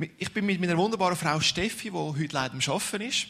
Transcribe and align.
Ich 0.00 0.32
bin 0.32 0.46
mit 0.46 0.60
meiner 0.60 0.76
wunderbaren 0.76 1.16
Frau 1.16 1.40
Steffi, 1.40 1.90
die 1.90 1.96
heute 1.96 2.28
leider 2.30 2.54
am 2.54 2.60
Arbeiten 2.60 3.00
ist, 3.00 3.26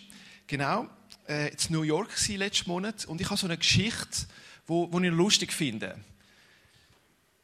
genau, 0.47 0.87
äh, 1.27 1.49
in 1.49 1.57
New 1.71 1.81
York 1.81 2.11
letzten 2.29 2.69
Monat. 2.69 3.07
Und 3.07 3.23
ich 3.23 3.31
habe 3.31 3.39
so 3.41 3.47
eine 3.47 3.57
Geschichte, 3.57 4.27
die, 4.69 5.07
ich 5.07 5.11
lustig 5.11 5.51
finde. 5.51 5.99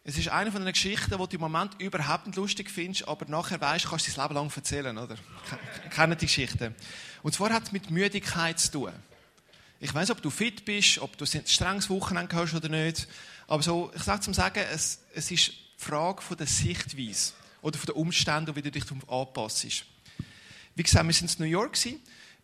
Es 0.02 0.18
ist 0.18 0.28
eine 0.28 0.52
von 0.52 0.62
den 0.62 0.74
Geschichten, 0.74 1.16
die 1.16 1.16
du 1.16 1.36
im 1.36 1.40
Moment 1.40 1.80
überhaupt 1.80 2.26
nicht 2.26 2.36
lustig 2.36 2.68
findest, 2.68 3.08
aber 3.08 3.24
nachher 3.24 3.58
weißt, 3.58 3.86
kannst 3.88 4.06
du 4.06 4.12
das 4.12 4.22
Leben 4.22 4.34
lang 4.34 4.52
erzählen, 4.54 4.98
oder? 4.98 5.16
Kennen 5.88 6.18
die 6.18 6.26
Geschichte. 6.26 6.74
Und 7.22 7.32
zwar 7.32 7.50
hat 7.50 7.62
es 7.62 7.72
mit 7.72 7.90
Müdigkeit 7.90 8.60
zu 8.60 8.72
tun. 8.72 8.92
Ich 9.80 9.94
weiß, 9.94 10.10
ob 10.10 10.20
du 10.20 10.28
fit 10.28 10.66
bist, 10.66 10.98
ob 10.98 11.16
du 11.16 11.24
ein 11.24 11.46
strenges 11.46 11.88
Wochenende 11.88 12.36
hast 12.36 12.52
oder 12.52 12.68
nicht. 12.68 13.08
Aber 13.46 13.62
so, 13.62 13.90
ich 13.96 14.02
sage 14.02 14.20
zum 14.20 14.34
Sagen, 14.34 14.62
es, 14.70 15.00
es 15.14 15.30
ist 15.30 15.48
die 15.48 15.54
Frage 15.78 16.20
von 16.20 16.36
der 16.36 16.46
Sichtweise 16.46 17.32
oder 17.64 17.78
von 17.78 17.86
den 17.86 17.94
Umständen, 17.94 18.54
wie 18.54 18.62
du 18.62 18.70
dich 18.70 18.84
anpasst. 19.08 19.66
Wie 20.74 20.82
gesagt, 20.82 21.06
wir 21.06 21.14
sind 21.14 21.34
in 21.34 21.46
New 21.46 21.50
York. 21.50 21.78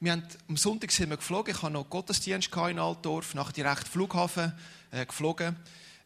Wir 0.01 0.13
haben, 0.13 0.23
am 0.49 0.57
Sonntag 0.57 0.91
sind 0.93 1.11
wir 1.11 1.19
geflogen. 1.19 1.55
Ich 1.55 1.63
hatte 1.63 1.75
noch 1.75 1.91
Gottesdienst 1.91 2.49
in 2.57 2.79
Altdorf, 2.79 3.35
nachher 3.35 3.53
direkt 3.53 3.87
Flughafen 3.87 4.55
äh, 4.91 5.05
geflogen. 5.05 5.57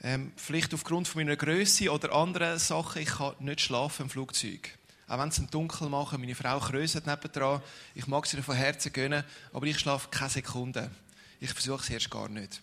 Ähm, 0.03 0.33
vielleicht 0.35 0.75
aufgrund 0.75 1.07
von 1.07 1.21
meiner 1.23 1.37
Größe 1.37 1.93
oder 1.93 2.13
anderen 2.13 2.59
Sachen, 2.59 3.03
ich 3.03 3.09
kann 3.09 3.35
nicht 3.39 3.61
schlafen 3.61 4.03
im 4.03 4.11
Flugzeug. 4.11 4.77
Auch 5.07 5.21
wenn 5.21 5.29
es 5.29 5.39
im 5.39 5.49
Dunkel 5.49 5.89
machen, 5.89 6.21
meine 6.21 6.35
Frau 6.35 6.59
kröset 6.59 7.07
nebendran. 7.07 7.63
Ich 7.95 8.09
mag 8.09 8.27
sie 8.27 8.43
von 8.43 8.57
Herzen 8.57 8.93
gönnen, 8.93 9.23
aber 9.53 9.67
ich 9.67 9.79
schlafe 9.79 10.09
keine 10.11 10.31
Sekunde. 10.31 10.91
Ich 11.39 11.53
versuche 11.53 11.85
es 11.85 11.91
erst 11.91 12.11
gar 12.11 12.29
nicht. 12.29 12.61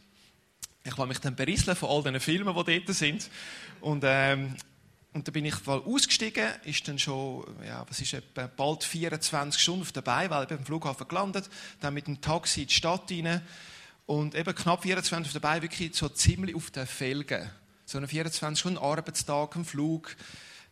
Ich 0.84 0.98
lasse 0.98 1.08
mich 1.08 1.20
dann 1.20 1.36
berieseln 1.36 1.78
von 1.78 1.90
all 1.90 2.04
diesen 2.04 2.20
Filmen, 2.20 2.54
die 2.66 2.84
dort 2.84 2.98
sind. 2.98 3.30
Und, 3.80 4.04
ähm, 4.06 4.58
und 5.14 5.28
dann 5.28 5.34
bin 5.34 5.46
ich 5.46 5.66
mal 5.66 5.80
ausgestiegen, 5.80 6.48
ist 6.64 6.88
dann 6.88 6.98
schon, 6.98 7.46
ja, 7.66 7.86
was 7.90 8.00
ist 8.00 8.14
etwa 8.14 8.48
bald 8.48 8.84
24 8.84 9.62
Stunden 9.62 9.88
dabei, 9.94 10.30
weil 10.30 10.46
ich 10.46 10.52
am 10.52 10.66
Flughafen 10.66 11.08
gelandet, 11.08 11.50
dann 11.82 11.94
mit 11.94 12.08
dem 12.08 12.22
Taxi 12.22 12.62
in 12.62 12.68
die 12.68 12.74
Stadt 12.74 13.12
rein 13.12 13.42
und 14.06 14.36
eben 14.36 14.56
knapp 14.56 14.84
24 14.84 15.28
auf 15.28 15.42
dabei, 15.42 15.62
wirklich 15.62 15.96
so 15.96 16.08
ziemlich 16.08 16.56
auf 16.56 16.72
den 16.72 16.88
Felgen. 16.88 17.50
So 17.86 17.98
einen 17.98 18.08
24 18.08 18.58
Stunden 18.58 18.78
Arbeitstag, 18.78 19.56
ein 19.56 19.66
Flug. 19.66 20.16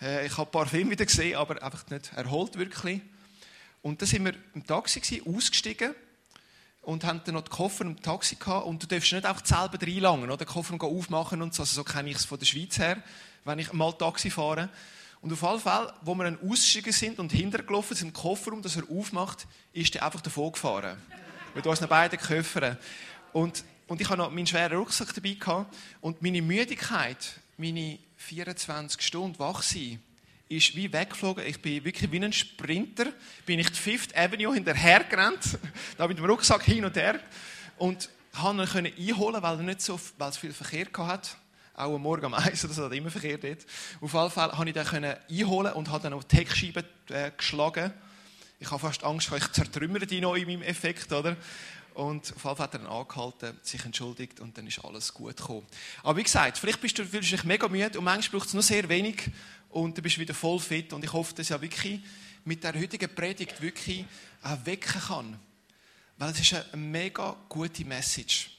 Äh, 0.01 0.25
ich 0.25 0.37
habe 0.37 0.49
ein 0.49 0.51
paar 0.51 0.67
Filme 0.67 0.91
wieder 0.91 1.05
gesehen, 1.05 1.35
aber 1.35 1.61
einfach 1.61 1.85
nicht 1.89 2.13
erholt 2.13 2.57
wirklich. 2.57 3.01
Und 3.81 4.01
dann 4.01 4.07
sind 4.07 4.23
wir 4.23 4.33
im 4.55 4.65
Taxi 4.65 5.01
gewesen, 5.01 5.35
ausgestiegen 5.35 5.95
und 6.81 7.03
haben 7.03 7.21
dann 7.25 7.35
noch 7.35 7.43
den 7.43 7.51
Koffer 7.51 7.83
im 7.83 8.01
Taxi 8.01 8.35
gehabt. 8.35 8.65
Und 8.65 8.83
du 8.83 8.87
darfst 8.87 9.11
nicht 9.11 9.25
einfach 9.25 9.45
selber 9.45 9.77
reinlangen, 9.81 10.25
oder? 10.29 10.37
Den 10.37 10.47
Koffer 10.47 10.81
aufmachen 10.81 11.41
und 11.41 11.53
so. 11.53 11.63
Also 11.63 11.75
so 11.75 11.83
kenne 11.83 12.09
ich 12.09 12.17
es 12.17 12.25
von 12.25 12.39
der 12.39 12.45
Schweiz 12.45 12.77
her, 12.77 13.03
wenn 13.45 13.59
ich 13.59 13.73
mal 13.73 13.91
Taxi 13.93 14.29
fahre. 14.29 14.69
Und 15.21 15.33
auf 15.33 15.43
alle 15.43 15.59
Fälle, 15.59 15.93
wo 16.01 16.15
wir 16.15 16.23
dann 16.23 16.39
ausgestiegen 16.41 16.93
sind 16.93 17.19
und 17.19 17.31
hintergelaufen 17.31 17.95
sind, 17.95 18.09
im 18.09 18.13
Kofferraum, 18.13 18.61
dass 18.61 18.77
er 18.77 18.89
aufmacht, 18.89 19.47
ist 19.73 19.95
er 19.95 20.05
einfach 20.05 20.21
davon 20.21 20.51
gefahren. 20.51 20.97
Mit 21.53 21.67
unseren 21.67 21.89
beiden 21.89 22.19
Köffern. 22.19 22.77
Und, 23.33 23.63
und 23.87 23.99
ich 23.99 24.07
hatte 24.07 24.19
noch 24.19 24.31
meinen 24.31 24.47
schweren 24.47 24.77
Rucksack 24.77 25.13
dabei 25.13 25.33
gehabt. 25.33 25.75
Und 25.99 26.21
meine 26.21 26.41
Müdigkeit, 26.41 27.39
meine 27.57 27.99
24 28.17 29.01
Stunden 29.01 29.37
wach 29.39 29.61
sein, 29.61 30.01
ist 30.47 30.75
wie 30.75 30.91
weggeflogen. 30.91 31.45
Ich 31.45 31.61
bin 31.61 31.83
wirklich 31.83 32.11
wie 32.11 32.23
ein 32.23 32.33
Sprinter, 32.33 33.07
bin 33.45 33.59
ich 33.59 33.69
die 33.69 33.75
Fifth 33.75 34.17
Avenue 34.17 34.53
hinterher 34.53 35.03
gerannt, 35.03 35.59
da 35.97 36.07
mit 36.07 36.17
dem 36.17 36.25
Rucksack 36.25 36.63
hin 36.63 36.85
und 36.85 36.95
her. 36.95 37.19
Und 37.77 38.09
konnte 38.33 38.77
ihn 38.89 39.09
einholen, 39.09 39.41
weil 39.41 39.57
er 39.57 39.63
nicht 39.63 39.81
so, 39.81 39.99
weil 40.17 40.29
es 40.29 40.37
viel 40.37 40.53
Verkehr 40.53 40.87
hatte. 41.05 41.31
Auch 41.79 41.95
am 41.95 42.01
Morgen 42.01 42.25
am 42.25 42.33
Eis 42.33 42.65
oder 42.65 42.73
so, 42.73 42.83
hat 42.83 42.91
immer 42.91 43.09
Verkehr 43.09 43.37
dort. 43.37 43.65
Auf 44.01 44.13
jeden 44.13 44.31
Fall 44.31 44.49
konnte 44.49 44.81
ich 44.81 44.91
den 44.91 45.05
einholen 45.05 45.73
und 45.73 45.89
habe 45.89 46.03
dann 46.03 46.11
auf 46.11 46.25
die 46.25 46.35
Heckscheibe 46.35 46.83
äh, 47.09 47.31
geschlagen. 47.31 47.93
Ich 48.59 48.69
habe 48.69 48.81
fast 48.81 49.01
Angst, 49.05 49.31
ich 49.33 49.51
zertrümmere 49.53 50.05
die 50.05 50.19
noch 50.19 50.35
in 50.35 50.45
meinem 50.45 50.63
Effekt, 50.63 51.09
oder? 51.13 51.37
Und 51.93 52.23
auf 52.23 52.27
jeden 52.27 52.39
Fall 52.41 52.57
hat 52.57 52.73
er 52.73 52.79
dann 52.79 52.87
angehalten, 52.87 53.57
sich 53.63 53.85
entschuldigt 53.85 54.41
und 54.41 54.57
dann 54.57 54.67
ist 54.67 54.83
alles 54.83 55.13
gut 55.13 55.37
gekommen. 55.37 55.65
Aber 56.03 56.17
wie 56.17 56.23
gesagt, 56.23 56.57
vielleicht 56.57 56.81
bist 56.81 56.99
du, 56.99 57.05
fühlst 57.05 57.31
du 57.31 57.35
dich 57.37 57.45
mega 57.45 57.69
müde 57.69 57.97
und 57.97 58.03
manchmal 58.03 58.39
braucht 58.39 58.49
es 58.49 58.53
nur 58.53 58.63
sehr 58.63 58.89
wenig 58.89 59.29
und 59.69 59.97
du 59.97 60.01
bist 60.01 60.19
wieder 60.19 60.33
voll 60.33 60.59
fit. 60.59 60.91
Und 60.91 61.05
ich 61.05 61.13
hoffe, 61.13 61.33
dass 61.33 61.47
ja 61.47 61.61
wirklich 61.61 62.01
mit 62.43 62.61
der 62.61 62.77
heutigen 62.77 63.15
Predigt 63.15 63.61
wirklich 63.61 64.03
auch 64.43 64.57
wecken 64.65 65.01
kann. 65.01 65.39
Weil 66.17 66.31
es 66.31 66.41
ist 66.41 66.53
eine 66.53 66.81
mega 66.81 67.37
gute 67.47 67.85
Message. 67.85 68.58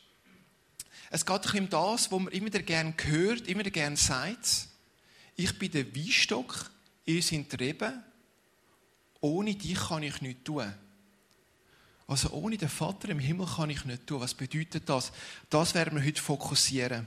Es 1.10 1.26
geht 1.26 1.54
um 1.54 1.68
das, 1.68 2.12
was 2.12 2.20
man 2.20 2.32
immer 2.32 2.50
gerne 2.50 2.94
hört, 3.04 3.48
immer 3.48 3.64
gerne 3.64 3.96
sagt. 3.96 4.68
Ich 5.34 5.58
bin 5.58 5.72
der 5.72 5.94
Weinstock, 5.94 6.70
ihr 7.04 7.20
seid 7.20 7.52
die 7.52 7.56
Reben. 7.56 8.04
Ohne 9.20 9.54
dich 9.56 9.74
kann 9.74 10.04
ich 10.04 10.20
nichts 10.20 10.44
tun. 10.44 10.72
Also 12.06 12.30
ohne 12.30 12.56
den 12.56 12.68
Vater 12.68 13.08
im 13.08 13.18
Himmel 13.18 13.46
kann 13.46 13.70
ich 13.70 13.84
nicht 13.84 14.06
tun. 14.06 14.20
Was 14.20 14.34
bedeutet 14.34 14.88
das? 14.88 15.12
Das 15.48 15.74
werden 15.74 15.98
wir 15.98 16.06
heute 16.06 16.22
fokussieren. 16.22 17.06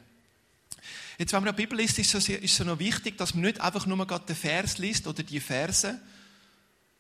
Jetzt, 1.18 1.31
wenn 1.31 1.42
man 1.42 1.50
eine 1.50 1.58
Bibel 1.58 1.78
liest, 1.78 1.97
ist 2.00 2.13
es, 2.13 2.28
ist 2.28 2.59
es 2.59 2.66
noch 2.66 2.80
wichtig, 2.80 3.18
dass 3.18 3.34
man 3.34 3.44
nicht 3.44 3.62
einfach 3.62 3.86
nur 3.86 4.06
den 4.06 4.36
Vers 4.36 4.78
liest 4.80 5.08
oder 5.08 5.24
die 5.24 5.40
Verse, 5.40 6.00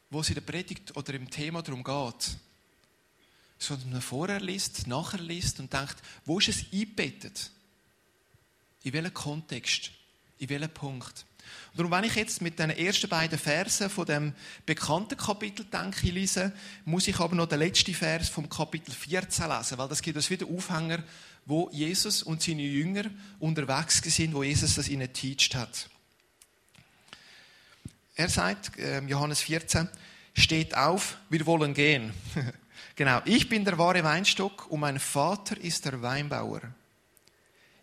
wo 0.09 0.21
es 0.21 0.29
in 0.29 0.35
der 0.35 0.41
Predigt 0.41 0.95
oder 0.95 1.13
im 1.13 1.29
Thema 1.29 1.61
darum 1.61 1.83
geht, 1.83 2.37
sondern 3.63 3.91
man 3.91 4.01
vorher 4.01 4.39
liest, 4.39 4.87
nachher 4.87 5.19
liest 5.19 5.59
und 5.59 5.71
denkt, 5.71 5.95
wo 6.25 6.39
ist 6.39 6.49
es 6.49 6.65
eingebettet? 6.71 7.51
In 8.83 8.93
welchem 8.93 9.13
Kontext? 9.13 9.91
In 10.37 10.49
welchem 10.49 10.69
Punkt? 10.69 11.25
Und 11.71 11.79
darum, 11.79 11.91
wenn 11.91 12.03
ich 12.03 12.15
jetzt 12.15 12.41
mit 12.41 12.59
den 12.59 12.69
ersten 12.69 13.09
beiden 13.09 13.39
Versen 13.39 13.89
von 13.89 14.05
dem 14.05 14.33
bekannten 14.65 15.17
Kapitel 15.17 15.65
denke, 15.65 16.09
lese, 16.09 16.53
muss 16.85 17.07
ich 17.07 17.19
aber 17.19 17.35
noch 17.35 17.47
den 17.47 17.59
letzten 17.59 17.93
Vers 17.93 18.29
vom 18.29 18.49
Kapitel 18.49 18.91
14 18.91 19.49
lesen, 19.49 19.77
weil 19.77 19.87
das 19.87 20.01
gibt 20.01 20.15
uns 20.15 20.29
wieder 20.29 20.47
Aufhänger, 20.47 21.03
wo 21.45 21.69
Jesus 21.71 22.23
und 22.23 22.41
seine 22.41 22.61
Jünger 22.61 23.05
unterwegs 23.39 24.01
sind, 24.03 24.33
wo 24.33 24.43
Jesus 24.43 24.75
das 24.75 24.87
ihnen 24.87 25.11
teacht 25.11 25.55
hat. 25.55 25.89
Er 28.15 28.29
sagt, 28.29 28.77
äh, 28.77 29.01
Johannes 29.01 29.41
14, 29.41 29.89
steht 30.35 30.75
auf, 30.75 31.17
wir 31.29 31.45
wollen 31.45 31.73
gehen. 31.73 32.13
genau, 32.95 33.21
ich 33.25 33.49
bin 33.49 33.65
der 33.65 33.77
wahre 33.77 34.03
Weinstock 34.03 34.69
und 34.69 34.79
mein 34.79 34.99
Vater 34.99 35.57
ist 35.57 35.85
der 35.85 36.01
Weinbauer. 36.01 36.61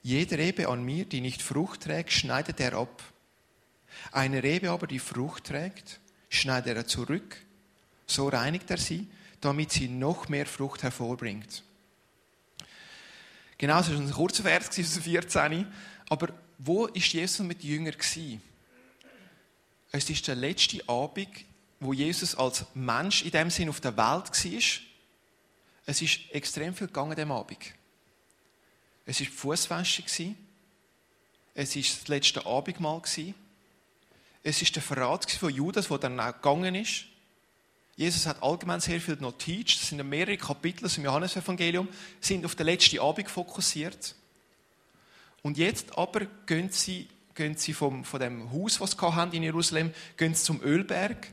Jede 0.02 0.38
Rebe 0.38 0.68
an 0.68 0.82
mir, 0.82 1.04
die 1.04 1.20
nicht 1.20 1.42
Frucht 1.42 1.82
trägt, 1.82 2.12
schneidet 2.12 2.58
er 2.60 2.74
ab 2.74 3.02
eine 4.12 4.42
Rebe 4.42 4.70
aber, 4.70 4.86
die 4.86 4.98
Frucht 4.98 5.44
trägt, 5.44 6.00
schneidet 6.28 6.76
er 6.76 6.86
zurück, 6.86 7.36
so 8.06 8.28
reinigt 8.28 8.70
er 8.70 8.78
sie, 8.78 9.08
damit 9.40 9.72
sie 9.72 9.88
noch 9.88 10.28
mehr 10.28 10.46
Frucht 10.46 10.82
hervorbringt. 10.82 11.62
Genau, 13.58 13.78
das 13.78 13.90
war 13.90 13.98
ein 13.98 14.10
kurzer 14.10 14.42
Vers 14.42 14.68
aus 14.68 14.98
14. 14.98 15.66
Aber 16.08 16.28
wo 16.58 16.86
ist 16.86 17.12
Jesus 17.12 17.46
mit 17.46 17.62
Jüngern 17.62 17.94
Es 19.92 20.10
ist 20.10 20.28
der 20.28 20.34
letzte 20.34 20.88
Abend, 20.88 21.28
wo 21.78 21.92
Jesus 21.92 22.34
als 22.34 22.64
Mensch 22.74 23.22
in 23.22 23.30
dem 23.30 23.50
Sinn 23.50 23.68
auf 23.68 23.80
der 23.80 23.96
Welt 23.96 24.30
war. 24.44 24.89
Es 25.90 26.00
ist 26.00 26.20
extrem 26.30 26.72
viel 26.72 26.86
gegangen 26.86 27.16
dem 27.16 27.32
Abend. 27.32 27.58
Es 29.06 29.18
war 29.18 29.26
die 29.26 29.32
Fußwäsche. 29.32 30.04
Es 31.52 31.74
war 31.74 31.82
das 31.82 32.06
letzte 32.06 32.46
Abendmahl. 32.46 33.02
Es 34.44 34.62
ist 34.62 34.76
der 34.76 34.84
Verrat 34.84 35.28
von 35.28 35.52
Judas, 35.52 35.88
der 35.88 35.98
dann 35.98 36.20
auch 36.20 36.32
gegangen 36.32 36.76
ist. 36.76 37.06
Jesus 37.96 38.24
hat 38.26 38.40
allgemein 38.40 38.78
sehr 38.78 39.00
viel 39.00 39.16
noch 39.16 39.36
teach. 39.36 39.80
Das 39.80 39.88
sind 39.88 40.08
mehrere 40.08 40.36
Kapitel 40.36 40.88
im 40.96 41.02
Johannesevangelium, 41.02 41.88
sind 42.20 42.44
auf 42.44 42.54
den 42.54 42.66
letzten 42.66 43.00
Abend 43.00 43.28
fokussiert. 43.28 44.14
Und 45.42 45.58
jetzt 45.58 45.98
aber 45.98 46.26
gehen 46.46 46.70
sie, 46.70 47.08
gehen 47.34 47.56
sie 47.56 47.72
vom, 47.72 48.04
von 48.04 48.20
dem 48.20 48.52
Haus, 48.52 48.80
was 48.80 48.92
sie 48.92 49.36
in 49.36 49.42
Jerusalem, 49.42 49.92
gehen 50.16 50.36
sie 50.36 50.44
zum 50.44 50.62
Ölberg, 50.62 51.26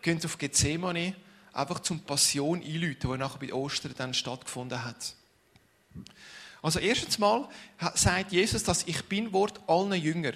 gehen 0.00 0.20
sie 0.20 0.26
auf 0.26 0.38
Gethsemane, 0.38 1.16
einfach 1.54 1.80
zum 1.80 2.00
Passion 2.00 2.62
einläuten, 2.62 3.10
die 3.10 3.18
nachher 3.18 3.38
bei 3.38 3.52
Ostern 3.52 3.94
dann 3.96 4.14
stattgefunden 4.14 4.84
hat. 4.84 5.14
Also 6.62 6.78
erstens 6.78 7.18
mal 7.18 7.48
sagt 7.94 8.32
Jesus, 8.32 8.64
dass 8.64 8.86
ich 8.86 9.04
bin 9.04 9.32
Wort 9.32 9.60
allen 9.66 9.92
Jünger. 9.92 10.32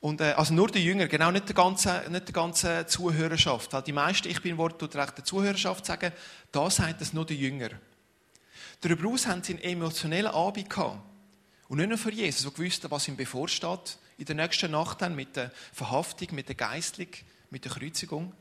Und, 0.00 0.20
äh, 0.20 0.32
also 0.32 0.54
nur 0.54 0.68
die 0.68 0.84
Jünger, 0.84 1.06
genau, 1.08 1.30
nicht 1.30 1.48
die 1.48 1.54
ganze, 1.54 2.04
nicht 2.10 2.28
die 2.28 2.32
ganze 2.32 2.86
Zuhörerschaft. 2.86 3.72
Weil 3.72 3.82
die 3.82 3.92
meisten, 3.92 4.28
ich 4.28 4.40
bin 4.40 4.56
Wort, 4.56 4.78
tut 4.78 4.96
recht 4.96 5.16
der 5.18 5.24
Zuhörerschaft 5.24 5.84
sagen, 5.86 6.12
da 6.52 6.70
sagt 6.70 7.02
es 7.02 7.12
nur 7.12 7.26
die 7.26 7.36
Jünger. 7.36 7.70
Darüber 8.80 9.10
aus 9.10 9.26
haben 9.26 9.42
sie 9.42 9.52
einen 9.52 9.62
emotionellen 9.62 10.32
Abend 10.32 10.70
gehabt. 10.70 11.00
Und 11.68 11.78
nicht 11.78 11.88
nur 11.88 11.98
für 11.98 12.12
Jesus, 12.12 12.42
der 12.42 12.52
gewusst 12.52 12.90
was 12.90 13.08
ihm 13.08 13.16
bevorsteht, 13.16 13.98
in 14.16 14.24
der 14.24 14.34
nächsten 14.34 14.70
Nacht 14.72 15.02
dann 15.02 15.14
mit 15.14 15.36
der 15.36 15.52
Verhaftung, 15.72 16.28
mit 16.32 16.48
der 16.48 16.56
Geistlich, 16.56 17.24
mit 17.50 17.64
der 17.64 17.72
Kreuzigung. 17.72 18.32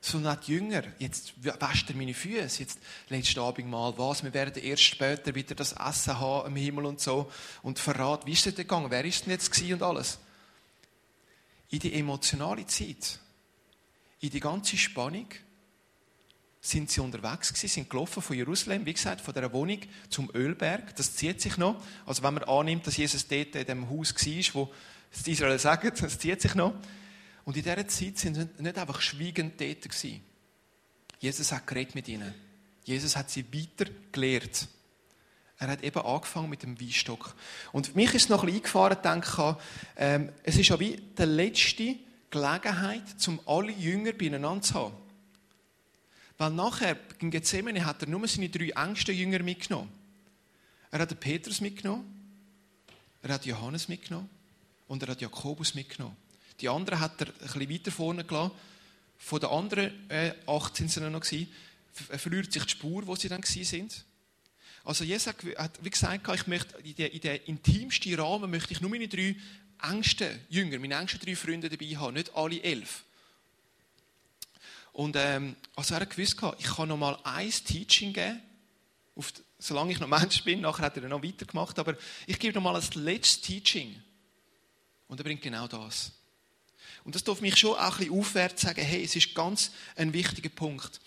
Sondern 0.00 0.36
auch 0.36 0.40
die 0.40 0.52
Jünger, 0.52 0.84
jetzt 0.98 1.32
wäscht 1.42 1.90
er 1.90 1.96
meine 1.96 2.14
Füße, 2.14 2.60
jetzt 2.60 2.78
letzten 3.08 3.40
Abend 3.40 3.68
mal 3.68 3.92
was, 3.98 4.22
wir 4.22 4.32
werden 4.32 4.62
erst 4.62 4.84
später 4.84 5.34
wieder 5.34 5.54
das 5.56 5.72
Essen 5.72 6.20
haben 6.20 6.48
im 6.48 6.56
Himmel 6.56 6.86
und 6.86 7.00
so. 7.00 7.30
Und 7.62 7.78
verrat, 7.78 8.24
wie 8.24 8.32
ist 8.32 8.46
es 8.46 8.54
denn 8.54 8.64
gegangen, 8.64 8.90
wer 8.90 9.04
ist 9.04 9.26
denn 9.26 9.32
jetzt 9.32 9.60
und 9.60 9.82
alles? 9.82 10.18
in 11.70 11.78
die 11.80 11.94
emotionale 11.94 12.66
Zeit, 12.66 13.18
in 14.20 14.30
die 14.30 14.40
ganze 14.40 14.76
Spannung, 14.76 15.26
sind 16.60 16.90
sie 16.90 17.00
unterwegs 17.00 17.52
gewesen, 17.52 17.68
sind 17.68 17.90
gelaufen 17.90 18.20
von 18.20 18.36
Jerusalem, 18.36 18.84
wie 18.84 18.92
gesagt, 18.92 19.20
von 19.20 19.32
der 19.32 19.52
Wohnung 19.52 19.78
zum 20.08 20.28
Ölberg. 20.34 20.94
Das 20.96 21.14
zieht 21.14 21.40
sich 21.40 21.56
noch. 21.56 21.80
Also 22.04 22.22
wenn 22.22 22.34
man 22.34 22.42
annimmt, 22.44 22.86
dass 22.86 22.96
Jesus 22.96 23.28
dort 23.28 23.54
in 23.54 23.64
dem 23.64 23.88
Haus 23.88 24.14
war, 24.14 24.54
wo 24.54 24.72
die 25.24 25.32
Israel 25.32 25.58
sagen, 25.58 25.92
das 26.00 26.18
zieht 26.18 26.42
sich 26.42 26.54
noch. 26.56 26.74
Und 27.48 27.56
in 27.56 27.62
dieser 27.62 27.88
Zeit 27.88 28.18
sind 28.18 28.34
sie 28.34 28.46
nicht 28.58 28.76
einfach 28.76 29.00
schweigend 29.00 29.58
dort 29.58 29.80
gewesen. 29.80 30.20
Jesus 31.18 31.50
hat 31.50 31.66
geredet 31.66 31.94
mit 31.94 32.06
ihnen. 32.06 32.34
Jesus 32.84 33.16
hat 33.16 33.30
sie 33.30 33.42
weiter 33.50 33.90
gelehrt. 34.12 34.68
Er 35.56 35.68
hat 35.68 35.82
eben 35.82 35.98
angefangen 35.98 36.50
mit 36.50 36.62
dem 36.62 36.78
Weinstock. 36.78 37.34
Und 37.72 37.96
mich 37.96 38.12
ist 38.12 38.28
noch 38.28 38.42
ein 38.42 38.48
bisschen 38.48 38.58
eingefahren, 38.58 38.98
denke 39.02 39.56
ich, 39.56 39.64
ähm, 39.96 40.30
es 40.42 40.58
ist 40.58 40.68
ja 40.68 40.78
wie 40.78 40.98
die 40.98 41.22
letzte 41.22 41.96
Gelegenheit, 42.28 43.26
um 43.26 43.40
alle 43.46 43.72
Jünger 43.72 44.12
beieinander 44.12 44.60
zu 44.60 44.74
haben. 44.74 44.96
Weil 46.36 46.50
nachher, 46.50 46.98
in 47.20 47.30
Gethsemane, 47.30 47.86
hat 47.86 48.02
er 48.02 48.10
nur 48.10 48.28
seine 48.28 48.50
drei 48.50 48.68
engsten 48.88 49.16
Jünger 49.16 49.42
mitgenommen. 49.42 49.90
Er 50.90 50.98
hat 50.98 51.18
Petrus 51.18 51.62
mitgenommen, 51.62 52.04
er 53.22 53.32
hat 53.32 53.46
Johannes 53.46 53.88
mitgenommen 53.88 54.28
und 54.86 55.02
er 55.02 55.08
hat 55.08 55.22
Jakobus 55.22 55.74
mitgenommen. 55.74 56.27
Die 56.60 56.68
anderen 56.68 57.00
hat 57.00 57.20
er 57.20 57.26
bisschen 57.26 57.70
weiter 57.70 57.90
vorne 57.90 58.24
gelassen. 58.24 58.52
Von 59.18 59.40
den 59.40 59.50
anderen 59.50 60.10
äh, 60.10 60.32
acht 60.46 60.76
sind 60.76 60.90
sie 60.90 61.00
noch 61.00 61.20
gewesen. 61.20 61.52
Er 62.08 62.18
verliert 62.18 62.52
sich 62.52 62.64
die 62.64 62.70
Spur, 62.70 63.06
wo 63.06 63.16
sie 63.16 63.28
dann 63.28 63.42
sind. 63.42 64.04
Also 64.84 65.04
Jesus 65.04 65.26
hat, 65.26 65.84
wie 65.84 65.90
gesagt, 65.90 66.28
ich 66.34 66.46
möchte 66.46 66.78
in 66.78 66.94
den, 66.94 67.10
in 67.10 67.56
intimsten 67.56 68.18
Rahmen 68.18 68.50
möchte 68.50 68.72
ich 68.72 68.80
nur 68.80 68.90
meine 68.90 69.08
drei 69.08 69.36
engsten 69.82 70.40
Jünger, 70.48 70.78
meine 70.78 70.94
engsten 70.94 71.20
drei 71.20 71.36
Freunde 71.36 71.68
dabei 71.68 71.96
haben, 71.96 72.14
nicht 72.14 72.34
alle 72.34 72.62
elf. 72.62 73.04
Und 74.92 75.14
ähm, 75.16 75.56
also 75.76 75.94
er 75.94 76.00
hat 76.00 76.10
gewusst, 76.10 76.36
ich 76.58 76.66
kann 76.66 76.88
noch 76.88 76.96
mal 76.96 77.18
ein 77.22 77.50
Teaching 77.50 78.12
geben, 78.12 78.40
auf, 79.14 79.32
solange 79.58 79.92
ich 79.92 80.00
noch 80.00 80.08
Mensch 80.18 80.42
bin. 80.42 80.60
Nachher 80.60 80.86
hat 80.86 80.96
er 80.96 81.08
noch 81.08 81.22
weitergemacht, 81.22 81.78
aber 81.78 81.96
ich 82.26 82.38
gebe 82.38 82.54
noch 82.54 82.62
mal 82.62 82.74
ein 82.74 83.02
letztes 83.02 83.40
Teaching. 83.42 84.00
Und 85.06 85.20
er 85.20 85.24
bringt 85.24 85.42
genau 85.42 85.68
das. 85.68 86.12
Und 87.04 87.14
das 87.14 87.24
darf 87.24 87.40
mich 87.40 87.56
schon 87.56 87.72
auch 87.72 87.78
ein 87.78 87.98
bisschen 87.98 88.18
aufwärts 88.18 88.62
sagen, 88.62 88.82
hey, 88.82 89.04
es 89.04 89.16
ist 89.16 89.34
ganz 89.34 89.70
ein 89.96 90.12
wichtiger 90.12 90.50
Punkt. 90.50 91.00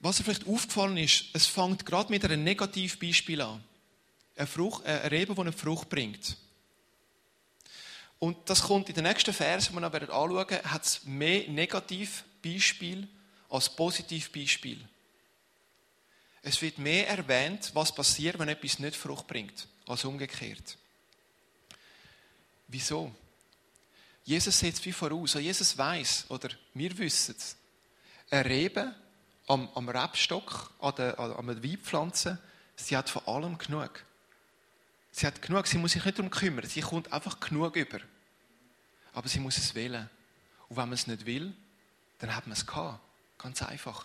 Was 0.00 0.18
er 0.18 0.24
vielleicht 0.24 0.46
aufgefallen 0.46 0.96
ist, 0.96 1.24
es 1.32 1.46
fängt 1.46 1.84
gerade 1.84 2.10
mit 2.10 2.24
einem 2.24 2.44
Negativbeispiel 2.44 3.40
an. 3.40 3.62
Eine, 4.36 4.46
Frucht, 4.46 4.84
äh, 4.84 4.90
eine 4.90 5.10
Rebe, 5.10 5.34
die 5.34 5.40
eine 5.40 5.52
Frucht 5.52 5.88
bringt. 5.88 6.36
Und 8.18 8.36
das 8.48 8.62
kommt 8.62 8.88
in 8.88 8.94
den 8.94 9.04
nächsten 9.04 9.32
Versen, 9.32 9.74
die 9.74 9.80
wir 9.80 9.88
noch 9.88 9.92
anschauen, 9.92 10.62
hat 10.64 10.84
es 10.84 11.04
mehr 11.04 11.48
Negativbeispiele 11.48 13.06
als 13.48 13.74
Positivbeispiel. 13.74 14.78
Es 16.42 16.62
wird 16.62 16.78
mehr 16.78 17.08
erwähnt, 17.08 17.70
was 17.74 17.94
passiert, 17.94 18.38
wenn 18.38 18.48
etwas 18.48 18.78
nicht 18.78 18.96
Frucht 18.96 19.26
bringt, 19.26 19.66
als 19.86 20.04
umgekehrt. 20.04 20.78
Wieso? 22.68 23.12
Jesus 24.28 24.58
setzt 24.58 24.84
wie 24.84 24.92
voraus. 24.92 25.32
Jesus 25.32 25.78
weiß 25.78 26.26
oder 26.28 26.50
wir 26.74 26.98
wissen 26.98 27.34
es. 27.38 27.56
Eine 28.30 28.44
Rebe 28.44 28.94
am, 29.46 29.70
am 29.74 29.88
Rebstock, 29.88 30.70
an 30.80 30.94
der, 30.96 31.18
an 31.18 31.46
der 31.46 31.62
Weinpflanze, 31.62 32.38
sie 32.76 32.94
hat 32.94 33.08
von 33.08 33.26
allem 33.26 33.56
genug. 33.56 34.04
Sie 35.12 35.26
hat 35.26 35.40
genug, 35.40 35.66
sie 35.66 35.78
muss 35.78 35.92
sich 35.92 36.04
nicht 36.04 36.18
darum 36.18 36.30
kümmern. 36.30 36.66
Sie 36.66 36.82
kommt 36.82 37.10
einfach 37.10 37.40
genug 37.40 37.74
über. 37.74 38.00
Aber 39.14 39.28
sie 39.28 39.40
muss 39.40 39.56
es 39.56 39.74
wählen. 39.74 40.10
Und 40.68 40.76
wenn 40.76 40.90
man 40.90 40.92
es 40.92 41.06
nicht 41.06 41.24
will, 41.24 41.54
dann 42.18 42.36
hat 42.36 42.46
man 42.46 42.52
es 42.52 42.66
gehabt. 42.66 43.00
Ganz 43.38 43.62
einfach. 43.62 44.04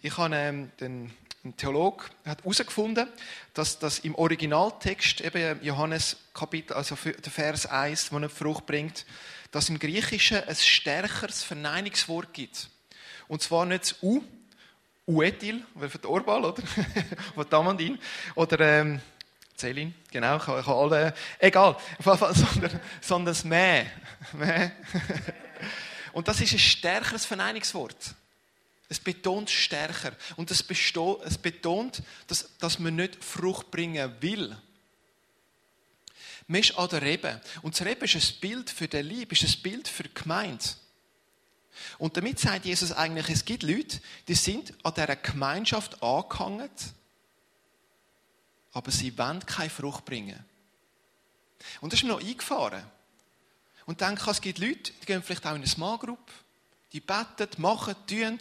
Ich 0.00 0.16
habe 0.16 0.34
ähm, 0.34 0.72
den 0.80 1.14
ein 1.44 1.56
Theologe 1.56 2.04
hat 2.24 2.42
herausgefunden, 2.42 3.08
dass 3.54 3.78
das 3.78 3.98
im 4.00 4.14
Originaltext, 4.14 5.20
eben 5.20 5.62
Johannes 5.62 6.16
Kapitel, 6.34 6.74
also 6.74 6.94
der 6.94 7.32
Vers 7.32 7.66
1, 7.66 8.10
der 8.10 8.16
eine 8.18 8.28
Frucht 8.28 8.66
bringt, 8.66 9.04
dass 9.50 9.68
im 9.68 9.78
Griechischen 9.78 10.42
ein 10.44 10.54
stärkeres 10.54 11.42
Verneinungswort 11.42 12.32
gibt. 12.32 12.68
Und 13.26 13.42
zwar 13.42 13.66
nicht 13.66 13.82
das 13.82 14.02
U, 14.02 14.22
Uetil, 15.06 15.64
für 15.76 15.98
den 15.98 16.06
Orbal, 16.06 16.44
oder? 16.44 16.62
oder 17.36 17.50
Tamandin, 17.50 17.98
oder 18.36 18.60
ähm, 18.60 19.00
Zelin, 19.56 19.94
genau, 20.12 20.36
ich 20.36 20.46
habe, 20.46 20.74
alle, 20.74 21.14
egal, 21.40 21.76
sondern, 22.04 22.80
sondern 23.00 23.34
das 23.34 23.44
Mä. 23.44 23.86
Und 26.12 26.28
das 26.28 26.40
ist 26.40 26.52
ein 26.52 26.58
stärkeres 26.60 27.24
Verneinungswort. 27.24 28.14
Es 28.92 29.00
betont 29.00 29.48
stärker. 29.48 30.14
Und 30.36 30.50
es, 30.50 30.62
es 30.68 31.38
betont, 31.38 32.02
dass, 32.26 32.50
dass 32.58 32.78
man 32.78 32.96
nicht 32.96 33.24
Frucht 33.24 33.70
bringen 33.70 34.14
will. 34.20 34.54
Man 36.46 36.60
ist 36.60 36.76
an 36.76 36.90
der 36.90 37.00
Rebe. 37.00 37.40
Und 37.62 37.72
das 37.72 37.86
Rebe 37.86 38.04
ist 38.04 38.16
ein 38.16 38.40
Bild 38.42 38.68
für 38.68 38.88
den 38.88 39.06
Lieb, 39.06 39.32
ist 39.32 39.44
ein 39.44 39.62
Bild 39.62 39.88
für 39.88 40.02
die 40.02 40.12
Gemeinde. 40.12 40.62
Und 41.96 42.18
damit 42.18 42.38
sagt 42.38 42.66
Jesus 42.66 42.92
eigentlich, 42.92 43.30
es 43.30 43.46
gibt 43.46 43.62
Leute, 43.62 43.98
die 44.28 44.34
sind 44.34 44.74
an 44.84 44.92
dieser 44.92 45.16
Gemeinschaft 45.16 46.02
angehangen, 46.02 46.68
aber 48.72 48.90
sie 48.90 49.16
wollen 49.16 49.40
keine 49.46 49.70
Frucht 49.70 50.04
bringen. 50.04 50.44
Und 51.80 51.94
das 51.94 52.00
ist 52.00 52.04
mir 52.04 52.10
noch 52.10 52.20
eingefahren. 52.20 52.84
Und 53.86 54.02
denke, 54.02 54.30
es 54.30 54.42
gibt 54.42 54.58
Leute, 54.58 54.92
die 55.00 55.06
gehen 55.06 55.22
vielleicht 55.22 55.46
auch 55.46 55.52
in 55.52 55.56
eine 55.56 55.66
Small 55.66 55.96
Group, 55.96 56.30
die 56.92 57.00
beten, 57.00 57.48
machen, 57.58 57.94
tun, 58.06 58.38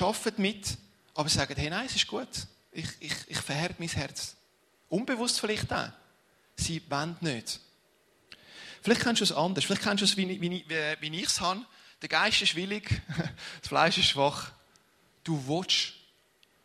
arbeiten 0.00 0.42
mit, 0.42 0.78
aber 1.14 1.28
sagen, 1.28 1.54
hey, 1.56 1.70
nein, 1.70 1.86
es 1.86 1.96
ist 1.96 2.06
gut. 2.06 2.28
Ich, 2.72 2.88
ich, 3.00 3.12
ich 3.26 3.38
verhärte 3.38 3.76
mein 3.78 3.88
Herz. 3.88 4.36
Unbewusst 4.88 5.40
vielleicht 5.40 5.72
auch. 5.72 5.90
Sie 6.56 6.82
wollen 6.88 7.16
nicht. 7.20 7.60
Vielleicht 8.82 9.02
kennst 9.02 9.20
du 9.20 9.24
es 9.24 9.32
anders. 9.32 9.64
Vielleicht 9.64 9.82
kennst 9.82 10.00
du 10.00 10.04
es, 10.04 10.16
wie, 10.16 10.40
wie, 10.40 10.64
wie 11.00 11.20
ich 11.20 11.26
es 11.26 11.40
habe. 11.40 11.64
Der 12.00 12.08
Geist 12.08 12.40
ist 12.40 12.56
willig, 12.56 13.02
das 13.60 13.68
Fleisch 13.68 13.98
ist 13.98 14.06
schwach. 14.06 14.52
Du 15.22 15.46
willst. 15.46 15.94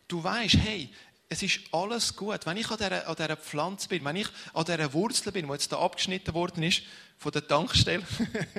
Du 0.08 0.22
weißt, 0.22 0.56
hey, 0.58 0.90
es 1.28 1.42
ist 1.42 1.60
alles 1.72 2.14
gut. 2.14 2.46
Wenn 2.46 2.56
ich 2.56 2.70
an 2.70 2.78
dieser, 2.78 3.08
an 3.08 3.16
dieser 3.16 3.36
Pflanze 3.36 3.88
bin, 3.88 4.04
wenn 4.04 4.16
ich 4.16 4.28
an 4.54 4.64
dieser 4.64 4.92
Wurzel 4.92 5.32
bin, 5.32 5.46
die 5.46 5.52
jetzt 5.52 5.72
da 5.72 5.78
abgeschnitten 5.78 6.32
worden 6.32 6.62
ist, 6.62 6.82
von 7.18 7.32
der 7.32 7.46
Tankstelle, 7.46 8.04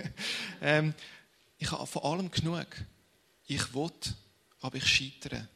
ähm, 0.62 0.94
ich 1.57 1.71
habe 1.71 1.88
von 1.88 2.04
allem 2.04 2.31
genug. 2.31 2.68
Ich 3.48 3.74
will, 3.74 3.91
aber 4.62 4.77
ich 4.77 4.88
scheitere. 4.88 5.48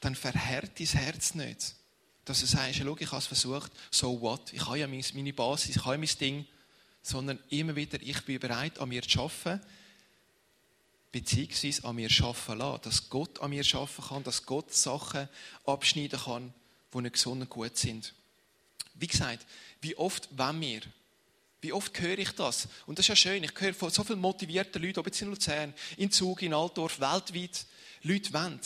Dann 0.00 0.14
verhärt 0.14 0.78
dein 0.78 0.86
Herz 0.86 1.34
nicht. 1.34 1.74
Dass 2.24 2.40
du 2.40 2.46
sagst, 2.46 2.76
schau, 2.76 2.96
ich 2.96 3.06
habe 3.06 3.18
es 3.18 3.26
versucht, 3.26 3.72
so 3.90 4.20
what? 4.20 4.52
Ich 4.52 4.64
habe 4.66 4.78
ja 4.78 4.86
meine 4.86 5.32
Basis, 5.32 5.76
ich 5.76 5.84
habe 5.84 5.94
ja 5.94 5.98
mein 5.98 6.18
Ding. 6.20 6.46
Sondern 7.02 7.38
immer 7.48 7.74
wieder, 7.74 8.00
ich 8.02 8.20
bin 8.24 8.40
bereit, 8.40 8.78
an 8.80 8.88
mir 8.88 9.02
zu 9.02 9.20
arbeiten, 9.20 9.64
beziehungsweise 11.10 11.84
an 11.84 11.96
mir 11.96 12.10
arbeiten 12.10 12.58
lassen. 12.58 12.82
Dass 12.82 13.08
Gott 13.08 13.40
an 13.40 13.50
mir 13.50 13.64
arbeiten 13.72 14.02
kann, 14.02 14.24
dass 14.24 14.44
Gott 14.44 14.74
Sachen 14.74 15.28
abschneiden 15.64 16.18
kann, 16.18 16.52
die 16.92 17.00
nicht 17.00 17.14
gesund 17.14 17.42
und 17.42 17.50
gut 17.50 17.76
sind. 17.76 18.14
Wie 18.94 19.06
gesagt, 19.06 19.46
wie 19.80 19.96
oft 19.96 20.28
wollen 20.36 20.60
wir 20.60 20.80
wie 21.60 21.72
oft 21.72 21.98
höre 22.00 22.18
ich 22.18 22.30
das? 22.32 22.68
Und 22.86 22.98
das 22.98 23.04
ist 23.04 23.08
ja 23.08 23.16
schön. 23.16 23.42
Ich 23.42 23.52
höre 23.58 23.74
von 23.74 23.90
so 23.90 24.04
vielen 24.04 24.20
motivierten 24.20 24.80
Leuten, 24.80 25.00
ob 25.00 25.06
jetzt 25.06 25.22
in 25.22 25.28
Luzern, 25.28 25.74
in 25.96 26.10
Zug, 26.10 26.42
in 26.42 26.54
Altdorf, 26.54 27.00
weltweit, 27.00 27.66
Leute 28.02 28.32
wollen. 28.32 28.60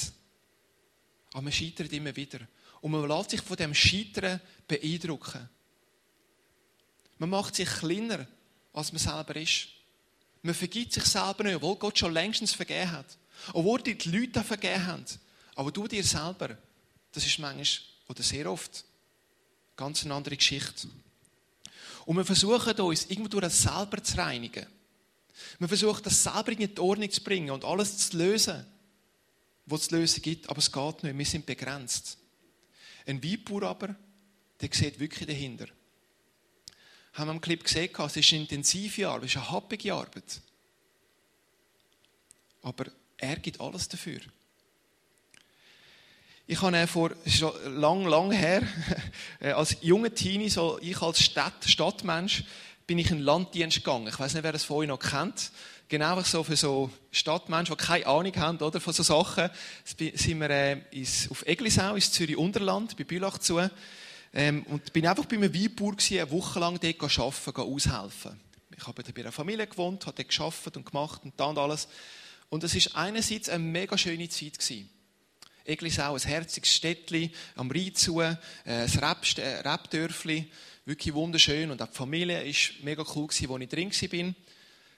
Aber 1.33 1.43
man 1.43 1.53
scheitert 1.53 1.93
immer 1.93 2.15
wieder. 2.15 2.41
Und 2.83 2.93
man 2.93 3.09
lässt 3.09 3.31
sich 3.31 3.41
von 3.41 3.57
dem 3.57 3.75
Scheitern 3.75 4.41
beeindrucken. 4.69 5.49
Man 7.19 7.31
macht 7.31 7.55
sich 7.55 7.69
kleiner, 7.69 8.27
als 8.73 8.93
man 8.93 8.99
selber 8.99 9.37
ist. 9.37 9.69
Man 10.43 10.55
vergibt 10.55 10.93
sich 10.93 11.05
selber 11.05 11.45
nicht, 11.45 11.57
obwohl 11.57 11.77
Gott 11.77 11.99
schon 11.99 12.13
längstens 12.13 12.53
vergeben 12.53 12.91
hat. 12.91 13.17
Obwohl 13.55 13.81
die 13.81 13.97
Leute 14.11 14.43
vergeben 14.43 14.87
haben. 14.87 15.05
Aber 15.55 15.71
du 15.71 15.87
dir 15.87 16.05
selber, 16.05 16.59
das 17.13 17.25
ist 17.25 17.39
manchmal, 17.39 17.67
oder 18.09 18.23
sehr 18.23 18.51
oft, 18.51 18.85
ganz 19.77 20.05
eine 20.05 20.15
andere 20.15 20.37
Geschichte. 20.37 20.89
Und 22.07 22.17
wir 22.17 22.25
versuchen 22.25 22.81
uns 22.81 23.07
irgendwo 23.07 23.29
durch 23.29 23.45
das 23.45 23.63
selber 23.63 24.03
zu 24.03 24.17
reinigen. 24.17 24.67
Wir 25.59 25.69
versuchen 25.69 26.03
das 26.03 26.23
selber 26.23 26.53
in 26.53 26.59
die 26.59 26.79
Ordnung 26.79 27.11
zu 27.11 27.23
bringen 27.23 27.51
und 27.51 27.65
alles 27.65 27.97
zu 28.09 28.17
lösen, 28.17 28.67
was 29.67 29.83
es 29.83 29.89
zu 29.89 29.97
lösen 29.97 30.23
gibt, 30.23 30.49
aber 30.49 30.59
es 30.59 30.71
geht 30.71 31.03
nicht. 31.03 31.19
Wir 31.19 31.27
sind 31.27 31.47
begrenzt. 31.47 32.19
Ein 33.07 33.23
Weinbauer 33.23 33.63
aber, 33.65 33.97
der 34.61 34.69
sieht 34.73 34.99
wirklich 34.99 35.27
dahinter. 35.27 35.67
Haben 37.15 37.29
wir 37.29 37.35
im 37.35 37.41
Clip 37.41 37.63
gesehen, 37.63 37.91
es 37.97 38.17
ist 38.17 38.33
eine 38.33 38.43
intensive 38.43 39.09
Arbeit, 39.09 39.25
es 39.25 39.31
ist 39.33 39.37
eine 39.37 39.51
happige 39.51 39.95
Arbeit. 39.95 40.41
Aber 42.63 42.87
er 43.17 43.37
gibt 43.37 43.61
alles 43.61 43.89
dafür. 43.89 44.21
Ich 46.53 46.61
habe 46.61 46.87
vor, 46.87 47.13
schon 47.27 47.51
lang, 47.81 48.05
lang 48.05 48.31
her, 48.31 48.61
als 49.41 49.75
junger 49.81 50.15
Teenie, 50.15 50.51
so 50.51 50.79
ich 50.83 51.01
als 51.01 51.23
Stadt, 51.23 51.65
Stadtmensch, 51.65 52.45
bin 52.87 52.99
ich 52.99 53.11
in 53.11 53.17
den 53.17 53.25
Landdienst 53.25 53.79
gegangen. 53.79 54.09
Ich 54.09 54.21
weiß 54.21 54.35
nicht, 54.35 54.43
wer 54.43 54.53
das 54.53 54.65
von 54.65 54.77
euch 54.77 54.89
noch 54.89 54.99
kennt. 54.99 55.51
Genau 55.89 56.21
so 56.21 56.45
für 56.45 56.57
so 56.57 56.91
Stadtmenschen, 57.11 57.75
die 57.75 57.83
keine 57.83 58.07
Ahnung 58.07 58.37
haben 58.37 58.59
oder, 58.59 58.83
von 58.83 58.93
so 58.93 59.03
Sachen, 59.03 59.49
sind 59.83 60.41
wir 60.41 60.51
äh, 60.51 60.83
ins, 60.91 61.31
auf 61.31 61.43
Eglisau, 61.47 61.95
ins 61.95 62.13
Zürich-Unterland, 62.13 62.99
bei 62.99 63.05
Bülach 63.05 63.39
zu. 63.39 63.59
Ähm, 64.35 64.63
und 64.65 64.93
bin 64.93 65.07
einfach 65.07 65.25
bei 65.25 65.37
einem 65.37 65.55
Weinbauer 65.55 65.93
gewesen, 65.93 66.19
eine 66.19 66.31
Woche 66.33 66.61
lang 66.61 66.79
dort 66.79 67.19
arbeiten, 67.19 67.61
aushelfen. 67.63 68.39
Ich 68.77 68.87
habe 68.87 69.03
bei 69.03 69.23
einer 69.23 69.33
Familie 69.33 69.67
gewohnt, 69.67 70.05
habe 70.05 70.23
dort 70.23 70.29
gearbeitet 70.29 70.77
und 70.77 70.85
gemacht 70.85 71.23
und 71.25 71.33
da 71.41 71.47
und 71.47 71.57
alles. 71.57 71.89
Und 72.51 72.63
es 72.63 72.75
war 72.75 73.05
einerseits 73.05 73.49
eine 73.49 73.65
mega 73.65 73.97
schöne 73.97 74.29
Zeit 74.29 74.59
gewesen. 74.59 74.91
Eglisau, 75.65 76.15
ein 76.15 76.21
herziges 76.21 76.75
Städtchen 76.75 77.31
am 77.57 77.71
Rhein 77.71 77.95
zu, 77.95 78.21
äh, 78.21 78.37
ein 78.65 78.89
Rebdörfli, 78.89 80.51
wirklich 80.85 81.15
wunderschön. 81.15 81.71
Und 81.71 81.81
auch 81.83 81.89
die 81.89 81.97
Familie 81.97 82.45
war 82.45 82.85
mega 82.85 83.05
cool, 83.15 83.29
wo 83.29 83.59
ich 83.59 83.69
drin 83.69 83.91
war. 83.91 84.35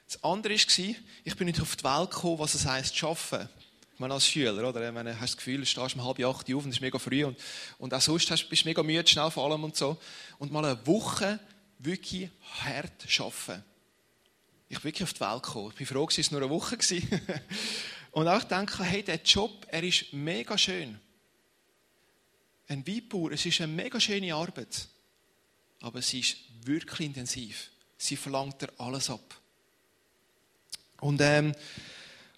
Das 0.07 0.23
andere 0.23 0.55
war, 0.55 0.95
ich 1.25 1.37
bin 1.37 1.47
nicht 1.47 1.61
auf 1.61 1.77
die 1.77 1.85
Welt 1.85 2.11
gekommen, 2.11 2.39
was 2.39 2.55
es 2.55 2.67
heisst, 2.67 2.95
zu 2.97 3.09
arbeiten. 3.09 3.49
Ich 3.95 4.01
meine, 4.01 4.15
als 4.15 4.27
Schüler, 4.27 4.69
oder? 4.69 4.87
Ich 4.87 4.93
meine, 4.93 5.21
hast 5.21 5.35
das 5.35 5.37
Gefühl, 5.37 5.61
du 5.61 5.67
stehst 5.67 5.95
um 5.95 6.05
halb 6.05 6.19
acht 6.19 6.53
auf 6.53 6.65
und 6.65 6.71
es 6.71 6.77
ist 6.77 6.81
mega 6.81 6.99
früh 6.99 7.25
und, 7.25 7.39
und 7.79 7.95
auch 7.95 8.01
sonst 8.01 8.29
hast, 8.31 8.49
bist 8.49 8.65
du 8.65 8.69
mega 8.69 8.83
müde, 8.83 9.09
schnell 9.09 9.31
vor 9.31 9.49
allem 9.49 9.63
und 9.63 9.77
so. 9.77 9.97
Und 10.39 10.51
mal 10.51 10.65
eine 10.65 10.85
Woche 10.87 11.39
wirklich 11.79 12.29
hart 12.65 13.07
arbeiten. 13.19 13.65
Ich 14.69 14.79
bin 14.81 14.85
wirklich 14.85 15.05
auf 15.05 15.13
die 15.13 15.21
Welt 15.21 15.43
gekommen. 15.45 15.71
Ich 15.71 15.77
bin 15.77 15.87
froh, 15.87 16.07
dass 16.07 16.19
es 16.19 16.31
nur 16.33 16.41
eine 16.41 16.51
Woche 16.51 16.77
war. 16.77 17.21
und 18.15 18.29
auch 18.29 18.45
denken, 18.45 18.85
hey, 18.85 19.03
der 19.03 19.21
Job, 19.25 19.67
er 19.69 19.83
ist 19.83 20.13
mega 20.13 20.57
schön. 20.57 21.01
Ein 22.69 22.87
Weinbauer, 22.87 23.33
es 23.33 23.45
ist 23.45 23.61
eine 23.61 23.73
mega 23.73 23.99
schöne 23.99 24.33
Arbeit. 24.33 24.87
Aber 25.81 26.01
sie 26.01 26.21
ist 26.21 26.37
wirklich 26.63 27.09
intensiv. 27.09 27.71
Sie 27.99 28.15
verlangt 28.15 28.63
dir 28.63 28.73
alles 28.79 29.11
ab. 29.11 29.35
Und, 31.01 31.21
ähm, 31.23 31.57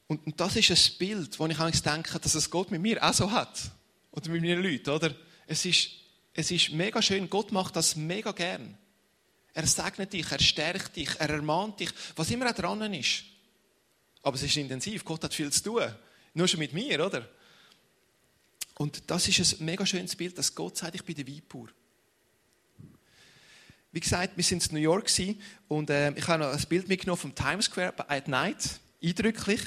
und, 0.07 0.27
und, 0.27 0.41
das 0.41 0.57
ist 0.57 0.71
ein 0.71 0.99
Bild, 0.99 1.39
wo 1.39 1.47
ich 1.47 1.59
eigentlich 1.59 1.83
denke, 1.83 2.19
dass 2.21 2.35
es 2.35 2.49
Gott 2.49 2.71
mit 2.71 2.81
mir 2.81 3.05
auch 3.05 3.13
so 3.13 3.31
hat. 3.31 3.71
Oder 4.13 4.31
mit 4.31 4.41
meinen 4.41 4.63
Leuten, 4.63 4.89
oder? 4.89 5.15
Es 5.47 5.67
ist, 5.67 5.91
es 6.33 6.51
ist 6.51 6.71
mega 6.71 7.03
schön, 7.03 7.29
Gott 7.29 7.53
macht 7.53 7.77
das 7.77 7.97
mega 7.97 8.33
gern. 8.33 8.79
Er 9.53 9.67
segnet 9.67 10.15
dich, 10.15 10.33
er 10.33 10.41
stärkt 10.41 10.97
dich, 10.97 11.11
er 11.19 11.29
ermahnt 11.29 11.81
dich, 11.81 11.91
was 12.17 12.31
immer 12.31 12.49
auch 12.49 12.55
dran 12.55 12.95
ist. 12.95 13.25
Aber 14.27 14.35
es 14.35 14.43
ist 14.43 14.57
intensiv, 14.57 15.05
Gott 15.05 15.23
hat 15.23 15.33
viel 15.33 15.53
zu 15.53 15.63
tun. 15.63 15.85
Nur 16.35 16.49
schon 16.49 16.59
mit 16.59 16.73
mir, 16.73 17.07
oder? 17.07 17.29
Und 18.77 19.09
das 19.09 19.29
ist 19.29 19.61
ein 19.61 19.65
mega 19.65 19.87
schönes 19.87 20.17
Bild, 20.17 20.37
dass 20.37 20.53
Gott 20.53 20.77
sagt, 20.77 20.97
ich 20.97 21.05
bin 21.05 21.15
der 21.15 21.29
Weinbauer. 21.29 21.69
Wie 23.93 24.01
gesagt, 24.01 24.37
wir 24.37 24.43
sind 24.43 24.67
in 24.67 24.75
New 24.75 24.81
York 24.81 25.09
und 25.69 25.91
äh, 25.91 26.11
ich 26.11 26.27
habe 26.27 26.43
noch 26.43 26.53
ein 26.53 26.65
Bild 26.69 26.89
mitgenommen 26.89 27.21
vom 27.21 27.37
Times 27.37 27.67
Square 27.67 27.95
at 28.09 28.27
Night. 28.27 28.81
Eindrücklich. 29.01 29.61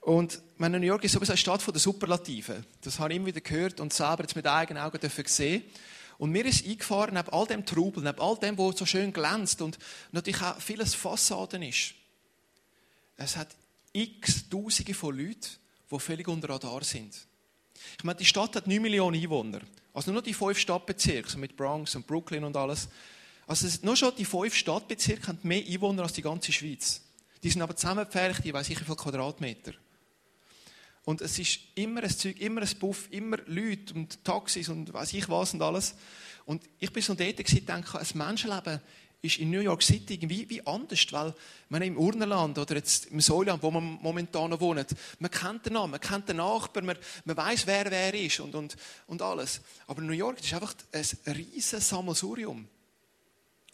Und 0.00 0.42
meine, 0.56 0.80
New 0.80 0.86
York 0.86 1.04
ist 1.04 1.12
sowieso 1.12 1.30
eine 1.30 1.38
Stadt 1.38 1.64
der 1.64 1.78
Superlative. 1.78 2.64
Das 2.80 2.98
habe 2.98 3.12
ich 3.12 3.18
immer 3.18 3.26
wieder 3.26 3.42
gehört 3.42 3.78
und 3.78 3.92
selber 3.92 4.22
jetzt 4.22 4.34
mit 4.34 4.44
eigenen 4.48 4.82
Augen 4.82 4.98
gesehen. 4.98 5.62
Und 6.18 6.32
mir 6.32 6.44
ist 6.44 6.66
eingefahren, 6.66 7.14
neben 7.14 7.28
all 7.28 7.46
dem 7.46 7.64
Trubel, 7.64 8.02
neben 8.02 8.18
all 8.18 8.36
dem, 8.38 8.58
was 8.58 8.76
so 8.76 8.86
schön 8.86 9.12
glänzt 9.12 9.62
und 9.62 9.78
natürlich 10.10 10.42
auch 10.42 10.60
vieles 10.60 10.96
Fassaden 10.96 11.62
ist. 11.62 11.94
Es 13.16 13.36
hat 13.36 13.54
x 13.94 14.48
Tausende 14.48 14.92
von 14.92 15.16
Leuten, 15.16 15.48
die 15.90 15.98
völlig 15.98 16.28
unter 16.28 16.50
Radar 16.50 16.84
sind. 16.84 17.14
Ich 17.96 18.04
meine, 18.04 18.18
die 18.18 18.24
Stadt 18.24 18.56
hat 18.56 18.66
9 18.66 18.82
Millionen 18.82 19.20
Einwohner. 19.20 19.60
Also 19.92 20.12
nur 20.12 20.22
die 20.22 20.34
fünf 20.34 20.58
Stadtbezirke, 20.58 21.38
mit 21.38 21.56
Bronx 21.56 21.94
und 21.94 22.06
Brooklyn 22.06 22.44
und 22.44 22.56
alles. 22.56 22.88
Also 23.46 23.68
nur 23.82 23.96
schon 23.96 24.14
die 24.16 24.24
fünf 24.24 24.54
Stadtbezirke 24.54 25.28
haben 25.28 25.38
mehr 25.42 25.64
Einwohner 25.64 26.02
als 26.02 26.14
die 26.14 26.22
ganze 26.22 26.52
Schweiz. 26.52 27.00
Die 27.42 27.50
sind 27.50 27.62
aber 27.62 27.76
zusammengepfercht, 27.76 28.44
ich 28.44 28.52
weiß 28.52 28.68
nicht 28.68 28.80
wie 28.80 28.84
viele 28.84 28.96
Quadratmeter. 28.96 29.72
Und 31.04 31.20
es 31.20 31.38
ist 31.38 31.60
immer 31.74 32.02
ein 32.02 32.10
Zeug, 32.10 32.40
immer 32.40 32.62
ein 32.62 32.78
Buff, 32.80 33.08
immer 33.10 33.36
Leute 33.46 33.94
und 33.94 34.24
Taxis 34.24 34.70
und 34.70 34.92
weiß 34.92 35.12
ich 35.12 35.28
was 35.28 35.52
und 35.52 35.62
alles. 35.62 35.94
Und 36.46 36.62
ich 36.78 36.92
bin 36.92 37.02
so 37.02 37.14
dort 37.14 37.38
und 37.38 37.68
denke, 37.68 37.98
ein 37.98 38.06
Menschenleben 38.14 38.80
ist 39.24 39.38
in 39.38 39.50
New 39.50 39.60
York 39.60 39.82
City 39.82 40.14
irgendwie 40.14 40.48
wie 40.48 40.66
anders, 40.66 41.06
weil 41.10 41.34
man 41.70 41.82
im 41.82 41.96
Urnerland 41.96 42.58
oder 42.58 42.76
jetzt 42.76 43.06
im 43.06 43.20
Säuland, 43.20 43.62
wo 43.62 43.70
man 43.70 43.98
momentan 44.02 44.50
noch 44.50 44.60
wohnt, 44.60 44.94
man 45.18 45.30
kennt 45.30 45.66
den 45.66 45.72
Namen, 45.72 45.92
man 45.92 46.00
kennt 46.00 46.28
den 46.28 46.36
Nachbarn, 46.36 46.86
man, 46.86 46.98
man 47.24 47.36
weiß, 47.36 47.66
wer 47.66 47.90
wer 47.90 48.14
ist 48.14 48.40
und, 48.40 48.54
und, 48.54 48.76
und 49.06 49.22
alles. 49.22 49.60
Aber 49.86 50.02
New 50.02 50.12
York 50.12 50.40
ist 50.40 50.52
einfach 50.52 50.74
ein 50.92 51.32
riesiges 51.32 51.88
Sammelsurium. 51.88 52.68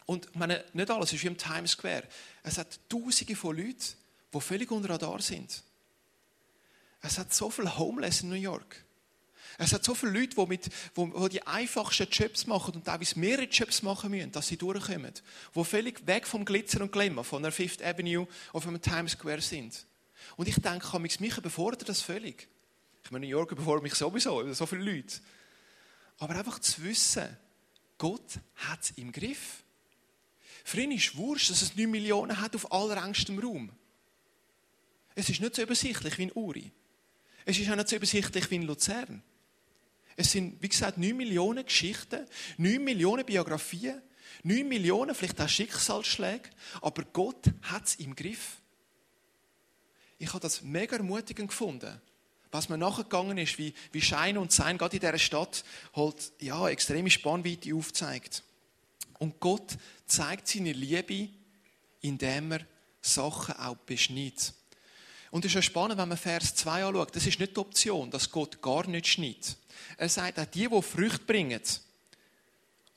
Und 0.06 0.34
meine, 0.34 0.64
nicht 0.72 0.90
alles 0.90 1.12
ist 1.12 1.22
wie 1.22 1.28
im 1.28 1.38
Times 1.38 1.72
Square. 1.72 2.04
Es 2.42 2.58
hat 2.58 2.80
Tausende 2.88 3.36
von 3.36 3.56
Leuten, 3.56 3.94
die 4.32 4.40
völlig 4.40 4.70
unter 4.70 4.90
Radar 4.90 5.20
sind. 5.20 5.62
Es 7.02 7.18
hat 7.18 7.32
so 7.32 7.50
viele 7.50 7.76
Homeless 7.78 8.22
in 8.22 8.28
New 8.28 8.34
York. 8.34 8.84
Es 9.62 9.74
hat 9.74 9.84
so 9.84 9.94
viele 9.94 10.12
Leute, 10.12 10.36
die, 10.36 10.46
mit, 10.46 10.70
die, 10.96 11.28
die 11.28 11.46
einfachsten 11.46 12.08
Jobs 12.10 12.46
machen 12.46 12.76
und 12.76 12.86
teilweise 12.86 13.18
mehrere 13.18 13.44
Jobs 13.44 13.82
machen 13.82 14.10
müssen, 14.10 14.32
dass 14.32 14.48
sie 14.48 14.56
durchkommen. 14.56 15.12
Die 15.54 15.64
völlig 15.64 16.06
weg 16.06 16.26
vom 16.26 16.46
Glitzer 16.46 16.80
und 16.80 16.90
Glimmer, 16.90 17.24
von 17.24 17.42
der 17.42 17.52
Fifth 17.52 17.82
Avenue 17.82 18.26
auf 18.54 18.64
dem 18.64 18.80
Times 18.80 19.12
Square 19.12 19.42
sind. 19.42 19.84
Und 20.38 20.48
ich 20.48 20.54
denke, 20.56 20.98
mich 20.98 21.36
überfordert 21.36 21.86
das 21.90 22.00
völlig. 22.00 22.48
Ich 23.04 23.10
meine, 23.10 23.26
New 23.26 23.30
York 23.30 23.52
überfordert 23.52 23.82
mich 23.82 23.94
sowieso, 23.94 24.50
so 24.54 24.64
viele 24.64 24.82
Leute. 24.82 25.20
Aber 26.16 26.36
einfach 26.36 26.58
zu 26.60 26.82
wissen, 26.82 27.28
Gott 27.98 28.38
hat 28.56 28.80
es 28.82 28.92
im 28.92 29.12
Griff. 29.12 29.62
Für 30.64 30.80
ihn 30.80 30.92
ist 30.92 31.18
wurscht, 31.18 31.50
dass 31.50 31.60
es 31.60 31.76
9 31.76 31.90
Millionen 31.90 32.40
hat 32.40 32.56
auf 32.56 32.72
allerengstem 32.72 33.38
Raum. 33.38 33.70
Es 35.14 35.28
ist 35.28 35.42
nicht 35.42 35.54
so 35.54 35.60
übersichtlich 35.60 36.16
wie 36.16 36.22
in 36.22 36.32
Uri. 36.32 36.72
Es 37.44 37.58
ist 37.58 37.70
auch 37.70 37.76
nicht 37.76 37.88
so 37.90 37.96
übersichtlich 37.96 38.50
wie 38.50 38.56
in 38.56 38.62
Luzern. 38.62 39.22
Es 40.20 40.32
sind, 40.32 40.60
wie 40.60 40.68
gesagt, 40.68 40.98
9 40.98 41.16
Millionen 41.16 41.64
Geschichten, 41.64 42.26
9 42.58 42.84
Millionen 42.84 43.24
Biografien, 43.24 44.02
9 44.42 44.68
Millionen 44.68 45.14
vielleicht 45.14 45.40
auch 45.40 45.48
Schicksalsschläge, 45.48 46.50
aber 46.82 47.04
Gott 47.04 47.46
hat 47.62 47.86
es 47.86 47.94
im 47.94 48.14
Griff. 48.14 48.58
Ich 50.18 50.28
habe 50.28 50.40
das 50.40 50.60
mega 50.60 50.96
ermutigend 50.96 51.48
gefunden, 51.48 52.02
was 52.50 52.68
mir 52.68 52.76
nachgegangen 52.76 53.38
ist, 53.38 53.56
wie, 53.56 53.72
wie 53.92 54.02
Schein 54.02 54.36
und 54.36 54.52
Sein 54.52 54.76
gerade 54.76 54.96
in 54.96 55.00
dieser 55.00 55.18
Stadt 55.18 55.64
halt, 55.94 56.32
ja, 56.38 56.68
extreme 56.68 57.08
Spannweite 57.08 57.74
aufzeigt. 57.74 58.42
Und 59.18 59.40
Gott 59.40 59.78
zeigt 60.04 60.48
seine 60.48 60.74
Liebe, 60.74 61.30
indem 62.02 62.52
er 62.52 62.66
Sachen 63.00 63.54
auch 63.56 63.76
beschneidet. 63.76 64.52
Und 65.30 65.44
es 65.44 65.50
ist 65.50 65.54
ja 65.54 65.62
spannend, 65.62 65.98
wenn 65.98 66.08
man 66.08 66.18
Vers 66.18 66.54
2 66.56 66.84
anschaut. 66.84 67.14
Das 67.14 67.26
ist 67.26 67.38
nicht 67.38 67.56
die 67.56 67.60
Option, 67.60 68.10
dass 68.10 68.30
Gott 68.30 68.60
gar 68.60 68.86
nicht 68.86 69.06
schneidet. 69.06 69.56
Er 69.96 70.08
sagt 70.08 70.38
auch, 70.38 70.44
die, 70.46 70.68
die 70.68 70.82
Früchte 70.82 71.24
bringen, 71.24 71.60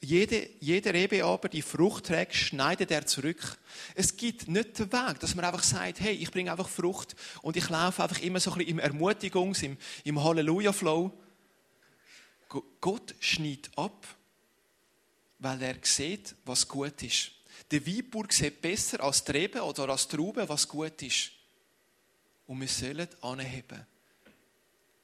jede, 0.02 0.50
jeder 0.60 0.94
Rebe 0.94 1.24
aber, 1.24 1.48
die 1.48 1.62
Frucht 1.62 2.08
trägt, 2.08 2.36
schneidet 2.36 2.92
er 2.92 3.06
zurück. 3.06 3.58
Es 3.96 4.18
gibt 4.18 4.50
nicht 4.50 4.78
den 4.78 4.92
Weg, 4.92 5.20
dass 5.20 5.36
man 5.36 5.46
einfach 5.46 5.64
sagt, 5.64 6.02
hey, 6.02 6.14
ich 6.14 6.30
bringe 6.30 6.52
einfach 6.52 6.68
Frucht 6.68 7.16
und 7.42 7.56
ich 7.56 7.70
laufe 7.70 8.04
einfach 8.04 8.20
immer 8.20 8.42
so 8.42 8.52
ein 8.52 8.58
bisschen 8.58 8.80
im 8.80 8.84
Ermutigungs-, 8.84 9.64
im, 9.64 9.78
im 10.04 10.22
Halleluja-Flow. 10.22 11.12
Gott 12.82 13.16
schneidet 13.20 13.70
ab 13.78 14.06
weil 15.44 15.62
er 15.62 15.76
sieht, 15.82 16.36
was 16.46 16.68
gut 16.68 17.04
ist. 17.04 17.32
Der 17.70 17.86
Weinbauer 17.86 18.28
sieht 18.30 18.62
besser 18.62 19.04
als 19.04 19.24
die 19.26 19.32
Rebe 19.34 19.62
oder 19.62 19.90
als 19.90 20.08
die 20.08 20.16
Traube, 20.16 20.48
was 20.48 20.68
gut 20.68 21.02
ist. 21.02 21.32
Und 22.54 22.62
wir 22.62 22.68
sollen 22.68 23.08
anheben. 23.22 23.84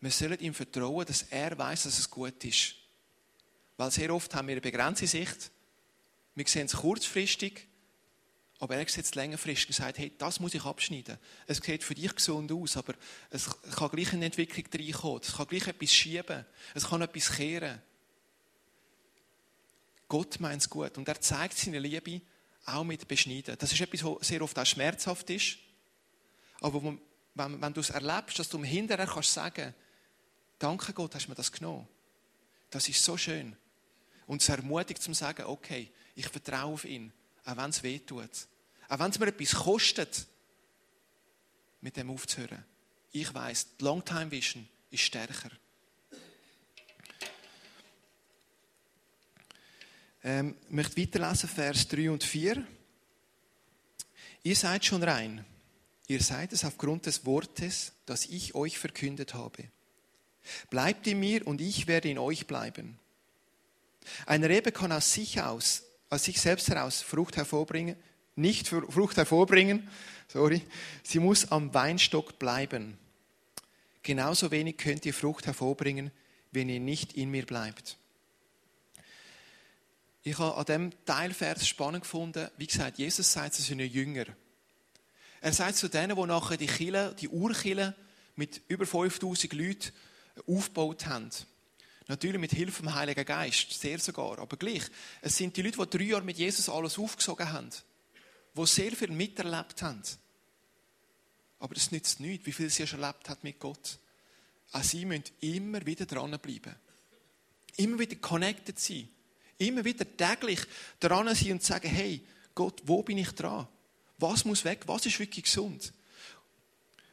Wir 0.02 0.12
sollen 0.12 0.40
ihm 0.40 0.54
vertrauen, 0.54 1.04
dass 1.04 1.24
er 1.32 1.58
weiß, 1.58 1.82
dass 1.82 1.98
es 1.98 2.08
gut 2.08 2.46
ist. 2.46 2.76
Weil 3.76 3.90
sehr 3.90 4.14
oft 4.14 4.36
haben 4.36 4.50
wir 4.50 4.52
eine 4.52 4.62
begrenzte 4.62 5.08
Sicht. 5.08 5.50
Wir 6.36 6.46
sehen 6.48 6.68
es 6.68 6.74
kurzfristig, 6.74 7.68
aber 8.60 8.76
er 8.76 8.88
sieht 8.88 9.04
es 9.04 9.16
längerfristig 9.16 9.70
und 9.70 9.74
sagt, 9.74 9.98
hey, 9.98 10.12
das 10.16 10.40
muss 10.40 10.54
ich 10.54 10.64
abschneiden. 10.64 11.18
Es 11.48 11.58
sieht 11.58 11.84
für 11.84 11.96
dich 11.96 12.14
gesund 12.14 12.52
aus, 12.52 12.78
aber 12.78 12.94
es 13.32 13.50
kann 13.76 13.90
gleich 13.90 14.14
eine 14.14 14.26
Entwicklung 14.26 14.68
reinkommen. 14.72 15.22
Es 15.24 15.36
kann 15.36 15.48
gleich 15.48 15.66
etwas 15.66 15.92
schieben. 15.92 16.46
Es 16.76 16.88
kann 16.88 17.02
etwas 17.02 17.32
kehren. 17.32 17.82
Gott 20.08 20.40
meint 20.40 20.62
es 20.62 20.70
gut 20.70 20.96
und 21.00 21.08
er 21.08 21.20
zeigt 21.20 21.58
seine 21.58 21.80
Liebe 21.80 22.22
auch 22.66 22.84
mit 22.84 23.08
Beschneiden. 23.08 23.56
Das 23.58 23.72
ist 23.72 23.82
etwas, 23.82 24.04
was 24.04 24.28
sehr 24.28 24.44
oft 24.44 24.60
auch 24.60 24.68
schmerzhaft 24.68 25.32
ist. 25.32 25.58
Aber 26.62 27.00
wenn, 27.36 27.62
wenn 27.62 27.74
du 27.74 27.82
es 27.82 27.90
erlebst, 27.90 28.40
dass 28.40 28.50
du 28.50 28.64
hinterher 28.64 29.08
kannst 29.08 29.34
sagen, 29.34 29.74
danke 30.58 30.94
Gott, 30.94 31.16
hast 31.16 31.26
du 31.26 31.30
mir 31.30 31.36
das 31.36 31.52
genommen. 31.52 31.88
Das 32.70 32.88
ist 32.88 33.04
so 33.04 33.18
schön. 33.18 33.56
Und 34.28 34.42
es 34.42 34.50
ermutigt 34.50 35.02
zum 35.02 35.14
sagen, 35.14 35.46
okay, 35.46 35.92
ich 36.16 36.28
vertraue 36.28 36.74
auf 36.74 36.86
ihn, 36.86 37.12
auch 37.46 37.58
wenn 37.58 37.70
es 37.70 37.82
weh 37.82 38.00
tut. 38.00 38.30
Auch 38.88 39.00
wenn 39.00 39.12
es 39.12 39.20
mir 39.20 39.28
etwas 39.28 39.56
kostet, 39.56 40.28
mit 41.82 41.96
dem 41.96 42.12
aufzuhören. 42.12 42.64
Ich 43.12 43.34
weiß, 43.34 43.78
die 43.78 43.84
Longtime 43.84 44.30
Vision 44.30 44.68
ist 44.92 45.02
stärker. 45.02 45.50
Ähm, 50.24 50.56
ich 50.66 50.72
möchte 50.72 51.02
weiterlesen, 51.02 51.50
Vers 51.50 51.88
3 51.88 52.12
und 52.12 52.24
4. 52.24 52.68
Ihr 54.44 54.56
seid 54.56 54.86
schon 54.86 55.04
rein. 55.04 55.46
Ihr 56.10 56.24
seid 56.24 56.54
es 56.54 56.66
aufgrund 56.66 57.06
des 57.06 57.28
Wortes, 57.28 57.94
das 58.08 58.26
ich 58.26 58.56
euch 58.56 58.80
verkündet 58.80 59.36
habe. 59.36 59.66
Bleibt 60.72 61.06
in 61.06 61.20
mir 61.20 61.46
und 61.46 61.62
ich 61.62 61.86
werde 61.86 62.10
in 62.10 62.18
euch 62.18 62.48
bleiben. 62.48 62.98
Eine 64.26 64.50
Rebe 64.50 64.72
kann 64.72 64.92
aus 64.92 65.14
sich 65.14 65.40
aus, 65.40 65.84
aus 66.10 66.24
sich 66.24 66.42
selbst 66.42 66.68
heraus 66.68 67.04
Frucht 67.04 67.38
hervorbringen, 67.38 67.96
nicht 68.36 68.68
Frucht 68.68 69.18
hervorbringen, 69.18 69.88
sorry, 70.28 70.64
sie 71.04 71.20
muss 71.20 71.52
am 71.52 71.76
Weinstock 71.76 72.40
bleiben. 72.40 72.98
Genauso 74.02 74.50
wenig 74.50 74.78
könnt 74.78 75.06
ihr 75.06 75.14
Frucht 75.14 75.46
hervorbringen, 75.46 76.10
wenn 76.52 76.70
ihr 76.70 76.80
nicht 76.80 77.14
in 77.14 77.30
mir 77.30 77.46
bleibt. 77.46 77.98
Ich 80.24 80.40
habe 80.40 80.58
an 80.58 80.66
diesem 80.66 81.06
Teilvers 81.06 81.68
spannend 81.68 82.02
gefunden, 82.02 82.50
wie 82.58 82.66
gesagt, 82.66 82.98
Jesus 82.98 83.32
sagt 83.32 83.54
zu 83.54 83.62
seinen 83.62 83.88
Jünger. 83.88 84.26
Er 85.42 85.54
sagt 85.54 85.78
zu 85.78 85.88
denen, 85.88 86.16
die 86.16 86.26
nachher 86.26 86.58
die 86.58 86.68
Kille, 86.68 87.16
die 87.20 87.30
Urkille 87.30 87.96
mit 88.36 88.62
über 88.68 88.86
5000 88.86 89.54
Leuten 89.54 89.92
aufgebaut 90.48 91.06
haben. 91.06 91.30
Natürlich 92.08 92.42
mit 92.42 92.52
Hilfe 92.52 92.84
vom 92.84 92.96
Heiligen 92.96 93.24
Geist, 93.24 93.72
sehr 93.72 94.00
sogar. 94.00 94.40
Aber 94.40 94.58
gleich, 94.58 94.84
es 95.22 95.38
sind 95.38 95.56
die 95.56 95.62
Leute, 95.62 95.78
die 95.78 95.98
drei 95.98 96.06
Jahre 96.06 96.24
mit 96.24 96.38
Jesus 96.38 96.68
alles 96.68 96.98
aufgesogen 96.98 97.52
haben, 97.52 97.70
die 98.58 98.66
sehr 98.66 98.92
viel 98.94 99.12
miterlebt 99.12 99.82
haben. 99.82 100.02
Aber 101.60 101.76
das 101.76 101.92
nützt 101.92 102.20
nichts, 102.20 102.46
wie 102.46 102.52
viel 102.52 102.70
sie 102.70 102.88
schon 102.88 103.02
erlebt 103.02 103.30
hat 103.30 103.44
mit 103.44 103.60
Gott. 103.60 104.00
Auch 104.72 104.84
sie 104.84 105.06
müssen 105.06 105.26
immer 105.42 105.86
wieder 105.86 106.06
dranbleiben. 106.06 106.76
Immer 107.78 108.00
wieder 108.00 108.16
connected 108.16 108.80
sein. 108.80 109.10
Immer 109.58 109.84
wieder 109.84 110.06
täglich 110.18 110.62
dran 111.00 111.34
sein 111.36 111.54
und 111.54 111.64
sagen, 111.64 111.90
hey, 111.90 112.22
Gott, 112.56 112.82
wo 112.86 113.04
bin 113.04 113.18
ich 113.18 113.32
dran? 113.32 113.68
Was 114.20 114.46
muss 114.46 114.66
weg? 114.66 114.84
Was 114.86 115.06
ist 115.06 115.20
wirklich 115.20 115.46
gesund? 115.46 115.94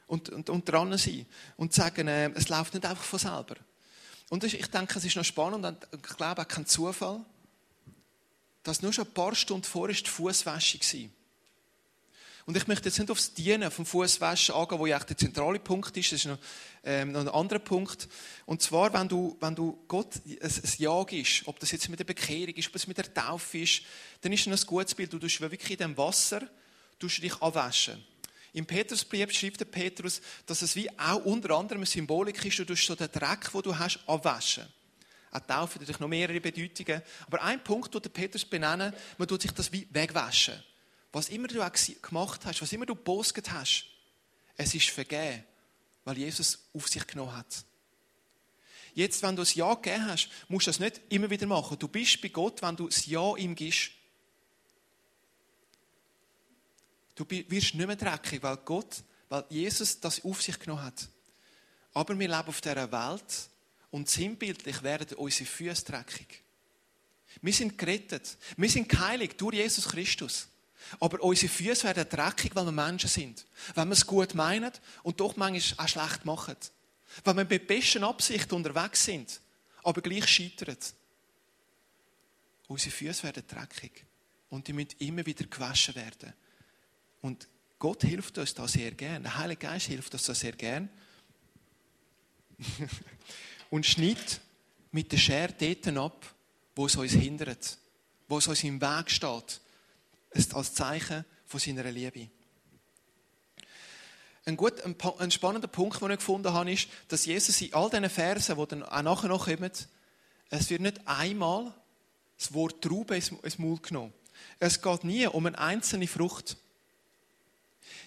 Und, 0.05 0.29
und, 0.29 0.49
und 0.49 0.69
dran 0.69 0.97
sein. 0.97 1.25
Und 1.57 1.73
sagen, 1.73 2.07
äh, 2.07 2.29
es 2.35 2.49
läuft 2.49 2.73
nicht 2.73 2.85
einfach 2.85 3.03
von 3.03 3.19
selber. 3.19 3.55
Und 4.29 4.43
ich 4.43 4.67
denke, 4.67 4.97
es 4.97 5.05
ist 5.05 5.15
noch 5.15 5.23
spannend 5.23 5.65
und 5.65 5.87
ich 5.93 6.17
glaube 6.17 6.41
auch 6.41 6.47
kein 6.47 6.65
Zufall, 6.65 7.23
dass 8.63 8.81
nur 8.81 8.91
schon 8.91 9.05
ein 9.05 9.13
paar 9.13 9.33
Stunden 9.35 9.63
vorher 9.63 9.95
die 9.95 10.09
Fußwäsche 10.09 10.79
war. 10.79 11.09
Und 12.45 12.55
ich 12.55 12.65
möchte 12.65 12.87
jetzt 12.87 12.97
nicht 12.97 13.11
aufs 13.11 13.33
Dienen 13.33 13.69
vom 13.69 13.85
Fußwaschen 13.85 14.55
angehen, 14.55 14.79
wo 14.79 14.85
ja 14.85 14.97
der 14.99 15.17
zentrale 15.17 15.59
Punkt 15.59 15.95
ist. 15.97 16.13
Das 16.13 16.19
ist 16.19 16.27
noch, 16.27 16.37
ähm, 16.85 17.11
noch 17.11 17.19
ein 17.19 17.27
anderer 17.27 17.59
Punkt. 17.59 18.07
Und 18.45 18.61
zwar, 18.61 18.93
wenn 18.93 19.09
du, 19.09 19.35
wenn 19.41 19.53
du 19.53 19.83
Gott 19.85 20.15
ein, 20.25 20.51
Ja 20.77 21.03
gibst, 21.03 21.45
ob 21.45 21.59
das 21.59 21.71
jetzt 21.71 21.89
mit 21.89 21.99
der 21.99 22.05
Bekehrung 22.05 22.55
ist, 22.55 22.69
ob 22.69 22.75
es 22.75 22.87
mit 22.87 22.97
der 22.97 23.13
Taufe 23.13 23.57
ist, 23.57 23.81
dann 24.21 24.31
ist 24.31 24.47
das 24.47 24.63
ein 24.63 24.67
gutes 24.67 24.95
Bild. 24.95 25.11
Du 25.11 25.19
tust 25.19 25.41
wirklich 25.41 25.71
in 25.71 25.77
dem 25.77 25.97
Wasser 25.97 26.47
dich 26.99 27.41
abwaschen. 27.41 28.03
Im 28.53 28.65
Petrusbrief 28.65 29.31
schreibt 29.31 29.59
der 29.59 29.65
Petrus, 29.65 30.21
dass 30.45 30.61
es 30.61 30.75
wie 30.75 30.89
auch 30.97 31.23
unter 31.25 31.51
anderem 31.51 31.79
eine 31.79 31.85
Symbolik 31.85 32.43
ist, 32.43 32.57
du 32.59 32.65
tust 32.65 32.85
so 32.85 32.95
den 32.95 33.11
Dreck, 33.11 33.51
den 33.51 33.61
du 33.61 33.77
hast, 33.77 33.99
abwaschen. 34.07 34.65
Auch 35.31 35.39
Taufe 35.41 35.77
natürlich 35.77 35.99
noch 35.99 36.07
mehrere 36.07 36.39
Bedeutungen. 36.39 37.01
Aber 37.27 37.43
ein 37.43 37.63
Punkt, 37.63 37.93
den 37.93 38.01
der 38.01 38.09
Petrus 38.09 38.45
benennen, 38.45 38.93
man 39.17 39.27
tut 39.27 39.41
sich 39.41 39.51
das 39.51 39.71
wie 39.71 39.87
wegwaschen. 39.91 40.55
Was 41.11 41.29
immer 41.29 41.47
du 41.47 41.61
auch 41.61 41.71
gemacht 42.01 42.45
hast, 42.45 42.61
was 42.61 42.73
immer 42.73 42.85
du 42.85 42.95
gepostet 42.95 43.51
hast, 43.51 43.85
es 44.55 44.73
ist 44.73 44.89
vergeben, 44.89 45.43
weil 46.03 46.17
Jesus 46.17 46.59
auf 46.73 46.87
sich 46.87 47.05
genommen 47.05 47.35
hat. 47.35 47.63
Jetzt, 48.93 49.21
wenn 49.21 49.35
du 49.35 49.43
das 49.43 49.53
Ja 49.53 49.75
gegeben 49.75 50.07
hast, 50.07 50.29
musst 50.47 50.65
du 50.65 50.69
das 50.71 50.79
nicht 50.79 51.01
immer 51.09 51.29
wieder 51.29 51.45
machen. 51.45 51.77
Du 51.77 51.87
bist 51.87 52.19
bei 52.19 52.29
Gott, 52.29 52.61
wenn 52.63 52.75
du 52.75 52.87
das 52.87 53.05
Ja 53.05 53.35
ihm 53.35 53.53
gibst. 53.53 53.91
Du 57.17 57.25
wirst 57.27 57.73
nicht 57.73 57.87
mehr 57.87 57.95
dreckig, 57.95 58.43
weil 58.43 58.57
Gott, 58.57 59.03
weil 59.27 59.43
Jesus 59.49 59.99
das 59.99 60.23
auf 60.23 60.39
sich 60.39 60.59
genommen 60.59 60.83
hat. 60.83 61.09
Aber 61.93 62.17
wir 62.17 62.27
leben 62.27 62.47
auf 62.47 62.61
dieser 62.61 62.91
Welt 62.91 63.49
und 63.89 64.07
sinnbildlich 64.07 64.83
werden 64.83 65.17
unsere 65.17 65.49
Füße 65.49 65.83
dreckig. 65.83 66.43
Wir 67.41 67.53
sind 67.53 67.75
gerettet. 67.75 68.37
Wir 68.55 68.69
sind 68.69 68.87
geheiligt 68.87 69.41
durch 69.41 69.55
Jesus 69.55 69.87
Christus. 69.87 70.47
Aber 70.99 71.19
unsere 71.23 71.51
Füße 71.51 71.85
werden 71.85 72.07
dreckig, 72.07 72.55
weil 72.55 72.65
wir 72.65 72.71
Menschen 72.71 73.09
sind. 73.09 73.47
Wenn 73.73 73.87
wir 73.87 73.93
es 73.93 74.05
gut 74.05 74.35
meinen 74.35 74.71
und 75.01 75.19
doch 75.19 75.35
manchmal 75.37 75.85
auch 75.85 75.89
schlecht 75.89 76.23
machen. 76.23 76.55
Wenn 77.23 77.37
wir 77.37 77.45
mit 77.45 77.67
besten 77.67 78.03
Absichten 78.03 78.53
unterwegs 78.53 79.05
sind, 79.05 79.41
aber 79.81 80.01
gleich 80.01 80.27
scheitern. 80.27 80.77
Unsere 82.67 82.91
Füße 82.91 83.23
werden 83.23 83.43
dreckig. 83.47 84.05
Und 84.49 84.67
die 84.67 84.73
müssen 84.73 84.95
immer 84.99 85.25
wieder 85.25 85.45
gewaschen 85.45 85.95
werden. 85.95 86.33
Und 87.21 87.47
Gott 87.79 88.03
hilft 88.03 88.37
uns 88.37 88.53
da 88.53 88.67
sehr 88.67 88.91
gern. 88.91 89.23
Der 89.23 89.37
Heilige 89.37 89.67
Geist 89.67 89.87
hilft 89.87 90.13
uns 90.13 90.23
da 90.25 90.33
sehr 90.33 90.53
gern. 90.53 90.89
und 93.69 93.85
schneidet 93.85 94.41
mit 94.91 95.11
der 95.11 95.17
Schere 95.17 95.53
dort 95.53 95.97
ab, 95.97 96.35
wo 96.75 96.85
es 96.85 96.95
uns 96.95 97.11
hindert, 97.11 97.77
wo 98.27 98.37
es 98.37 98.47
uns 98.47 98.63
im 98.63 98.81
Weg 98.81 99.11
steht, 99.11 99.61
als 100.53 100.73
Zeichen 100.73 101.25
von 101.45 101.59
seiner 101.59 101.83
Liebe. 101.91 102.29
Ein, 104.45 104.55
gut, 104.55 104.75
ein, 104.81 105.31
spannender 105.31 105.67
Punkt, 105.67 106.01
den 106.01 106.11
ich 106.11 106.17
gefunden 106.17 106.53
habe, 106.53 106.71
ist, 106.71 106.87
dass 107.09 107.25
Jesus 107.25 107.59
in 107.61 107.73
all 107.73 107.89
diesen 107.89 108.09
Versen, 108.09 108.57
die 108.57 108.67
dann 108.67 108.83
auch 108.83 109.01
nachher 109.01 109.27
noch 109.27 109.45
kommen, 109.45 109.71
es 110.49 110.69
wird 110.69 110.81
nicht 110.81 111.05
einmal 111.05 111.73
das 112.37 112.53
Wort 112.53 112.81
Traube 112.81 113.15
ins 113.15 113.59
Maul 113.59 113.79
genommen. 113.81 114.13
Es 114.59 114.81
geht 114.81 115.03
nie 115.03 115.27
um 115.27 115.45
eine 115.45 115.57
einzelne 115.57 116.07
Frucht. 116.07 116.55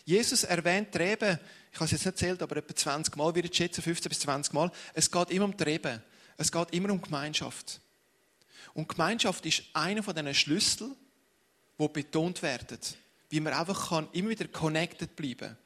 Jesus 0.04 0.44
erwähnt 0.44 0.94
die 0.94 0.98
Rebe, 0.98 1.40
ich 1.72 1.76
habe 1.76 1.84
es 1.84 1.92
jetzt 1.92 2.04
nicht 2.04 2.06
erzählt, 2.06 2.42
aber 2.42 2.56
etwa 2.56 2.74
20 2.74 3.16
Mal, 3.16 3.34
würde 3.34 3.48
ich 3.48 3.56
schätzen, 3.56 3.82
15 3.82 4.08
bis 4.08 4.20
20 4.20 4.52
Mal. 4.52 4.72
Es 4.94 5.10
geht 5.10 5.30
immer 5.30 5.44
um 5.44 5.56
die 5.56 5.62
Rebe. 5.62 6.02
Es 6.36 6.50
geht 6.50 6.72
immer 6.72 6.90
um 6.90 7.00
Gemeinschaft. 7.00 7.80
Und 8.74 8.88
Gemeinschaft 8.88 9.44
ist 9.46 9.62
einer 9.72 10.02
von 10.02 10.14
diesen 10.14 10.34
Schlüsseln, 10.34 10.96
die 11.78 11.88
betont 11.88 12.42
werden. 12.42 12.78
Wie 13.28 13.40
man 13.40 13.52
einfach 13.52 13.90
kann, 13.90 14.08
immer 14.12 14.30
wieder 14.30 14.48
connected 14.48 15.14
bleiben 15.16 15.56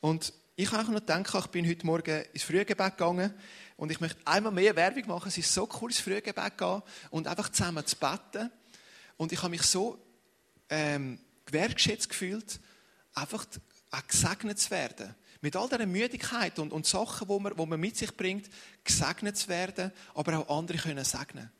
Und 0.00 0.32
ich 0.56 0.72
habe 0.72 0.84
auch 0.84 0.88
noch 0.88 1.00
gedacht, 1.00 1.34
ich 1.34 1.50
bin 1.50 1.68
heute 1.68 1.84
Morgen 1.84 2.24
ins 2.32 2.42
Frühgebet 2.42 2.96
gegangen 2.96 3.34
und 3.76 3.90
ich 3.90 4.00
möchte 4.00 4.18
einmal 4.24 4.52
mehr 4.52 4.74
Werbung 4.74 5.06
machen. 5.08 5.28
Es 5.28 5.36
ist 5.36 5.52
so 5.52 5.68
cool, 5.80 5.90
ins 5.90 6.00
Frühgebet 6.00 6.52
zu 6.58 6.64
gehen 6.64 6.82
und 7.10 7.28
einfach 7.28 7.50
zusammen 7.50 7.84
zu 7.84 7.96
beten. 7.96 8.50
Und 9.18 9.32
ich 9.32 9.42
habe 9.42 9.50
mich 9.50 9.62
so 9.62 9.98
ähm, 10.70 11.18
gewertschätzt 11.44 12.08
gefühlt, 12.08 12.58
einfach 13.16 13.46
auch 13.90 14.06
gesegnet 14.06 14.58
zu 14.58 14.70
werden. 14.70 15.14
Mit 15.40 15.56
all 15.56 15.68
dieser 15.68 15.86
Müdigkeit 15.86 16.58
und, 16.58 16.72
und 16.72 16.86
Sachen, 16.86 17.28
die 17.28 17.40
man, 17.40 17.56
die 17.56 17.66
man 17.66 17.80
mit 17.80 17.96
sich 17.96 18.16
bringt, 18.16 18.48
gesegnet 18.84 19.36
zu 19.36 19.48
werden, 19.48 19.92
aber 20.14 20.38
auch 20.38 20.58
andere 20.58 20.78
können 20.78 21.04
segnen. 21.04 21.50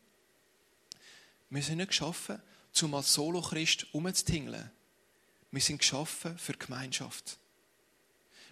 Wir 1.51 1.62
sind 1.62 1.79
nicht 1.79 1.88
geschaffen, 1.88 2.40
um 2.83 2.95
als 2.95 3.12
Solo-Christ 3.12 3.87
umzutingeln. 3.92 4.71
Wir 5.51 5.61
sind 5.61 5.79
geschaffen 5.79 6.37
für 6.38 6.53
Gemeinschaft. 6.55 7.38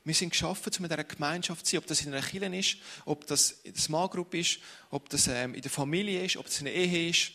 Wir 0.05 0.15
sind 0.15 0.31
geschaffen, 0.31 0.71
um 0.79 0.85
in 0.85 0.91
dieser 0.91 1.05
Gemeinschaft 1.05 1.67
zu 1.67 1.73
sein, 1.73 1.79
ob 1.79 1.87
das 1.87 2.03
in 2.03 2.13
einer 2.13 2.25
Kirche 2.25 2.57
ist, 2.57 2.77
ob 3.07 3.27
das 3.27 3.53
in 3.63 3.73
der 3.73 3.83
Small 3.83 4.09
Group 4.09 4.35
ist, 4.35 4.59
ob 4.91 5.09
das 5.09 5.27
ähm, 5.29 5.55
in 5.55 5.63
der 5.63 5.71
Familie 5.71 6.25
ist, 6.25 6.37
ob 6.37 6.47
das 6.47 6.59
in 6.59 6.67
der 6.67 6.75
Ehe 6.75 7.09
ist. 7.09 7.33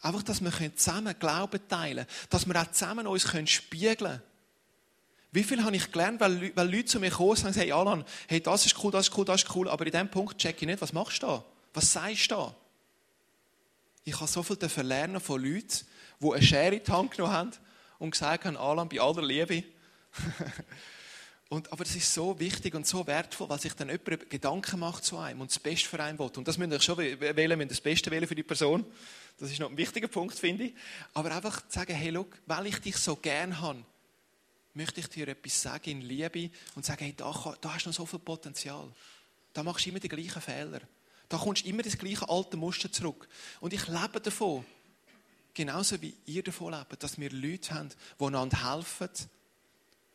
Einfach, 0.00 0.22
dass 0.22 0.40
wir 0.40 0.76
zusammen 0.76 1.18
Glauben 1.18 1.60
teilen 1.68 2.06
können, 2.06 2.28
dass 2.30 2.46
wir 2.46 2.60
auch 2.60 2.70
zusammen 2.70 3.06
uns 3.06 3.22
spiegeln 3.50 3.96
können. 3.98 4.22
Wie 5.30 5.42
viel 5.42 5.62
habe 5.62 5.76
ich 5.76 5.92
gelernt, 5.92 6.20
weil, 6.20 6.56
weil 6.56 6.70
Leute 6.70 6.86
zu 6.86 7.00
mir 7.00 7.10
kommen 7.10 7.30
und 7.30 7.36
sagen, 7.36 7.54
hey 7.54 7.72
Alan, 7.72 8.04
hey, 8.28 8.40
das 8.40 8.64
ist 8.64 8.82
cool, 8.82 8.90
das 8.90 9.08
ist 9.08 9.18
cool, 9.18 9.24
das 9.24 9.42
ist 9.42 9.54
cool, 9.54 9.68
aber 9.68 9.84
in 9.84 9.92
diesem 9.92 10.10
Punkt 10.10 10.38
check 10.38 10.56
ich 10.60 10.66
nicht, 10.66 10.80
was 10.80 10.92
machst 10.92 11.22
du 11.22 11.26
da? 11.26 11.44
Was 11.74 11.92
sagst 11.92 12.30
du 12.30 12.34
da? 12.34 12.54
Ich 14.04 14.18
habe 14.18 14.26
so 14.26 14.42
viel 14.42 14.56
lernen 14.82 15.20
von 15.20 15.42
Leuten, 15.42 15.86
die 16.20 16.32
eine 16.32 16.42
Schere 16.42 16.76
in 16.76 16.82
die 16.82 16.90
Hand 16.90 17.10
genommen 17.10 17.32
haben 17.32 17.50
und 17.98 18.12
gesagt 18.12 18.46
haben, 18.46 18.56
Alan, 18.56 18.88
bei 18.88 19.00
aller 19.00 19.22
Liebe. 19.22 19.64
und, 21.50 21.70
aber 21.70 21.84
es 21.84 21.94
ist 21.94 22.14
so 22.14 22.40
wichtig 22.40 22.74
und 22.74 22.86
so 22.86 23.06
wertvoll, 23.06 23.50
weil 23.50 23.60
sich 23.60 23.74
dann 23.74 23.90
jemand 23.90 24.30
Gedanken 24.30 24.80
macht 24.80 25.04
zu 25.04 25.18
einem 25.18 25.42
und 25.42 25.50
das 25.50 25.58
Beste 25.58 25.88
für 25.88 26.02
einen 26.02 26.18
will. 26.18 26.30
Und 26.34 26.48
das 26.48 26.56
müsst 26.56 26.72
ihr 26.72 26.80
schon 26.80 26.96
wählen, 26.96 27.58
müsst 27.58 27.70
das 27.70 27.80
Beste 27.82 28.10
wählen 28.10 28.26
für 28.26 28.34
die 28.34 28.42
Person. 28.42 28.86
Das 29.38 29.50
ist 29.50 29.60
noch 29.60 29.70
ein 29.70 29.76
wichtiger 29.76 30.08
Punkt, 30.08 30.38
finde 30.38 30.64
ich. 30.64 30.74
Aber 31.12 31.30
einfach 31.30 31.60
zu 31.68 31.78
sagen, 31.78 31.94
hey, 31.94 32.08
look, 32.10 32.38
weil 32.46 32.66
ich 32.66 32.80
dich 32.80 32.96
so 32.96 33.14
gern 33.14 33.60
habe, 33.60 33.84
möchte 34.78 35.00
ich 35.00 35.08
dir 35.08 35.26
etwas 35.26 35.60
sagen 35.60 35.90
in 35.90 36.00
Liebe 36.02 36.50
und 36.76 36.86
sagen, 36.86 37.04
hey, 37.04 37.14
da, 37.16 37.32
da 37.60 37.74
hast 37.74 37.84
du 37.84 37.88
noch 37.88 37.96
so 37.96 38.06
viel 38.06 38.20
Potenzial. 38.20 38.88
Da 39.52 39.64
machst 39.64 39.84
du 39.84 39.90
immer 39.90 39.98
die 39.98 40.08
gleichen 40.08 40.40
Fehler. 40.40 40.80
Da 41.28 41.36
kommst 41.36 41.64
du 41.64 41.68
immer 41.68 41.82
das 41.82 41.98
gleiche 41.98 42.28
alte 42.28 42.56
Muster 42.56 42.90
zurück. 42.90 43.28
Und 43.60 43.72
ich 43.72 43.88
lebe 43.88 44.20
davon, 44.20 44.64
genauso 45.52 46.00
wie 46.00 46.14
ihr 46.26 46.44
davon 46.44 46.72
lebt, 46.72 47.02
dass 47.02 47.18
wir 47.18 47.30
Leute 47.30 47.74
haben, 47.74 47.90
die 48.20 48.24
einander 48.24 48.72
helfen 48.72 49.10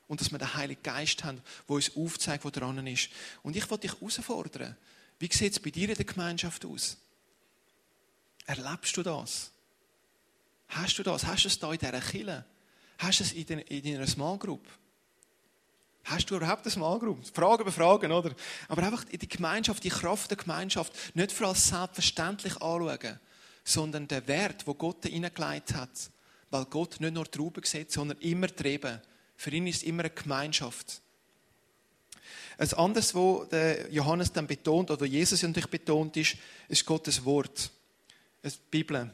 und 0.07 0.21
dass 0.21 0.31
wir 0.31 0.39
den 0.39 0.53
Heiligen 0.53 0.81
Geist 0.81 1.25
haben, 1.25 1.41
der 1.67 1.75
uns 1.75 1.95
aufzeigt, 1.97 2.45
wo 2.45 2.49
dran 2.49 2.87
ist. 2.87 3.09
Und 3.43 3.57
ich 3.57 3.69
wollte 3.69 3.87
dich 3.87 3.99
herausfordern. 3.99 4.77
Wie 5.19 5.31
sieht 5.31 5.51
es 5.51 5.59
bei 5.59 5.71
dir 5.71 5.89
in 5.89 5.95
der 5.95 6.05
Gemeinschaft 6.05 6.65
aus? 6.65 6.97
Erlebst 8.45 8.95
du 8.95 9.03
das? 9.03 9.51
Hast 10.69 10.97
du 10.97 11.03
das? 11.03 11.25
Hast 11.25 11.43
du 11.43 11.47
es 11.49 11.59
da 11.59 11.71
in 11.71 11.79
dieser 11.79 11.99
Kille? 11.99 12.45
Hast 13.03 13.19
du 13.19 13.23
es 13.25 13.33
in, 13.33 13.59
in 13.59 13.83
deiner 13.83 14.07
Small 14.07 14.37
Group? 14.37 14.65
Hast 16.05 16.29
du 16.29 16.35
überhaupt 16.37 16.63
eine 16.63 16.71
Small 16.71 16.99
Group? 16.99 17.25
Fragen 17.33 17.65
befragen, 17.65 18.11
oder? 18.11 18.33
Aber 18.69 18.83
einfach 18.83 19.05
in 19.09 19.19
die 19.19 19.27
Gemeinschaft, 19.27 19.83
die 19.83 19.89
Kraft 19.89 20.31
der 20.31 20.37
Gemeinschaft 20.37 20.93
nicht 21.15 21.31
für 21.31 21.47
als 21.47 21.67
selbstverständlich 21.67 22.53
anschauen, 22.61 23.19
sondern 23.63 24.07
den 24.07 24.25
Wert, 24.27 24.65
wo 24.67 24.73
Gott 24.73 25.05
hineingelegt 25.05 25.73
hat. 25.73 25.89
Weil 26.49 26.65
Gott 26.65 26.99
nicht 26.99 27.13
nur 27.13 27.29
Trauben 27.29 27.63
sieht, 27.63 27.91
sondern 27.91 28.17
immer 28.19 28.47
Treiben. 28.47 29.01
Für 29.35 29.51
ihn 29.51 29.67
ist 29.67 29.77
es 29.77 29.83
immer 29.83 30.03
eine 30.03 30.13
Gemeinschaft. 30.13 31.01
Ein 32.57 32.73
anderes, 32.73 33.15
wo 33.15 33.47
Johannes 33.89 34.31
dann 34.31 34.47
betont, 34.47 34.91
oder 34.91 35.05
Jesus 35.05 35.41
natürlich 35.41 35.69
betont, 35.69 36.15
ist, 36.15 36.37
ist 36.69 36.85
Gottes 36.85 37.25
Wort. 37.25 37.71
Die 38.43 38.51
Bibel. 38.69 39.09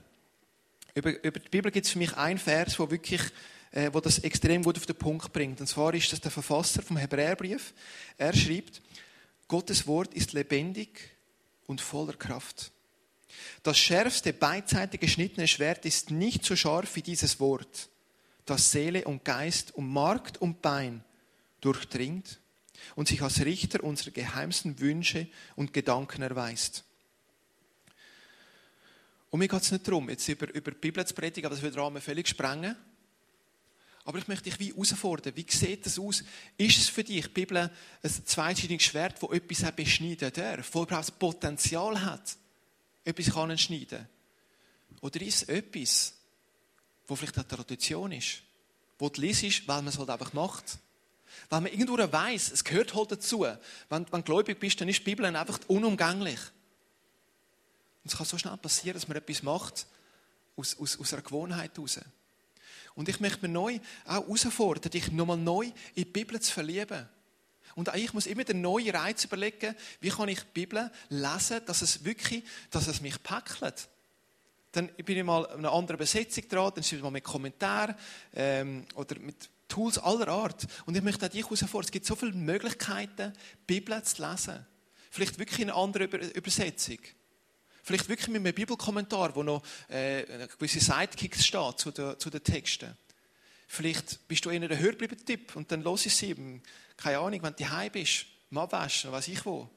Über, 0.94 1.24
über 1.24 1.40
die 1.40 1.50
Bibel 1.50 1.72
gibt 1.72 1.86
es 1.86 1.92
für 1.92 2.00
mich 2.00 2.16
einen 2.18 2.40
Vers, 2.40 2.78
wo 2.78 2.90
wirklich 2.92 3.22
äh, 3.72 3.90
wo 3.94 4.00
das 4.00 4.20
extrem 4.20 4.64
gut 4.64 4.78
auf 4.78 4.86
den 4.86 4.96
Punkt 4.96 5.32
bringt. 5.32 5.60
Und 5.62 5.68
zwar 5.68 5.94
ist 5.94 6.12
das 6.12 6.22
der 6.22 6.32
Verfasser 6.32 6.82
vom 6.82 6.98
Hebräerbrief. 6.98 7.74
Er 8.18 8.36
schreibt, 8.36 8.82
Gottes 9.48 9.86
Wort 9.88 10.14
ist 10.14 10.34
lebendig 10.34 11.12
und 11.68 11.82
voller 11.82 12.14
Kraft. 12.14 12.72
Das 13.64 13.78
schärfste, 13.78 14.34
beidseitig 14.34 15.00
geschnittene 15.00 15.48
Schwert 15.48 15.86
ist 15.86 16.12
nicht 16.12 16.46
so 16.46 16.56
scharf 16.56 16.96
wie 16.96 17.02
dieses 17.02 17.40
Wort, 17.40 17.90
das 18.46 18.72
Seele 18.72 19.06
und 19.06 19.24
Geist 19.24 19.76
und 19.76 19.88
Markt 19.88 20.38
und 20.38 20.62
Bein 20.62 21.04
durchdringt 21.62 22.40
und 22.96 23.08
sich 23.08 23.22
als 23.22 23.44
Richter 23.46 23.84
unserer 23.84 24.12
geheimsten 24.12 24.80
Wünsche 24.80 25.28
und 25.56 25.74
Gedanken 25.74 26.22
erweist. 26.22 26.84
Und 29.30 29.40
mir 29.40 29.48
geht 29.48 29.62
es 29.62 29.72
nicht 29.72 29.88
darum, 29.88 30.10
jetzt 30.10 30.28
über, 30.28 30.52
über 30.54 30.72
die 30.72 30.78
Bibel 30.78 31.06
zu 31.06 31.14
predigen, 31.14 31.46
aber 31.46 31.56
das 31.56 31.62
würde 31.62 31.76
den 31.76 31.84
Rahmen 31.84 32.02
völlig 32.02 32.28
sprengen. 32.28 32.76
Aber 34.10 34.18
ich 34.18 34.28
möchte 34.28 34.46
dich 34.46 34.60
wie 34.60 34.72
herausfordern. 34.72 35.36
Wie 35.36 35.46
sieht 35.48 35.86
das 35.86 36.00
aus? 36.00 36.24
Ist 36.58 36.78
es 36.80 36.90
für 36.90 37.04
dich, 37.04 37.28
die 37.28 37.32
Bibel, 37.32 37.58
ein 38.02 38.26
zweischneidiges 38.26 38.88
Schwert, 38.88 39.22
das 39.22 39.30
etwas 39.30 39.72
beschneiden 39.74 40.34
darf, 40.34 40.72
das 40.72 40.82
überhaupt 40.82 41.20
Potenzial 41.20 42.02
hat, 42.02 42.36
etwas 43.06 43.32
kann 43.32 43.52
entschneiden? 43.52 44.10
Oder 45.02 45.22
ist 45.22 45.44
es 45.44 45.50
etwas, 45.50 46.16
wo 47.06 47.16
vielleicht 47.16 47.38
eine 47.38 47.48
Tradition 47.48 48.12
ist, 48.12 48.42
wo 48.98 49.10
du 49.10 49.22
liest, 49.22 49.68
weil 49.68 49.84
man 49.84 49.90
es 49.90 50.00
halt 50.00 50.10
einfach 50.10 50.34
macht? 50.34 50.80
Weil 51.50 51.62
man 51.62 51.72
irgendwo 51.72 51.96
weiß, 51.96 52.52
es 52.52 52.64
gehört 52.64 52.96
halt 52.96 53.12
dazu. 53.12 53.42
Wenn, 53.42 54.12
wenn 54.12 54.22
du 54.22 54.24
gläubig 54.24 54.60
bist, 54.60 54.82
dann 54.82 54.90
ist 54.90 55.02
die 55.02 55.04
Bibel 55.04 55.24
einfach 55.24 55.60
unumgänglich. 55.68 56.40
Und 58.04 58.12
es 58.12 58.18
kann 58.18 58.26
so 58.26 58.40
schnell 58.40 58.58
passieren, 58.58 58.96
dass 58.96 59.08
man 59.08 59.18
etwas 59.18 59.44
macht 59.44 59.86
aus, 60.56 60.76
aus, 60.80 61.00
aus 61.00 61.14
einer 61.14 61.22
Gewohnheit 61.22 61.78
heraus. 61.78 62.00
Und 63.00 63.08
ich 63.08 63.22
möchte 63.22 63.48
mir 63.48 63.54
neu 63.54 63.80
auch 64.04 64.28
herausfordern, 64.28 64.92
dich 64.92 65.10
nochmal 65.10 65.38
neu 65.38 65.68
in 65.68 65.74
die 65.96 66.04
Bibel 66.04 66.38
zu 66.42 66.52
verlieben. 66.52 67.08
Und 67.76 67.90
ich 67.96 68.14
muss 68.14 68.28
immer 68.28 68.44
den 68.44 68.60
neuen 68.60 68.94
Reiz 68.94 69.24
überlegen, 69.24 69.74
wie 70.02 70.10
kann 70.10 70.28
ich 70.28 70.42
die 70.42 70.52
Bibel 70.54 70.92
lesen, 71.08 71.62
dass 71.66 71.82
es 71.82 72.04
wirklich, 72.04 72.44
dass 72.72 72.88
es 72.88 73.00
mich 73.00 73.24
packelt. 73.24 73.88
Dann 74.74 74.90
bin 74.90 75.18
ich 75.18 75.24
mal 75.24 75.46
in 75.46 75.60
einer 75.60 75.72
anderen 75.72 75.98
Besetzung 75.98 76.46
dran, 76.50 76.74
dann 76.76 76.84
schreibe 76.84 76.98
ich 76.98 77.04
mal 77.04 77.12
mit 77.12 77.24
Kommentaren 77.24 77.96
ähm, 78.36 78.84
oder 78.96 79.18
mit 79.20 79.50
Tools 79.70 79.98
aller 79.98 80.28
Art. 80.28 80.68
Und 80.86 80.98
ich 80.98 81.02
möchte 81.02 81.26
auch 81.26 81.30
dich 81.30 81.46
herausfordern, 81.46 81.86
es 81.86 81.92
gibt 81.92 82.06
so 82.06 82.18
viele 82.18 82.34
Möglichkeiten, 82.34 83.32
die 83.32 83.66
Bibel 83.66 84.04
zu 84.04 84.30
lesen. 84.30 84.66
Vielleicht 85.10 85.40
wirklich 85.40 85.60
in 85.60 85.70
einer 85.70 85.80
anderen 85.80 86.10
Übersetzung. 86.32 87.00
Vielleicht 87.84 88.10
wirklich 88.10 88.28
mit 88.28 88.42
einem 88.42 88.54
Bibelkommentar, 88.54 89.36
wo 89.36 89.44
noch 89.44 89.64
äh, 89.88 90.48
gewisse 90.58 90.80
Sidekicks 90.80 91.46
steht 91.46 91.80
zu 91.80 91.92
den, 91.92 92.20
zu 92.20 92.30
den 92.30 92.44
Texten. 92.44 92.96
Vielleicht 93.68 94.28
bist 94.28 94.46
du 94.46 94.50
eher 94.50 94.68
der 94.68 94.80
Hörbleiben-Typ 94.80 95.56
und 95.56 95.72
dann 95.72 95.84
los 95.84 96.06
ich 96.06 96.16
sie, 96.16 96.62
keine 96.98 97.20
Ahnung, 97.20 97.44
wenn 97.44 97.56
du 97.56 97.70
heim 97.70 97.92
bist, 97.92 98.26
mal 98.50 98.64
abwaschen, 98.64 99.12
weiß 99.12 99.28
ich 99.28 99.46
wo. 99.46 99.70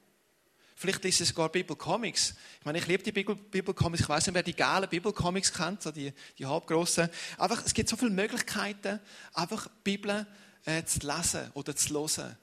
Vielleicht 0.75 1.05
ist 1.05 1.21
es 1.21 1.29
sogar 1.29 1.49
Bibelcomics. 1.49 2.33
Ich 2.59 2.65
meine, 2.65 2.79
ich 2.79 2.87
liebe 2.87 3.03
die 3.03 3.11
Bibelcomics. 3.11 4.01
Ich 4.01 4.09
weiß 4.09 4.27
nicht, 4.27 4.35
wer 4.35 4.43
die 4.43 4.55
geilen 4.55 4.89
Bibelcomics 4.89 5.53
kennt, 5.53 5.83
so 5.83 5.91
die, 5.91 6.11
die 6.37 6.45
halbgrossen. 6.45 7.09
Einfach, 7.37 7.63
es 7.63 7.73
gibt 7.73 7.87
so 7.87 7.95
viele 7.95 8.11
Möglichkeiten, 8.11 8.99
einfach 9.33 9.67
Bibel 9.83 10.25
äh, 10.65 10.83
zu 10.83 11.07
lesen 11.07 11.51
oder 11.53 11.75
zu 11.75 11.93
hören. 11.93 12.35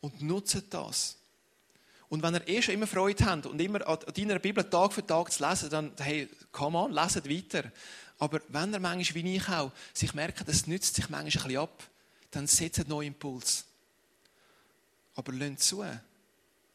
Und 0.00 0.22
nutze 0.22 0.62
das. 0.62 1.18
Und 2.08 2.22
wenn 2.22 2.34
ihr 2.34 2.48
eh 2.48 2.62
schon 2.62 2.74
immer 2.74 2.86
Freude 2.86 3.24
habt 3.24 3.46
und 3.46 3.60
immer 3.60 3.86
an 3.86 3.98
deiner 4.14 4.38
Bibel 4.38 4.62
Tag 4.68 4.92
für 4.92 5.04
Tag 5.04 5.32
zu 5.32 5.46
lesen, 5.46 5.70
dann, 5.70 5.92
hey, 5.98 6.28
come 6.52 6.78
on, 6.78 6.92
leset 6.92 7.28
weiter. 7.28 7.70
Aber 8.18 8.40
wenn 8.48 8.72
ihr 8.72 8.80
manchmal, 8.80 9.24
wie 9.24 9.36
ich 9.36 9.48
auch, 9.48 9.72
sich 9.92 10.14
merkt, 10.14 10.48
das 10.48 10.66
nützt 10.66 10.94
sich 10.94 11.08
manchmal 11.08 11.44
ein 11.44 11.48
bisschen 11.48 11.58
ab, 11.58 11.82
dann 12.30 12.46
setzt 12.46 12.80
einen 12.80 12.88
neuen 12.90 13.08
Impuls. 13.08 13.64
Aber 15.16 15.32
lasst 15.32 15.62
zu, 15.62 15.84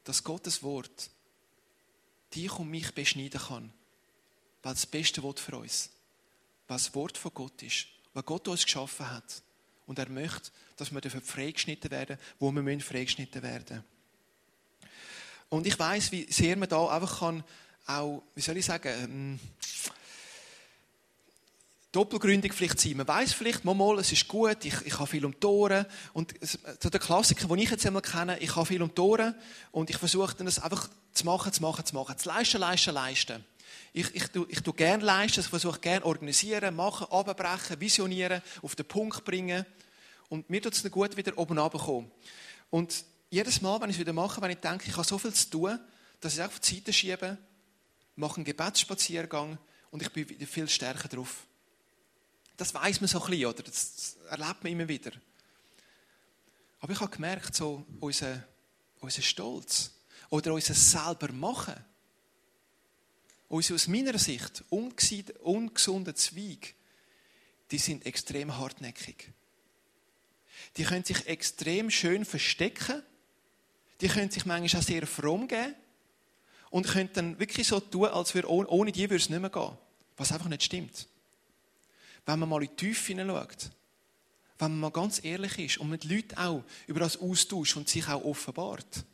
dass 0.03 0.23
Gottes 0.23 0.63
Wort 0.63 1.09
dich 2.33 2.51
und 2.59 2.69
mich 2.69 2.93
beschneiden 2.93 3.39
kann. 3.39 3.73
Weil 4.63 4.73
das 4.73 4.85
beste 4.85 5.23
Wort 5.23 5.39
für 5.39 5.57
uns, 5.57 5.89
weil 6.67 6.77
das 6.77 6.93
Wort 6.93 7.17
von 7.17 7.33
Gott 7.33 7.61
ist, 7.63 7.87
weil 8.13 8.23
Gott 8.23 8.47
uns 8.47 8.63
geschaffen 8.63 9.09
hat. 9.09 9.41
Und 9.87 9.97
er 9.97 10.09
möchte, 10.09 10.51
dass 10.77 10.91
wir 10.91 11.01
dafür 11.01 11.21
freigeschnitten 11.21 11.91
werden, 11.91 12.17
wo 12.39 12.51
wir 12.51 12.79
freigeschnitten 12.79 13.41
werden 13.41 13.77
müssen. 13.77 14.00
Und 15.51 15.67
ich 15.67 15.77
weiß, 15.77 16.13
wie 16.13 16.31
sehr 16.31 16.55
man 16.55 16.69
da 16.69 16.87
einfach 16.87 17.19
kann, 17.19 17.43
auch, 17.85 18.23
wie 18.35 18.41
soll 18.41 18.55
ich 18.55 18.65
sagen, 18.65 18.87
ähm, 19.03 19.39
doppelgründig 21.91 22.53
vielleicht 22.53 22.79
sein. 22.79 22.95
Man 22.95 23.07
weiß 23.07 23.33
vielleicht, 23.33 23.65
mal, 23.65 23.99
es 23.99 24.13
ist 24.13 24.29
gut, 24.29 24.63
ich, 24.63 24.75
ich 24.85 24.93
habe 24.97 25.07
viel 25.07 25.25
um 25.25 25.35
Ohren. 25.43 25.85
Und 26.13 26.33
so 26.79 26.89
der 26.89 27.01
Klassiker, 27.01 27.49
den 27.49 27.57
ich 27.57 27.69
jetzt 27.69 27.85
einmal 27.85 28.01
kenne, 28.01 28.39
ich 28.39 28.55
habe 28.55 28.65
viel 28.65 28.81
um 28.81 28.91
Ohren 28.97 29.35
und 29.73 29.89
ich 29.89 29.97
versuche 29.97 30.33
dann 30.35 30.45
das 30.45 30.59
einfach 30.59 30.89
zu 31.11 31.25
machen, 31.25 31.51
zu 31.51 31.61
machen, 31.61 31.85
zu 31.85 31.95
machen, 31.95 32.17
zu 32.17 32.29
leisten, 32.29 32.61
leisten, 32.61 32.93
leisten. 32.93 33.45
Ich, 33.91 34.15
ich, 34.15 34.23
ich, 34.33 34.41
ich 34.47 34.61
tue 34.61 34.73
gerne 34.73 35.03
leisten, 35.03 35.41
ich 35.41 35.47
versuche 35.47 35.81
gerne 35.81 36.05
organisieren, 36.05 36.73
machen, 36.77 37.07
abbrechen, 37.09 37.77
visionieren, 37.77 38.41
auf 38.61 38.75
den 38.75 38.85
Punkt 38.85 39.25
bringen. 39.25 39.65
Und 40.29 40.49
mir 40.49 40.61
tut 40.61 40.75
es 40.75 40.81
dann 40.81 40.93
gut 40.93 41.17
wieder 41.17 41.37
oben 41.37 41.59
runterkommen. 41.59 42.09
Und 42.69 43.03
jedes 43.31 43.61
Mal, 43.61 43.79
wenn 43.81 43.89
ich 43.89 43.95
es 43.95 43.99
wieder 43.99 44.13
mache, 44.13 44.41
wenn 44.41 44.51
ich 44.51 44.59
denke, 44.59 44.87
ich 44.87 44.95
habe 44.95 45.07
so 45.07 45.17
viel 45.17 45.33
zu 45.33 45.49
tun, 45.49 45.79
dass 46.19 46.33
ich 46.35 46.41
einfach 46.41 46.59
die 46.59 46.75
Seite 46.75 46.93
schiebe, 46.93 47.37
mache 48.17 48.35
einen 48.35 48.45
Gebetsspaziergang 48.45 49.57
und 49.89 50.01
ich 50.01 50.09
bin 50.11 50.29
wieder 50.29 50.45
viel 50.45 50.67
stärker 50.67 51.07
drauf. 51.07 51.47
Das 52.57 52.73
weiß 52.73 52.99
man 52.99 53.07
so 53.07 53.23
ein 53.23 53.29
bisschen, 53.29 53.45
oder? 53.45 53.63
Das 53.63 54.17
erlebt 54.29 54.63
man 54.63 54.73
immer 54.73 54.87
wieder. 54.87 55.13
Aber 56.81 56.91
ich 56.91 56.99
habe 56.99 57.09
gemerkt, 57.09 57.55
so 57.55 57.85
unser, 58.01 58.43
unser 58.99 59.21
Stolz 59.21 59.91
oder 60.29 60.53
unser 60.53 60.73
selber 60.73 61.31
machen, 61.31 61.75
unsere 63.47 63.75
aus 63.75 63.87
meiner 63.87 64.19
Sicht 64.19 64.63
ungesunden 64.69 66.15
Zweige, 66.15 66.73
die 67.71 67.77
sind 67.77 68.05
extrem 68.05 68.57
hartnäckig. 68.57 69.31
Die 70.75 70.83
können 70.83 71.05
sich 71.05 71.25
extrem 71.27 71.89
schön 71.89 72.25
verstecken 72.25 73.03
die 74.01 74.07
können 74.07 74.31
sich 74.31 74.45
manchmal 74.45 74.81
auch 74.81 74.85
sehr 74.85 75.05
fromm 75.07 75.47
geben 75.47 75.75
und 76.69 76.87
können 76.87 77.09
dann 77.13 77.39
wirklich 77.39 77.67
so 77.67 77.79
tun, 77.79 78.07
als 78.07 78.33
würde 78.33 78.49
ohne 78.49 78.91
die 78.91 79.01
würde 79.01 79.15
es 79.15 79.29
nicht 79.29 79.39
mehr 79.39 79.49
gehen. 79.49 79.77
Was 80.17 80.31
einfach 80.31 80.49
nicht 80.49 80.63
stimmt. 80.63 81.07
Wenn 82.25 82.39
man 82.39 82.49
mal 82.49 82.63
in 82.63 82.69
die 82.69 82.75
Tiefe 82.75 83.07
hineinschaut, 83.07 83.71
wenn 84.59 84.71
man 84.71 84.79
mal 84.79 84.91
ganz 84.91 85.23
ehrlich 85.23 85.57
ist 85.57 85.77
und 85.79 85.89
mit 85.89 86.03
Leuten 86.03 86.37
auch 86.37 86.63
über 86.87 86.99
das 86.99 87.19
austauscht 87.19 87.77
und 87.77 87.89
sich 87.89 88.07
auch 88.07 88.23
offenbart. 88.23 89.05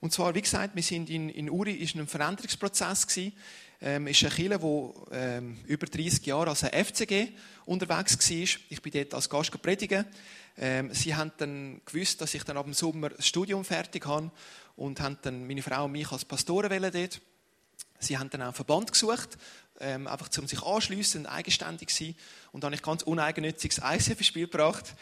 Und 0.00 0.12
zwar, 0.12 0.34
wie 0.34 0.42
gesagt, 0.42 0.76
wir 0.76 0.82
sind 0.82 1.10
in, 1.10 1.28
in 1.28 1.50
Uri, 1.50 1.72
ist 1.72 1.96
ein 1.96 2.06
Veränderungsprozess 2.06 3.06
gewesen. 3.06 3.32
Ähm, 3.80 4.06
ist 4.08 4.22
eine 4.22 4.34
Kirche, 4.34 4.58
die 4.58 5.14
ähm, 5.14 5.56
über 5.66 5.86
30 5.86 6.26
Jahre 6.26 6.50
als 6.50 6.62
FCG 6.62 7.28
unterwegs 7.64 8.18
war. 8.18 8.60
Ich 8.70 8.82
bin 8.82 8.92
dort 8.92 9.14
als 9.14 9.30
Gast 9.30 9.62
predigen. 9.62 10.04
Ähm, 10.60 10.92
sie 10.92 11.14
haben 11.14 11.30
dann 11.36 11.80
gewusst, 11.84 12.20
dass 12.20 12.34
ich 12.34 12.42
dann 12.42 12.56
ab 12.56 12.64
dem 12.64 12.74
Sommer 12.74 13.10
das 13.10 13.26
Studium 13.26 13.64
fertig 13.64 14.06
habe 14.06 14.30
und 14.76 15.00
haben 15.00 15.18
dann 15.22 15.46
meine 15.46 15.62
Frau 15.62 15.84
und 15.84 15.92
mich 15.92 16.10
als 16.10 16.24
Pastoren 16.24 16.82
dort. 16.82 17.20
Sie 18.00 18.18
haben 18.18 18.30
dann 18.30 18.42
auch 18.42 18.46
einen 18.46 18.54
Verband 18.54 18.90
gesucht, 18.90 19.38
ähm, 19.80 20.06
einfach 20.06 20.28
um 20.38 20.48
sich 20.48 20.62
anschliessen, 20.62 21.26
eigenständig 21.26 21.88
zu 21.90 22.04
sein. 22.04 22.14
Und 22.52 22.62
dann 22.62 22.68
habe 22.68 22.76
ich 22.76 22.82
ganz 22.82 23.02
uneigennütziges 23.02 23.78
ICF 23.78 24.18
ins 24.18 24.26
Spiel 24.26 24.46
gebracht. 24.46 24.94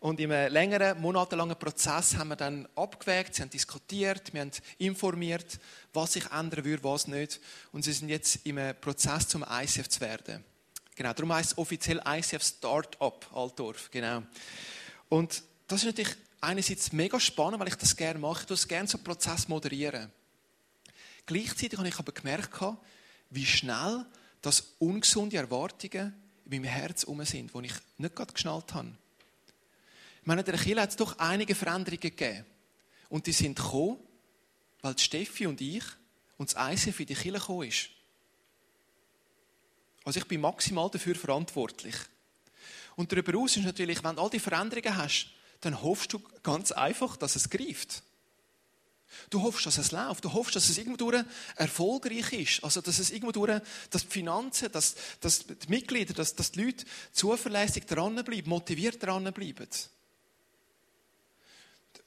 Und 0.00 0.20
in 0.20 0.30
einem 0.30 0.52
längeren, 0.52 1.00
monatelangen 1.00 1.58
Prozess 1.58 2.16
haben 2.16 2.28
wir 2.28 2.36
dann 2.36 2.68
abgewägt, 2.74 3.36
sie 3.36 3.42
haben 3.42 3.50
diskutiert, 3.50 4.34
wir 4.34 4.42
haben 4.42 4.50
informiert, 4.78 5.58
was 5.92 6.12
sich 6.12 6.26
ändern 6.30 6.64
würde, 6.64 6.84
was 6.84 7.08
nicht. 7.08 7.40
Und 7.72 7.84
sie 7.84 7.92
sind 7.92 8.08
jetzt 8.08 8.44
im 8.44 8.58
Prozess, 8.80 9.28
zum 9.28 9.44
ICF 9.48 9.88
zu 9.88 10.00
werden. 10.00 10.44
Genau, 10.94 11.12
darum 11.12 11.32
heißt 11.32 11.52
es 11.52 11.58
offiziell 11.58 12.02
ICF 12.06 12.42
Startup 12.44 13.26
Altdorf. 13.32 13.90
Genau. 13.90 14.22
Und 15.14 15.44
das 15.68 15.82
ist 15.82 15.86
natürlich 15.86 16.16
einerseits 16.40 16.90
mega 16.90 17.20
spannend, 17.20 17.60
weil 17.60 17.68
ich 17.68 17.76
das 17.76 17.94
gerne 17.94 18.18
mache. 18.18 18.40
Ich 18.40 18.46
tue 18.48 18.66
gerne 18.66 18.88
so 18.88 18.98
einen 18.98 19.04
Prozess 19.04 19.46
moderieren. 19.46 20.10
Gleichzeitig 21.24 21.78
habe 21.78 21.86
ich 21.86 21.96
aber 22.00 22.10
gemerkt, 22.10 22.60
wie 23.30 23.46
schnell 23.46 24.06
das 24.42 24.74
ungesunde 24.80 25.36
Erwartungen 25.36 26.20
in 26.46 26.50
meinem 26.50 26.64
Herz 26.64 27.02
herum 27.02 27.24
sind, 27.24 27.54
die 27.54 27.66
ich 27.66 27.74
nicht 27.96 28.16
gerade 28.16 28.32
geschnallt 28.32 28.74
habe. 28.74 28.90
Ich 30.20 30.26
meine, 30.26 30.40
in 30.40 30.46
der 30.46 30.58
Kirche 30.58 30.80
hat 30.80 30.90
es 30.90 30.96
doch 30.96 31.16
einige 31.20 31.54
Veränderungen 31.54 32.00
gegeben. 32.00 32.44
Und 33.08 33.28
die 33.28 33.32
sind 33.32 33.56
gekommen, 33.56 33.98
weil 34.82 34.98
Steffi 34.98 35.46
und 35.46 35.60
ich 35.60 35.84
und 36.38 36.52
das 36.52 36.72
ICF 36.72 36.98
in 36.98 37.06
die 37.06 37.14
Kirche 37.14 37.38
gekommen 37.38 37.68
ist. 37.68 37.88
Also 40.04 40.18
ich 40.18 40.26
bin 40.26 40.40
maximal 40.40 40.90
dafür 40.90 41.14
verantwortlich. 41.14 41.94
Und 42.96 43.10
darüber 43.10 43.32
hinaus 43.32 43.56
ist 43.56 43.64
natürlich, 43.64 44.02
wenn 44.04 44.16
du 44.16 44.22
all 44.22 44.30
die 44.30 44.38
Veränderungen 44.38 44.96
hast, 44.96 45.28
dann 45.60 45.82
hoffst 45.82 46.12
du 46.12 46.20
ganz 46.42 46.72
einfach, 46.72 47.16
dass 47.16 47.36
es 47.36 47.50
greift. 47.50 48.02
Du 49.30 49.42
hoffst, 49.42 49.66
dass 49.66 49.78
es 49.78 49.92
läuft. 49.92 50.24
Du 50.24 50.32
hoffst, 50.32 50.56
dass 50.56 50.68
es 50.68 50.78
irgendwo 50.78 51.12
erfolgreich 51.56 52.32
ist. 52.32 52.64
Also, 52.64 52.80
dass 52.80 52.98
es 52.98 53.10
irgendwo 53.10 53.46
dass 53.46 53.62
die 54.02 54.08
Finanzen, 54.08 54.70
dass, 54.72 54.94
dass 55.20 55.46
die 55.46 55.68
Mitglieder, 55.68 56.14
dass, 56.14 56.34
dass 56.34 56.52
die 56.52 56.64
Leute 56.64 56.84
zuverlässig 57.12 57.86
dranbleiben, 57.86 58.48
motiviert 58.48 59.02
dranbleiben. 59.02 59.68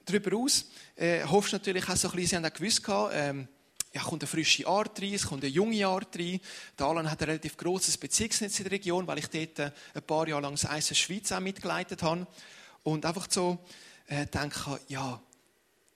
Darüber 0.06 0.30
hinaus 0.30 0.66
äh, 0.96 1.24
hoffst 1.26 1.52
du 1.52 1.58
natürlich 1.58 1.88
auch 1.90 1.96
so 1.96 2.10
ein 2.10 2.16
bisschen, 2.16 2.28
sie 2.28 2.36
haben 2.38 2.46
auch 2.46 2.54
gewusst, 2.54 2.82
ähm, 3.12 3.48
ja, 3.94 4.02
kommt 4.02 4.22
eine 4.22 4.28
frische 4.28 4.68
Art 4.68 5.02
rein, 5.02 5.14
es 5.14 5.26
kommt 5.26 5.44
eine 5.44 5.52
junge 5.52 5.88
Art 5.88 6.18
rein. 6.18 6.40
Der 6.78 6.86
Alan 6.86 7.10
hat 7.10 7.22
ein 7.22 7.30
relativ 7.30 7.58
grosses 7.58 7.98
Beziehungsnetz 7.98 8.60
in 8.60 8.66
der 8.66 8.74
Region, 8.74 9.08
weil 9.08 9.20
ich 9.20 9.28
dort 9.28 9.60
äh, 9.60 9.72
ein 9.94 10.04
paar 10.04 10.28
Jahre 10.28 10.42
lang 10.42 10.54
das 10.54 10.66
Eisen 10.66 10.96
Schweiz 10.96 11.32
auch 11.32 11.40
mitgeleitet 11.40 12.04
habe. 12.04 12.28
Und 12.84 13.06
einfach 13.06 13.28
so 13.30 13.58
äh, 14.08 14.26
denke, 14.28 14.80
ja, 14.88 15.22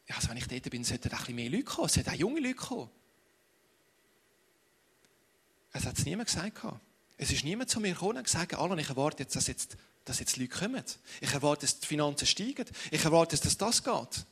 also 0.10 0.30
wenn 0.30 0.38
ich 0.38 0.48
dort 0.48 0.70
bin, 0.70 0.84
sollten 0.84 1.10
ein 1.10 1.18
bisschen 1.18 1.36
mehr 1.36 1.50
Leute 1.50 1.64
kommen, 1.64 1.88
es 1.88 1.94
sollten 1.94 2.10
auch 2.10 2.16
junge 2.16 2.40
Leute 2.40 2.56
kommen. 2.56 2.90
Es 5.74 5.86
hat 5.86 5.98
es 5.98 6.06
niemand 6.06 6.28
gesagt. 6.28 6.62
Es 7.18 7.32
ist 7.32 7.44
niemand 7.44 7.70
zu 7.70 7.80
mir 7.80 7.94
gekommen 7.94 8.18
und 8.18 8.24
gesagt, 8.24 8.56
Alan, 8.56 8.80
ich 8.80 8.90
erwarte 8.90 9.24
jetzt, 9.24 9.36
dass 9.36 9.48
jetzt, 9.48 9.78
dass 10.06 10.20
jetzt 10.20 10.38
Leute 10.38 10.50
kommen. 10.50 10.84
Ich 11.22 11.34
erwarte, 11.34 11.62
dass 11.62 11.80
die 11.80 11.88
Finanzen 11.88 12.26
steigen. 12.26 12.66
Ich 12.90 13.06
erwarte, 13.06 13.38
dass 13.38 13.58
das 13.58 13.84
geht. 13.84 14.26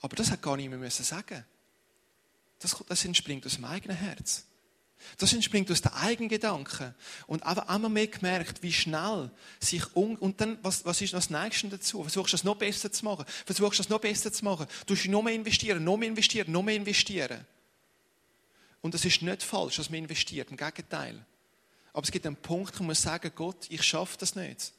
Aber 0.00 0.16
das 0.16 0.30
hat 0.30 0.40
gar 0.40 0.56
niemand 0.56 0.82
müssen 0.82 1.04
sagen. 1.04 1.44
Das, 2.58 2.76
das 2.88 3.04
entspringt 3.04 3.44
aus 3.46 3.54
dem 3.54 3.64
eigenen 3.64 3.96
Herz. 3.96 4.46
Das 5.18 5.32
entspringt 5.32 5.70
aus 5.70 5.82
den 5.82 5.92
eigenen 5.92 6.28
Gedanken. 6.28 6.94
Und 7.26 7.42
aber 7.42 7.68
einmal 7.68 7.90
mehr 7.90 8.06
gemerkt, 8.06 8.62
wie 8.62 8.72
schnell 8.72 9.30
sich 9.60 9.94
um, 9.94 10.16
und 10.16 10.40
dann, 10.40 10.58
was, 10.62 10.84
was 10.84 11.00
ist 11.00 11.12
das 11.12 11.30
Nächste 11.30 11.68
dazu? 11.68 12.02
Versuchst 12.02 12.32
du 12.32 12.36
das 12.36 12.44
noch 12.44 12.56
besser 12.56 12.90
zu 12.90 13.04
machen? 13.04 13.24
Versuchst 13.44 13.78
du 13.78 13.82
das 13.82 13.90
noch 13.90 14.00
besser 14.00 14.32
zu 14.32 14.44
machen? 14.44 14.66
Du 14.86 14.94
musst 14.94 15.06
noch 15.06 15.22
mehr 15.22 15.34
investieren, 15.34 15.84
noch 15.84 15.96
mehr 15.96 16.08
investieren, 16.08 16.50
noch 16.50 16.62
mehr 16.62 16.76
investieren. 16.76 17.44
Und 18.80 18.94
das 18.94 19.04
ist 19.04 19.22
nicht 19.22 19.42
falsch, 19.42 19.76
dass 19.76 19.90
man 19.90 20.00
investiert. 20.00 20.50
Im 20.50 20.56
Gegenteil. 20.56 21.24
Aber 21.92 22.04
es 22.04 22.10
gibt 22.10 22.26
einen 22.26 22.36
Punkt, 22.36 22.78
wo 22.78 22.84
man 22.84 22.94
sagen, 22.94 23.32
Gott, 23.34 23.66
ich 23.68 23.82
schaffe 23.82 24.16
das 24.18 24.34
nicht. 24.34 24.72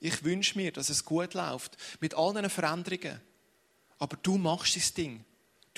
Ich 0.00 0.22
wünsche 0.24 0.56
mir, 0.56 0.72
dass 0.72 0.90
es 0.90 1.04
gut 1.04 1.34
läuft. 1.34 1.76
Mit 2.00 2.14
all 2.14 2.34
diesen 2.34 2.50
Veränderungen. 2.50 3.20
Aber 3.98 4.16
du 4.16 4.38
machst 4.38 4.76
das 4.76 4.94
Ding. 4.94 5.24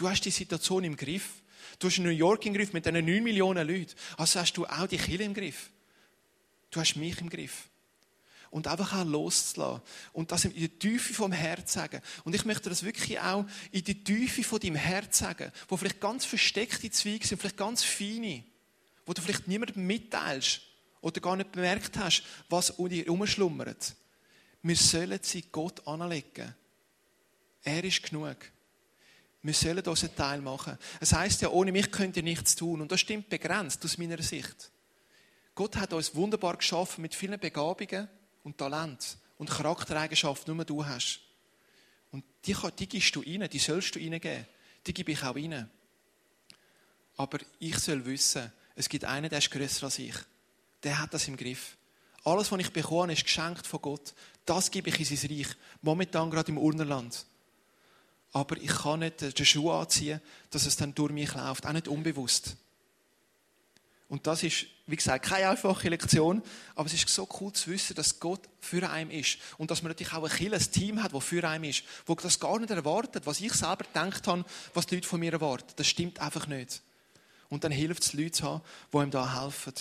Du 0.01 0.09
hast 0.09 0.23
die 0.23 0.31
Situation 0.31 0.83
im 0.83 0.97
Griff. 0.97 1.43
Du 1.79 1.89
hast 1.89 1.99
New 1.99 2.09
York 2.09 2.47
im 2.47 2.55
Griff 2.55 2.73
mit 2.73 2.87
diesen 2.87 3.05
9 3.05 3.23
Millionen 3.23 3.69
Leuten. 3.69 3.95
Also 4.17 4.41
hast 4.41 4.55
du 4.55 4.65
auch 4.65 4.87
die 4.87 4.97
Kirche 4.97 5.25
im 5.25 5.35
Griff. 5.35 5.69
Du 6.71 6.81
hast 6.81 6.97
mich 6.97 7.21
im 7.21 7.29
Griff. 7.29 7.69
Und 8.49 8.67
einfach 8.67 8.95
auch 8.95 9.05
loszulassen. 9.05 9.83
Und 10.15 10.33
das 10.33 10.47
in 10.47 10.55
die 10.55 10.71
Tiefe 10.71 11.13
vom 11.13 11.33
Herz 11.33 11.75
sagen. 11.75 12.01
Und 12.25 12.35
ich 12.35 12.47
möchte 12.47 12.71
das 12.71 12.83
wirklich 12.83 13.21
auch 13.21 13.45
in 13.73 13.85
die 13.85 14.03
Tiefe 14.03 14.43
von 14.43 14.59
deinem 14.59 14.77
Herz 14.77 15.19
sagen. 15.19 15.53
Wo 15.69 15.77
vielleicht 15.77 16.01
ganz 16.01 16.25
versteckte 16.25 16.91
Zweige 16.91 17.27
sind, 17.27 17.39
vielleicht 17.39 17.59
ganz 17.59 17.85
feine. 17.85 18.43
Wo 19.05 19.13
du 19.13 19.21
vielleicht 19.21 19.49
niemandem 19.49 19.87
mitteilst. 19.87 20.63
Oder 21.03 21.21
gar 21.21 21.37
nicht 21.37 21.53
bemerkt 21.53 21.99
hast, 21.99 22.23
was 22.49 22.71
um 22.71 22.89
dich 22.89 23.05
herumschlummert. 23.05 23.95
Wir 24.63 24.77
sollen 24.77 25.21
sie 25.21 25.45
Gott 25.53 25.87
anlegen. 25.87 26.55
Er 27.65 27.85
ist 27.85 28.03
genug. 28.03 28.39
Wir 29.43 29.55
sollen 29.55 29.87
unseren 29.87 30.15
Teil 30.15 30.41
machen. 30.41 30.77
Es 31.01 31.13
heißt 31.13 31.43
ja, 31.43 31.49
ohne 31.49 31.73
mich 31.73 31.91
könnt 31.91 32.17
ihr 32.17 32.23
nichts 32.23 32.57
tun. 32.57 32.81
Und 32.81 32.93
das 32.93 33.01
stimmt 33.01 33.31
begrenzt 33.31 33.83
aus 33.85 33.97
meiner 33.97 34.21
Sicht. 34.23 34.71
Gott 35.55 35.77
hat 35.77 35.93
uns 35.93 36.15
wunderbar 36.15 36.57
geschaffen 36.57 37.03
mit 37.03 37.15
vielen 37.15 37.41
Begabungen 37.41 38.09
und 38.45 38.59
Talent 38.59 39.17
und 39.39 39.49
Charaktereigenschaften, 39.49 40.55
nur 40.55 40.65
du 40.65 40.85
hast. 40.85 41.21
Und 42.13 42.25
die, 42.45 42.55
die 42.79 42.89
gibst 42.89 43.17
du 43.17 43.21
rein, 43.21 43.49
die 43.51 43.59
sollst 43.59 43.95
du 43.95 43.99
reingeben. 43.99 44.47
Die 44.87 44.95
gebe 44.95 45.13
ich 45.13 45.23
auch 45.23 45.35
rein. 45.35 45.71
Aber 47.17 47.39
ich 47.59 47.79
soll 47.79 48.05
wissen, 48.05 48.53
es 48.75 48.89
gibt 48.89 49.05
einen, 49.05 49.29
der 49.29 49.39
ist 49.39 49.51
größer 49.51 49.85
als 49.85 49.99
ich. 49.99 50.15
Der 50.83 50.99
hat 50.99 51.13
das 51.15 51.29
im 51.29 51.37
Griff. 51.37 51.77
Alles, 52.25 52.53
was 52.53 52.61
ich 52.61 52.73
bekomme, 52.73 53.13
ist 53.13 53.25
geschenkt 53.25 53.67
von 53.67 53.81
Gott. 53.81 54.15
Das 54.45 54.71
gebe 54.71 54.91
ich 54.91 54.99
in 54.99 55.17
sein 55.17 55.31
Reich. 55.31 55.49
Momentan 55.83 56.31
gerade 56.31 56.51
im 56.51 56.59
Urnerland 56.59 57.27
aber 58.33 58.57
ich 58.57 58.69
kann 58.69 59.01
nicht 59.01 59.21
den 59.21 59.47
Schuh 59.47 59.71
anziehen, 59.71 60.21
dass 60.51 60.67
es 60.67 60.77
dann 60.77 60.95
durch 60.95 61.13
mich 61.13 61.35
läuft, 61.35 61.67
auch 61.67 61.73
nicht 61.73 61.89
unbewusst. 61.89 62.57
Und 64.09 64.27
das 64.27 64.43
ist, 64.43 64.67
wie 64.87 64.97
gesagt, 64.97 65.27
keine 65.27 65.51
einfache 65.51 65.89
Lektion, 65.89 66.43
aber 66.75 66.87
es 66.87 66.95
ist 66.95 67.09
so 67.09 67.29
cool 67.41 67.53
zu 67.53 67.71
wissen, 67.71 67.95
dass 67.95 68.19
Gott 68.19 68.41
für 68.59 68.91
einen 68.91 69.13
ist. 69.13 69.39
Und 69.57 69.71
dass 69.71 69.83
man 69.83 69.91
natürlich 69.91 70.13
auch 70.13 70.29
ein 70.29 70.53
ein 70.53 70.73
Team 70.73 71.01
hat, 71.01 71.15
das 71.15 71.25
für 71.25 71.49
einen 71.49 71.63
ist, 71.63 71.85
wo 72.07 72.17
das 72.17 72.41
gar 72.41 72.59
nicht 72.59 72.71
erwartet, 72.71 73.25
was 73.25 73.41
ich 73.41 73.53
selber 73.53 73.85
gedacht 73.85 74.27
habe, 74.27 74.45
was 74.75 74.87
die 74.87 74.97
Leute 74.97 75.07
von 75.07 75.21
mir 75.21 75.33
erwarten. 75.33 75.73
Das 75.77 75.87
stimmt 75.87 76.19
einfach 76.19 76.49
nicht. 76.49 76.83
Und 77.51 77.63
dann 77.63 77.71
hilft 77.71 78.03
es, 78.03 78.13
Leute 78.13 78.33
zu 78.33 78.45
haben, 78.45 78.63
die 78.93 78.97
ihm 78.97 79.11
da 79.13 79.45
helfen. 79.45 79.75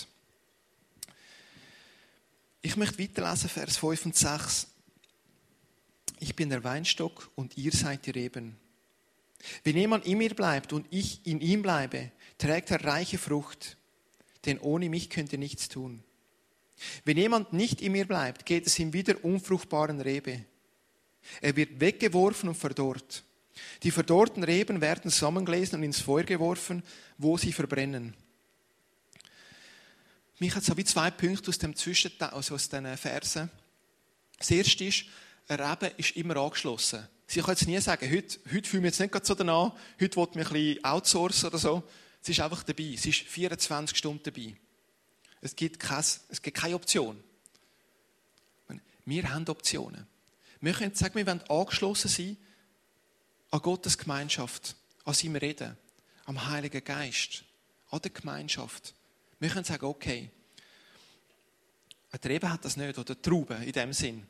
Ich 2.62 2.76
möchte 2.76 3.00
weiterlesen, 3.00 3.50
Vers 3.50 3.78
5 3.78 4.06
und 4.06 4.16
6 4.16 4.68
ich 6.20 6.36
bin 6.36 6.50
der 6.50 6.64
Weinstock 6.64 7.30
und 7.36 7.58
ihr 7.58 7.72
seid 7.72 8.06
die 8.06 8.12
Reben. 8.12 8.58
Wenn 9.64 9.78
jemand 9.78 10.06
in 10.06 10.18
mir 10.18 10.34
bleibt 10.36 10.74
und 10.74 10.86
ich 10.90 11.26
in 11.26 11.42
ihm 11.42 11.62
bleibe, 11.62 12.12
trägt 12.38 12.72
er 12.72 12.84
reiche 12.84 13.18
Frucht, 13.18 13.78
denn 14.46 14.60
ohne 14.60 14.90
mich 14.90 15.10
könnt 15.10 15.32
ihr 15.32 15.40
nichts 15.40 15.70
tun. 15.70 16.04
Wenn 17.04 17.18
jemand 17.18 17.54
nicht 17.54 17.82
in 17.82 17.92
mir 17.94 18.06
bleibt, 18.06 18.46
geht 18.46 18.68
es 18.68 18.80
ihm 18.80 18.94
wieder 18.94 19.24
unfruchtbaren 19.24 20.02
Rebe. 20.02 20.46
Er 21.42 21.56
wird 21.56 21.80
weggeworfen 21.80 22.50
und 22.50 22.56
verdorrt. 22.56 23.24
Die 23.84 23.92
verdorrten 23.92 24.44
Reben 24.44 24.82
werden 24.82 25.12
zusammengelesen 25.12 25.80
und 25.80 25.84
ins 25.84 26.00
Feuer 26.00 26.24
geworfen, 26.24 26.84
wo 27.18 27.38
sie 27.38 27.52
verbrennen. 27.52 28.16
Mich 30.40 30.56
hat 30.56 30.64
so 30.64 30.78
wie 30.78 30.86
zwei 30.86 31.12
Punkte 31.12 31.50
aus 31.50 31.58
dem 31.58 31.76
Zwischenteil, 31.76 32.30
also 32.30 32.56
aus 32.56 32.70
den 32.70 32.86
Versen. 32.96 33.50
Das 34.38 34.52
erste 34.52 34.86
ist, 34.86 35.06
ein 35.50 35.60
Reben 35.60 35.96
ist 35.98 36.16
immer 36.16 36.38
angeschlossen. 36.38 37.08
Sie 37.26 37.42
kann 37.42 37.52
jetzt 37.52 37.68
nie 37.68 37.80
sagen, 37.80 38.10
heute, 38.10 38.40
heute 38.52 38.70
fühle 38.70 38.88
ich 38.88 38.98
mich 38.98 39.00
jetzt 39.00 39.14
nicht 39.14 39.26
so 39.26 39.36
danach, 39.36 39.74
heute 40.00 40.16
will 40.16 40.28
ich 40.30 40.36
mich 40.36 40.48
ein 40.48 40.54
bisschen 40.54 40.84
outsourcen 40.84 41.50
oder 41.50 41.58
so. 41.58 41.84
Sie 42.22 42.32
ist 42.32 42.40
einfach 42.40 42.64
dabei. 42.64 42.96
Sie 42.96 43.10
ist 43.10 43.22
24 43.22 43.98
Stunden 43.98 44.24
dabei. 44.24 44.56
Es 45.42 45.56
gibt, 45.56 45.80
kein, 45.80 46.00
es 46.00 46.42
gibt 46.42 46.58
keine 46.58 46.76
Option. 46.76 47.24
Wir 49.06 49.34
haben 49.34 49.48
Optionen. 49.48 50.06
Wir 50.62 50.74
können 50.74 50.94
sagen, 50.94 51.16
wir 51.16 51.26
wollen 51.26 51.42
angeschlossen 51.50 52.10
sein 52.10 52.38
an 53.52 53.62
Gottes 53.62 53.98
Gemeinschaft, 53.98 54.76
an 55.06 55.14
seinem 55.14 55.38
Reden, 55.38 55.78
am 56.26 56.48
Heiligen 56.48 56.84
Geist, 56.84 57.44
an 57.90 58.02
der 58.02 58.12
Gemeinschaft. 58.12 58.94
Wir 59.40 59.50
können 59.50 59.64
sagen, 59.64 59.86
okay, 59.86 60.30
ein 62.12 62.20
Rebe 62.24 62.52
hat 62.52 62.66
das 62.66 62.78
nicht, 62.78 62.98
oder 62.98 63.20
Traube 63.20 63.56
in 63.56 63.72
dem 63.72 63.94
Sinn. 63.94 64.28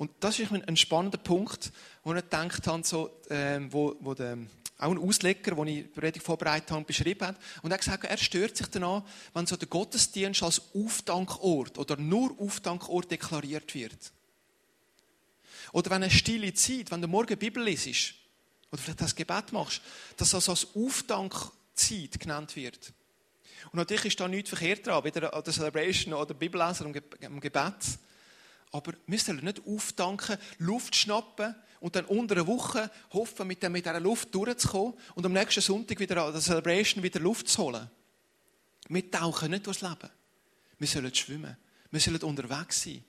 Und 0.00 0.10
das 0.20 0.38
ist 0.38 0.50
ein 0.50 0.76
spannender 0.78 1.18
Punkt, 1.18 1.72
wo 2.04 2.14
ich 2.14 2.22
gedacht 2.22 2.66
habe, 2.66 2.82
so, 2.84 3.10
ähm, 3.28 3.70
wo, 3.70 3.96
wo 4.00 4.14
der, 4.14 4.38
auch 4.78 4.92
ein 4.92 4.96
Ausleger, 4.96 5.54
den 5.54 5.66
ich 5.66 5.82
die 5.82 5.88
Predigt 5.88 6.24
vorbereitet 6.24 6.70
habe, 6.70 6.86
beschrieben 6.86 7.26
hat. 7.28 7.36
Und 7.60 7.70
er 7.70 7.74
hat 7.74 7.80
gesagt, 7.82 8.04
er 8.04 8.16
stört 8.16 8.56
sich 8.56 8.66
danach, 8.68 9.02
wenn 9.34 9.44
so 9.44 9.58
der 9.58 9.68
Gottesdienst 9.68 10.42
als 10.42 10.62
Aufdankort 10.74 11.76
oder 11.76 11.98
nur 11.98 12.34
Aufdankort 12.40 13.10
deklariert 13.10 13.74
wird. 13.74 14.10
Oder 15.72 15.90
wenn 15.90 16.02
eine 16.02 16.10
stille 16.10 16.54
Zeit, 16.54 16.90
wenn 16.90 17.02
du 17.02 17.06
morgen 17.06 17.36
Bibel 17.36 17.62
liest, 17.62 18.14
oder 18.72 18.80
vielleicht 18.80 19.02
das 19.02 19.14
Gebet 19.14 19.52
machst, 19.52 19.82
dass 20.16 20.30
das 20.30 20.48
als 20.48 20.66
Aufdankzeit 20.74 22.18
genannt 22.18 22.56
wird. 22.56 22.94
Und 23.70 23.74
natürlich 23.74 24.06
ist 24.06 24.20
da 24.20 24.28
nichts 24.28 24.48
verkehrt 24.48 24.86
dran, 24.86 25.04
weder 25.04 25.34
an 25.34 25.44
der 25.44 25.52
Celebration 25.52 26.14
oder 26.14 26.32
Bibellesen 26.32 26.98
am 27.22 27.40
Gebet. 27.40 27.98
Aber 28.72 28.92
wir 29.06 29.18
sollen 29.18 29.44
nicht 29.44 29.66
auftanken, 29.66 30.38
Luft 30.58 30.94
schnappen 30.94 31.54
und 31.80 31.96
dann 31.96 32.04
unter 32.04 32.36
einer 32.36 32.46
Woche 32.46 32.90
hoffen, 33.12 33.46
mit, 33.46 33.62
dieser 33.62 34.00
Luft 34.00 34.34
durchzukommen 34.34 34.94
und 35.14 35.26
am 35.26 35.32
nächsten 35.32 35.60
Sonntag 35.60 35.98
wieder 35.98 36.24
an 36.24 36.32
der 36.32 36.40
Celebration 36.40 37.02
wieder 37.02 37.20
Luft 37.20 37.48
zu 37.48 37.62
holen. 37.62 37.90
Wir 38.88 39.10
tauchen 39.10 39.50
nicht 39.50 39.66
durchs 39.66 39.80
Leben. 39.80 40.10
Wir 40.78 40.88
sollen 40.88 41.14
schwimmen. 41.14 41.56
Wir 41.90 42.00
sollen 42.00 42.22
unterwegs 42.22 42.82
sein. 42.82 43.04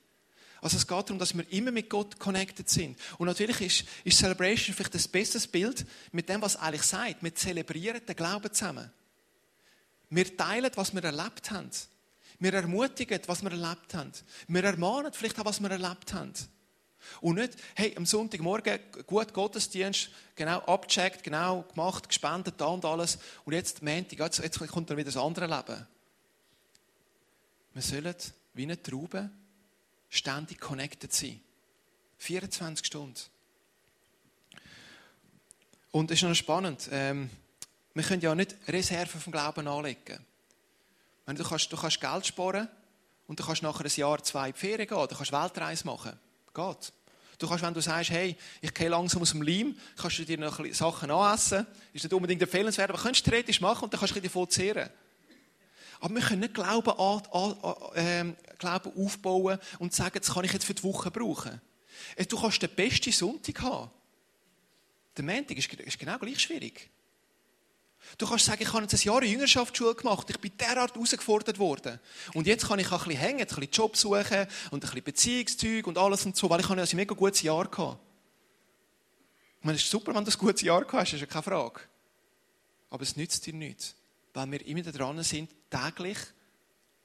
Also 0.60 0.76
es 0.76 0.86
geht 0.86 1.08
darum, 1.08 1.18
dass 1.18 1.36
wir 1.36 1.50
immer 1.52 1.72
mit 1.72 1.90
Gott 1.90 2.18
connected 2.20 2.68
sind. 2.68 2.96
Und 3.18 3.26
natürlich 3.26 3.60
ist, 3.60 3.84
ist 4.04 4.18
Celebration 4.18 4.74
vielleicht 4.74 4.94
das 4.94 5.08
beste 5.08 5.40
Bild 5.48 5.84
mit 6.12 6.28
dem, 6.28 6.40
was 6.40 6.54
eigentlich 6.56 6.84
sagt. 6.84 7.22
Wir 7.22 7.34
zelebrieren 7.34 8.04
den 8.06 8.14
Glauben 8.14 8.52
zusammen. 8.52 8.90
Wir 10.08 10.36
teilen, 10.36 10.70
was 10.76 10.94
wir 10.94 11.02
erlebt 11.02 11.50
haben. 11.50 11.70
Wir 12.42 12.54
ermutigen, 12.54 13.20
was 13.26 13.40
wir 13.44 13.52
erlebt 13.52 13.94
haben. 13.94 14.10
Wir 14.48 14.64
ermahnen 14.64 15.12
vielleicht 15.12 15.38
auch, 15.38 15.44
was 15.44 15.60
wir 15.60 15.70
erlebt 15.70 16.12
haben. 16.12 16.32
Und 17.20 17.36
nicht, 17.36 17.52
hey, 17.76 17.94
am 17.96 18.04
Sonntagmorgen 18.04 18.80
gut 19.06 19.32
Gottesdienst, 19.32 20.10
genau 20.34 20.58
abgecheckt, 20.62 21.22
genau 21.22 21.62
gemacht, 21.62 22.08
gespendet, 22.08 22.60
da 22.60 22.66
und 22.66 22.84
alles. 22.84 23.18
Und 23.44 23.52
jetzt 23.52 23.80
Montag, 23.82 24.18
jetzt, 24.18 24.40
jetzt 24.40 24.58
kommt 24.58 24.90
dann 24.90 24.96
wieder 24.96 25.12
das 25.12 25.22
andere 25.22 25.46
Leben. 25.46 25.86
Wir 27.74 27.82
sollen 27.82 28.16
wie 28.54 28.64
eine 28.64 28.82
Traube 28.82 29.30
ständig 30.08 30.58
connected 30.58 31.12
sein. 31.12 31.40
24 32.18 32.84
Stunden. 32.84 33.20
Und 35.92 36.10
es 36.10 36.20
ist 36.20 36.28
noch 36.28 36.34
spannend. 36.34 36.88
Ähm, 36.90 37.30
wir 37.94 38.02
können 38.02 38.20
ja 38.20 38.34
nicht 38.34 38.56
Reserven 38.66 39.20
vom 39.20 39.32
Glauben 39.32 39.68
anlegen. 39.68 40.26
Wenn 41.26 41.36
du, 41.36 41.44
kannst, 41.44 41.72
du 41.72 41.76
kannst 41.76 42.00
Geld 42.00 42.26
sparen 42.26 42.68
und 43.26 43.38
du 43.38 43.44
kannst 43.44 43.62
nachher 43.62 43.84
ein 43.84 43.92
Jahr, 43.94 44.22
zwei 44.22 44.48
in 44.48 44.54
Ferien 44.54 44.88
gehen, 44.88 45.08
du 45.08 45.14
kannst 45.14 45.32
Weltreise 45.32 45.86
machen. 45.86 46.18
Geht. 46.54 46.92
Du 47.38 47.48
kannst, 47.48 47.64
wenn 47.64 47.74
du 47.74 47.80
sagst, 47.80 48.10
hey, 48.10 48.36
ich 48.60 48.72
gehe 48.72 48.88
langsam 48.88 49.22
aus 49.22 49.30
dem 49.30 49.42
Leim, 49.42 49.76
kannst 49.96 50.18
du 50.18 50.24
dir 50.24 50.38
noch 50.38 50.64
Sachen 50.72 51.10
anessen. 51.10 51.66
Ist 51.92 52.04
nicht 52.04 52.12
unbedingt 52.12 52.42
empfehlenswert, 52.42 52.90
aber 52.90 53.00
kannst 53.00 53.26
du 53.26 53.30
theoretisch 53.30 53.60
machen 53.60 53.84
und 53.84 53.92
dann 53.92 53.98
kannst 53.98 54.14
du 54.14 54.20
davon 54.20 54.48
zehren. 54.48 54.90
Aber 55.98 56.14
wir 56.14 56.22
können 56.22 56.40
nicht 56.40 56.54
Glauben, 56.54 56.90
an, 56.90 57.22
an, 57.32 57.94
äh, 57.94 58.32
Glauben 58.58 58.92
aufbauen 58.96 59.58
und 59.78 59.92
sagen, 59.92 60.18
das 60.18 60.34
kann 60.34 60.44
ich 60.44 60.52
jetzt 60.52 60.64
für 60.64 60.74
die 60.74 60.82
Woche 60.82 61.10
brauchen. 61.10 61.60
Äh, 62.16 62.26
du 62.26 62.40
kannst 62.40 62.60
den 62.60 62.70
besten 62.70 63.12
Sonntag 63.12 63.60
haben. 63.62 63.90
Der 65.16 65.24
Montag 65.24 65.56
ist, 65.56 65.72
ist 65.72 65.98
genau 65.98 66.18
gleich 66.18 66.40
schwierig. 66.40 66.90
Du 68.18 68.26
kannst 68.26 68.44
sagen, 68.44 68.62
ich 68.62 68.72
habe 68.72 68.82
jetzt 68.82 68.94
ein 68.94 69.00
Jahr 69.00 69.22
Jüngerschaftsschule 69.22 69.94
gemacht, 69.94 70.28
ich 70.30 70.38
bin 70.38 70.52
derart 70.58 70.94
herausgefordert 70.94 71.58
worden. 71.58 71.98
Und 72.34 72.46
jetzt 72.46 72.66
kann 72.66 72.78
ich 72.78 72.88
auch 72.88 73.02
ein 73.02 73.08
bisschen 73.08 73.20
hängen, 73.20 73.40
ein 73.40 73.46
bisschen 73.46 73.70
Job 73.70 73.96
suchen 73.96 74.46
und 74.70 74.74
ein 74.74 74.80
bisschen 74.80 75.02
Beziehungszeug 75.02 75.86
und 75.86 75.98
alles 75.98 76.26
und 76.26 76.36
so, 76.36 76.50
weil 76.50 76.60
ich 76.60 76.68
habe 76.68 76.80
ein 76.80 76.88
mega 76.92 77.14
gutes 77.14 77.42
Jahr 77.42 77.68
meine, 79.62 79.76
es 79.76 79.84
ist 79.84 79.90
super, 79.90 80.14
wenn 80.14 80.24
du 80.24 80.30
ein 80.30 80.38
gutes 80.38 80.62
Jahr 80.62 80.80
gehabt 80.80 80.94
hast, 80.94 81.12
ist 81.12 81.20
ja 81.20 81.26
keine 81.26 81.42
Frage. 81.42 81.80
Aber 82.90 83.02
es 83.02 83.16
nützt 83.16 83.46
dir 83.46 83.54
nichts, 83.54 83.94
weil 84.34 84.50
wir 84.50 84.66
immer 84.66 84.82
dran 84.82 85.22
sind, 85.22 85.50
täglich 85.70 86.18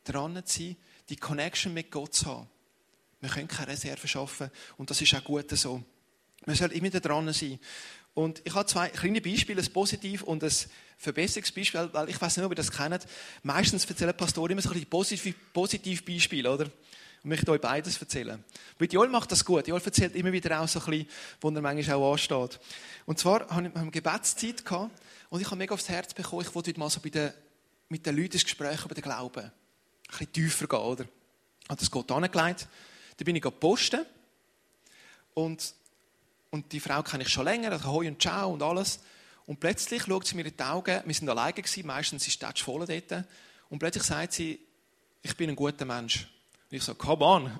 dran 0.03 0.43
zu 0.45 0.59
sein, 0.59 0.77
die 1.09 1.15
Connection 1.15 1.73
mit 1.73 1.91
Gott 1.91 2.15
zu 2.15 2.25
haben. 2.25 2.49
Wir 3.21 3.29
können 3.29 3.47
keine 3.47 3.69
Reserve 3.69 4.07
schaffen 4.07 4.51
und 4.77 4.89
das 4.89 5.01
ist 5.01 5.13
auch 5.15 5.23
gut 5.23 5.49
so. 5.51 5.83
Wir 6.45 6.55
sollen 6.55 6.71
immer 6.71 6.89
dran 6.89 7.31
sein. 7.33 7.59
Und 8.17 8.41
ich 8.45 8.55
habe 8.55 8.65
zwei 8.65 8.89
kleine 8.89 9.21
Beispiele, 9.21 9.61
ein 9.61 9.71
positiv 9.71 10.23
und 10.23 10.43
ein 10.43 10.51
Verbesserungsbeispiel, 10.97 11.89
weil 11.91 12.09
ich 12.09 12.19
weiß 12.19 12.37
nicht, 12.37 12.45
ob 12.47 12.51
ihr 12.51 12.55
das 12.55 12.71
kennt. 12.71 13.05
Meistens 13.43 13.85
erzählen 13.85 14.17
Pastoren 14.17 14.53
immer 14.53 14.61
so 14.63 14.71
ein 14.71 14.83
bisschen 14.83 15.35
positiv, 15.53 16.03
Beispiele, 16.03 16.51
oder? 16.51 16.63
Und 16.63 16.71
ich 17.21 17.25
möchte 17.25 17.51
euch 17.51 17.61
beides 17.61 17.95
erzählen. 18.01 18.43
Weil 18.79 18.91
Joel 18.91 19.09
macht 19.09 19.31
das 19.31 19.45
gut. 19.45 19.67
Joel 19.67 19.83
erzählt 19.85 20.15
immer 20.15 20.31
wieder 20.31 20.59
auch 20.59 20.67
so 20.67 20.79
ein 20.79 20.85
bisschen, 20.87 21.07
wo 21.41 21.51
er 21.51 21.61
manchmal 21.61 21.95
auch 21.95 22.13
ansteht. 22.13 22.59
Und 23.05 23.19
zwar 23.19 23.47
haben 23.51 23.71
wir 23.71 23.91
Gebetszeit 23.91 24.65
gehabt 24.65 24.99
und 25.29 25.39
ich 25.39 25.45
habe 25.45 25.57
mega 25.57 25.75
aufs 25.75 25.87
Herz 25.87 26.15
bekommen, 26.15 26.41
ich 26.41 26.55
wollte 26.55 26.71
heute 26.71 26.79
mal 26.79 26.89
so 26.89 26.99
bei 26.99 27.09
den, 27.09 27.31
mit 27.89 28.03
den 28.03 28.17
Leuten 28.17 28.37
ein 28.37 28.43
Gespräch 28.43 28.83
über 28.83 28.95
den 28.95 29.03
Glauben. 29.03 29.43
Ein 29.43 29.51
bisschen 30.09 30.33
tiefer 30.33 30.65
gehen, 30.65 30.79
oder? 30.79 31.05
Habe 31.69 31.79
das 31.79 31.91
Gott 31.91 32.11
angelegt. 32.11 32.67
Dann 33.17 33.25
bin 33.25 33.35
ich 33.35 33.43
posten 33.59 34.07
und 35.35 35.75
und 36.49 36.71
die 36.71 36.79
Frau 36.79 37.03
kenne 37.03 37.23
ich 37.23 37.29
schon 37.29 37.45
länger, 37.45 37.71
also 37.71 37.91
Hoi 37.91 38.07
und 38.07 38.21
Ciao 38.21 38.51
und 38.51 38.61
alles. 38.63 38.99
Und 39.45 39.59
plötzlich 39.59 40.03
schaut 40.03 40.27
sie 40.27 40.35
mir 40.35 40.45
in 40.45 40.55
die 40.55 40.63
Augen, 40.63 41.01
wir 41.05 41.13
sind 41.13 41.29
alleine 41.29 41.53
gewesen, 41.53 41.87
meistens 41.87 42.27
ist 42.27 42.41
die 42.41 42.61
voll 42.61 42.85
dort. 42.85 43.25
Und 43.69 43.79
plötzlich 43.79 44.03
sagt 44.03 44.33
sie, 44.33 44.59
ich 45.21 45.35
bin 45.35 45.49
ein 45.49 45.55
guter 45.55 45.85
Mensch. 45.85 46.27
Und 46.69 46.77
ich 46.77 46.83
so, 46.83 46.95
come 46.95 47.23
on. 47.23 47.59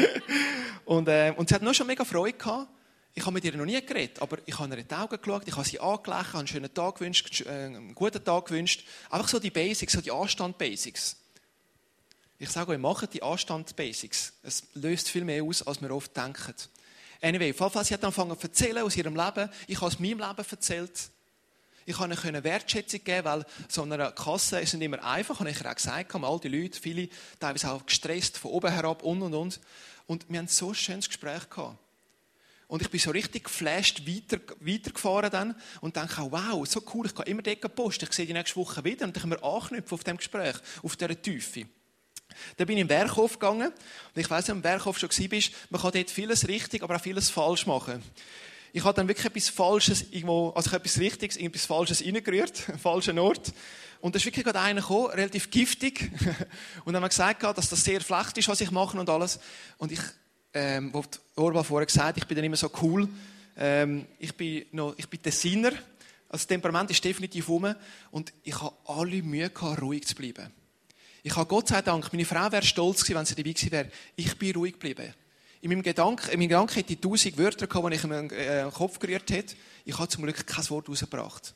und, 0.84 1.08
äh, 1.08 1.32
und 1.36 1.48
sie 1.48 1.54
hat 1.54 1.62
nur 1.62 1.74
schon 1.74 1.86
mega 1.86 2.04
Freude 2.04 2.36
gehabt. 2.36 2.68
Ich 3.14 3.24
habe 3.24 3.32
mit 3.32 3.44
ihr 3.44 3.56
noch 3.56 3.64
nie 3.64 3.80
geredet, 3.80 4.20
aber 4.20 4.38
ich 4.44 4.58
habe 4.58 4.68
ihr 4.74 4.78
in 4.78 4.88
die 4.88 4.94
Augen 4.94 5.16
geschaut, 5.18 5.42
ich 5.46 5.56
habe 5.56 5.66
sie 5.66 5.80
angelächelt, 5.80 6.34
einen 6.34 6.46
schönen 6.48 6.74
Tag 6.74 6.96
gewünscht, 6.96 7.40
äh, 7.46 7.48
einen 7.48 7.94
guten 7.94 8.22
Tag 8.22 8.46
gewünscht. 8.46 8.84
Einfach 9.08 9.28
so 9.28 9.38
die 9.38 9.50
Basics, 9.50 9.94
so 9.94 10.00
die 10.00 10.10
Anstand-Basics. 10.10 11.16
Ich 12.38 12.50
sage 12.50 12.72
euch, 12.72 12.78
macht 12.78 13.14
die 13.14 13.22
Anstand-Basics. 13.22 14.34
Es 14.42 14.64
löst 14.74 15.08
viel 15.08 15.24
mehr 15.24 15.42
aus, 15.42 15.66
als 15.66 15.80
wir 15.80 15.90
oft 15.92 16.14
denken. 16.14 16.54
Anyway, 17.26 17.52
falls 17.52 17.88
sie 17.88 17.94
hat 17.94 18.04
angefangen 18.04 18.38
zu 18.38 18.46
erzählen 18.46 18.84
aus 18.84 18.96
ihrem 18.96 19.16
Leben. 19.16 19.50
Ich 19.66 19.76
habe 19.78 19.86
aus 19.86 19.98
meinem 19.98 20.20
Leben 20.20 20.46
erzählt. 20.48 21.10
Ich 21.84 21.96
konnte 21.96 22.28
ihnen 22.28 22.44
Wertschätzung 22.44 23.02
geben, 23.02 23.24
weil 23.24 23.44
so 23.68 23.82
eine 23.82 24.12
Kasse 24.12 24.60
ist 24.60 24.74
nicht 24.74 24.84
immer 24.84 25.02
einfach, 25.02 25.40
habe 25.40 25.50
ich 25.50 25.60
ihr 25.60 25.68
auch 25.68 25.74
gesagt, 25.74 26.14
all 26.14 26.38
die 26.38 26.48
Leute, 26.48 26.80
viele, 26.80 27.08
teilweise 27.40 27.72
auch 27.72 27.84
gestresst, 27.84 28.38
von 28.38 28.52
oben 28.52 28.72
herab 28.72 29.02
und 29.02 29.22
und 29.22 29.34
und. 29.34 29.60
Und 30.06 30.26
wir 30.28 30.38
haben 30.38 30.46
so 30.46 30.68
ein 30.68 30.76
schönes 30.76 31.08
Gespräch 31.08 31.50
gehabt. 31.50 31.76
Und 32.68 32.82
ich 32.82 32.90
bin 32.90 33.00
so 33.00 33.10
richtig 33.10 33.44
geflasht 33.44 34.06
weiter, 34.06 34.40
weitergefahren 34.60 35.30
dann 35.30 35.56
und 35.80 35.96
denke 35.96 36.28
wow, 36.30 36.64
so 36.64 36.80
cool, 36.94 37.06
ich 37.06 37.14
kann 37.14 37.26
immer 37.26 37.42
dort 37.42 37.74
posten, 37.74 38.06
ich 38.08 38.12
sehe 38.12 38.26
die 38.26 38.34
nächste 38.34 38.54
Woche 38.54 38.84
wieder 38.84 39.04
und 39.04 39.16
dann 39.16 39.20
können 39.20 39.40
wir 39.40 39.44
anknüpfen 39.44 39.94
auf 39.94 40.04
dem 40.04 40.16
Gespräch, 40.16 40.54
auf 40.82 40.94
dieser 40.94 41.20
Tiefe. 41.20 41.66
Dann 42.56 42.66
bin 42.66 42.76
ich 42.76 42.82
im 42.82 42.88
Werkhof 42.88 43.38
gegangen. 43.38 43.68
Und 43.68 44.20
ich 44.20 44.30
weiss, 44.30 44.48
wenn 44.48 44.56
du 44.56 44.58
im 44.60 44.64
Werkhof 44.64 44.98
schon 44.98 45.10
bist, 45.28 45.52
man 45.70 45.80
kann 45.80 45.92
dort 45.92 46.10
vieles 46.10 46.48
richtig, 46.48 46.82
aber 46.82 46.96
auch 46.96 47.00
vieles 47.00 47.30
falsch 47.30 47.66
machen. 47.66 48.02
Ich 48.72 48.84
habe 48.84 48.94
dann 48.94 49.08
wirklich 49.08 49.26
etwas 49.26 49.48
Falsches 49.48 50.04
irgendwo, 50.10 50.50
also 50.50 50.68
ich 50.68 50.74
habe 50.74 50.84
etwas 50.84 50.98
Richtiges, 50.98 51.36
etwas 51.38 51.64
Falsches 51.64 52.04
reingerührt, 52.04 52.64
einen 52.68 52.78
falschen 52.78 53.18
Ort. 53.18 53.52
Und 54.00 54.14
da 54.14 54.18
ist 54.18 54.26
wirklich 54.26 54.44
gerade 54.44 54.60
einer 54.60 54.82
gekommen, 54.82 55.06
relativ 55.06 55.50
giftig. 55.50 56.10
Und 56.84 56.92
dann 56.92 56.96
haben 56.96 57.04
wir 57.04 57.08
gesagt, 57.08 57.42
dass 57.42 57.70
das 57.70 57.82
sehr 57.82 58.00
schlecht 58.00 58.36
ist, 58.36 58.48
was 58.48 58.60
ich 58.60 58.70
mache 58.70 58.98
und 58.98 59.08
alles. 59.08 59.40
Und 59.78 59.92
ich, 59.92 60.00
ähm, 60.52 60.92
wo 60.92 61.02
Orba 61.36 61.62
vorher 61.62 61.86
gesagt, 61.86 62.18
ich 62.18 62.26
bin 62.26 62.36
dann 62.36 62.44
immer 62.44 62.56
so 62.56 62.70
cool. 62.82 63.08
Ähm, 63.56 64.06
ich 64.18 64.36
bin 64.36 64.66
noch, 64.72 64.94
ich 64.98 65.08
bin 65.08 65.22
Tessiner. 65.22 65.70
Also 65.70 66.42
das 66.42 66.46
Temperament 66.46 66.90
ist 66.90 67.02
definitiv 67.02 67.48
rum. 67.48 67.74
Und 68.10 68.32
ich 68.42 68.60
habe 68.60 68.76
alle 68.84 69.22
Mühe 69.22 69.48
gehabt, 69.48 69.80
ruhig 69.80 70.06
zu 70.06 70.14
bleiben. 70.14 70.52
Ich 71.26 71.34
habe 71.34 71.48
Gott 71.48 71.66
sei 71.66 71.82
Dank, 71.82 72.12
meine 72.12 72.24
Frau 72.24 72.52
wäre 72.52 72.64
stolz 72.64 73.02
gewesen, 73.02 73.16
wenn 73.18 73.26
sie 73.26 73.34
dabei 73.34 73.50
gewesen 73.50 73.72
wäre. 73.72 73.90
Ich 74.14 74.38
bin 74.38 74.54
ruhig 74.54 74.74
geblieben. 74.74 75.12
In 75.60 75.70
meinem 75.70 75.82
Gedanken, 75.82 76.30
in 76.30 76.38
meinem 76.38 76.50
Gedanken 76.50 76.74
hätte 76.74 76.92
ich 76.92 77.00
tausend 77.00 77.36
Wörter 77.36 77.66
gehabt, 77.66 77.92
die 77.92 77.96
ich 77.96 78.04
in 78.04 78.12
äh, 78.12 78.62
den 78.62 78.70
Kopf 78.70 79.00
gerührt 79.00 79.28
hätte. 79.32 79.56
Ich 79.84 79.98
habe 79.98 80.06
zum 80.06 80.22
Glück 80.22 80.46
kein 80.46 80.70
Wort 80.70 80.88
rausgebracht. 80.88 81.52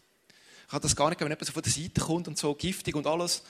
Ich 0.67 0.73
habe 0.73 0.83
das 0.83 0.97
gar 0.97 1.09
nicht, 1.09 1.21
wenn 1.21 1.29
jemand 1.29 1.47
so 1.47 1.53
von 1.53 1.63
der 1.63 1.71
Seite 1.71 2.01
kommt 2.01 2.27
und 2.27 2.37
so 2.37 2.53
giftig 2.53 2.97
und 2.97 3.07
alles. 3.07 3.45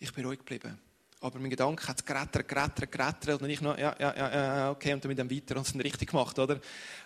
Ich 0.00 0.12
bin 0.12 0.24
ruhig 0.24 0.40
geblieben. 0.40 0.76
Aber 1.20 1.38
mein 1.38 1.50
Gedanke 1.50 1.86
hat 1.86 2.04
gerättert, 2.04 2.48
gerättert, 2.48 2.90
gerättert 2.90 3.40
und 3.40 3.48
ich 3.48 3.60
noch, 3.60 3.78
ja, 3.78 3.94
ja, 3.96 4.16
ja, 4.16 4.70
okay, 4.72 4.92
und 4.92 5.04
dann 5.04 5.08
mit 5.08 5.18
dem 5.18 5.30
weiter 5.30 5.54
und 5.54 5.66
es 5.66 5.72
dann 5.72 5.82
richtig 5.82 6.10
gemacht, 6.10 6.36
oder? 6.40 6.60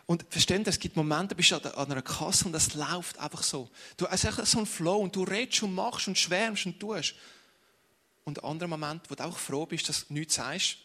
Und 0.06 0.24
verstehen 0.30 0.62
es 0.64 0.78
gibt 0.78 0.96
Momente, 0.96 1.34
bist 1.34 1.50
du 1.50 1.56
an 1.56 1.92
einer 1.92 2.00
Kasse 2.00 2.46
und 2.46 2.54
es 2.54 2.72
läuft 2.72 3.18
einfach 3.18 3.42
so. 3.42 3.68
Du 3.98 4.08
hast 4.08 4.24
einfach 4.24 4.46
so 4.46 4.56
einen 4.56 4.66
Flow 4.66 5.00
und 5.00 5.14
du 5.14 5.22
redest 5.22 5.62
und 5.64 5.74
machst 5.74 6.08
und 6.08 6.16
schwärmst 6.16 6.64
und 6.64 6.80
tust. 6.80 7.14
Und 8.24 8.42
ein 8.42 8.48
anderer 8.48 8.68
Moment, 8.68 9.10
wo 9.10 9.14
du 9.14 9.24
auch 9.24 9.36
froh 9.36 9.66
bist, 9.66 9.88
dass 9.88 10.06
du 10.06 10.14
nichts 10.14 10.34
sagst. 10.34 10.78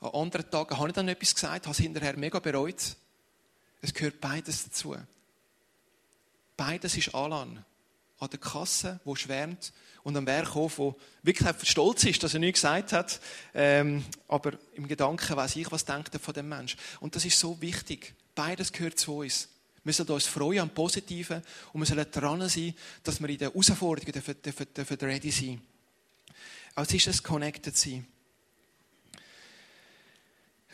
An 0.00 0.10
anderen 0.10 0.50
Tagen 0.50 0.78
habe 0.78 0.88
ich 0.88 0.94
dann 0.94 1.08
etwas 1.08 1.34
gesagt, 1.34 1.66
habe 1.66 1.72
es 1.72 1.78
hinterher 1.78 2.16
mega 2.16 2.38
bereut. 2.38 2.96
Es 3.80 3.92
gehört 3.92 4.20
beides 4.20 4.64
dazu. 4.64 4.96
Beides 6.56 6.96
ist 6.96 7.14
Alan. 7.14 7.64
An 8.18 8.30
der 8.30 8.38
Kasse, 8.38 9.00
wo 9.04 9.14
schwärmt, 9.14 9.72
und 10.04 10.16
am 10.16 10.26
Werkhof, 10.26 10.78
wo 10.78 10.96
wirklich 11.22 11.48
stolz 11.62 12.04
ist, 12.04 12.22
dass 12.22 12.34
er 12.34 12.40
nichts 12.40 12.62
gesagt 12.62 12.92
hat. 12.92 13.20
Ähm, 13.54 14.04
aber 14.26 14.52
im 14.74 14.88
Gedanken 14.88 15.36
weiß 15.36 15.56
ich, 15.56 15.70
was 15.70 15.84
denkt 15.84 16.14
er 16.14 16.20
von 16.20 16.34
dem 16.34 16.48
Mensch. 16.48 16.76
Und 17.00 17.14
das 17.14 17.24
ist 17.24 17.38
so 17.38 17.60
wichtig. 17.60 18.14
Beides 18.34 18.72
gehört 18.72 18.98
zu 18.98 19.18
uns. 19.18 19.48
Wir 19.84 19.92
sollen 19.92 20.10
uns 20.10 20.26
freuen 20.26 20.60
am 20.60 20.70
Positiven 20.70 21.42
und 21.72 21.80
wir 21.80 21.86
sollen 21.86 22.06
dran 22.10 22.48
sein, 22.48 22.74
dass 23.02 23.20
wir 23.20 23.28
in 23.28 23.38
den 23.38 23.50
Herausforderungen 23.50 24.12
dürfen, 24.12 24.42
dürfen, 24.42 24.66
dürfen 24.74 24.96
ready 25.00 25.30
sein 25.30 25.60
als 26.74 26.94
ist 26.94 27.06
es 27.06 27.22
connected 27.22 27.76
sein. 27.76 28.06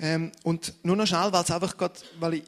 Ähm, 0.01 0.33
und 0.45 0.75
nur 0.85 0.97
noch 0.97 1.07
schnell, 1.07 1.33
weil 1.33 1.43
es 1.43 1.51
einfach 1.51 1.77
gerade, 1.77 2.01
weil 2.21 2.35
ich, 2.35 2.45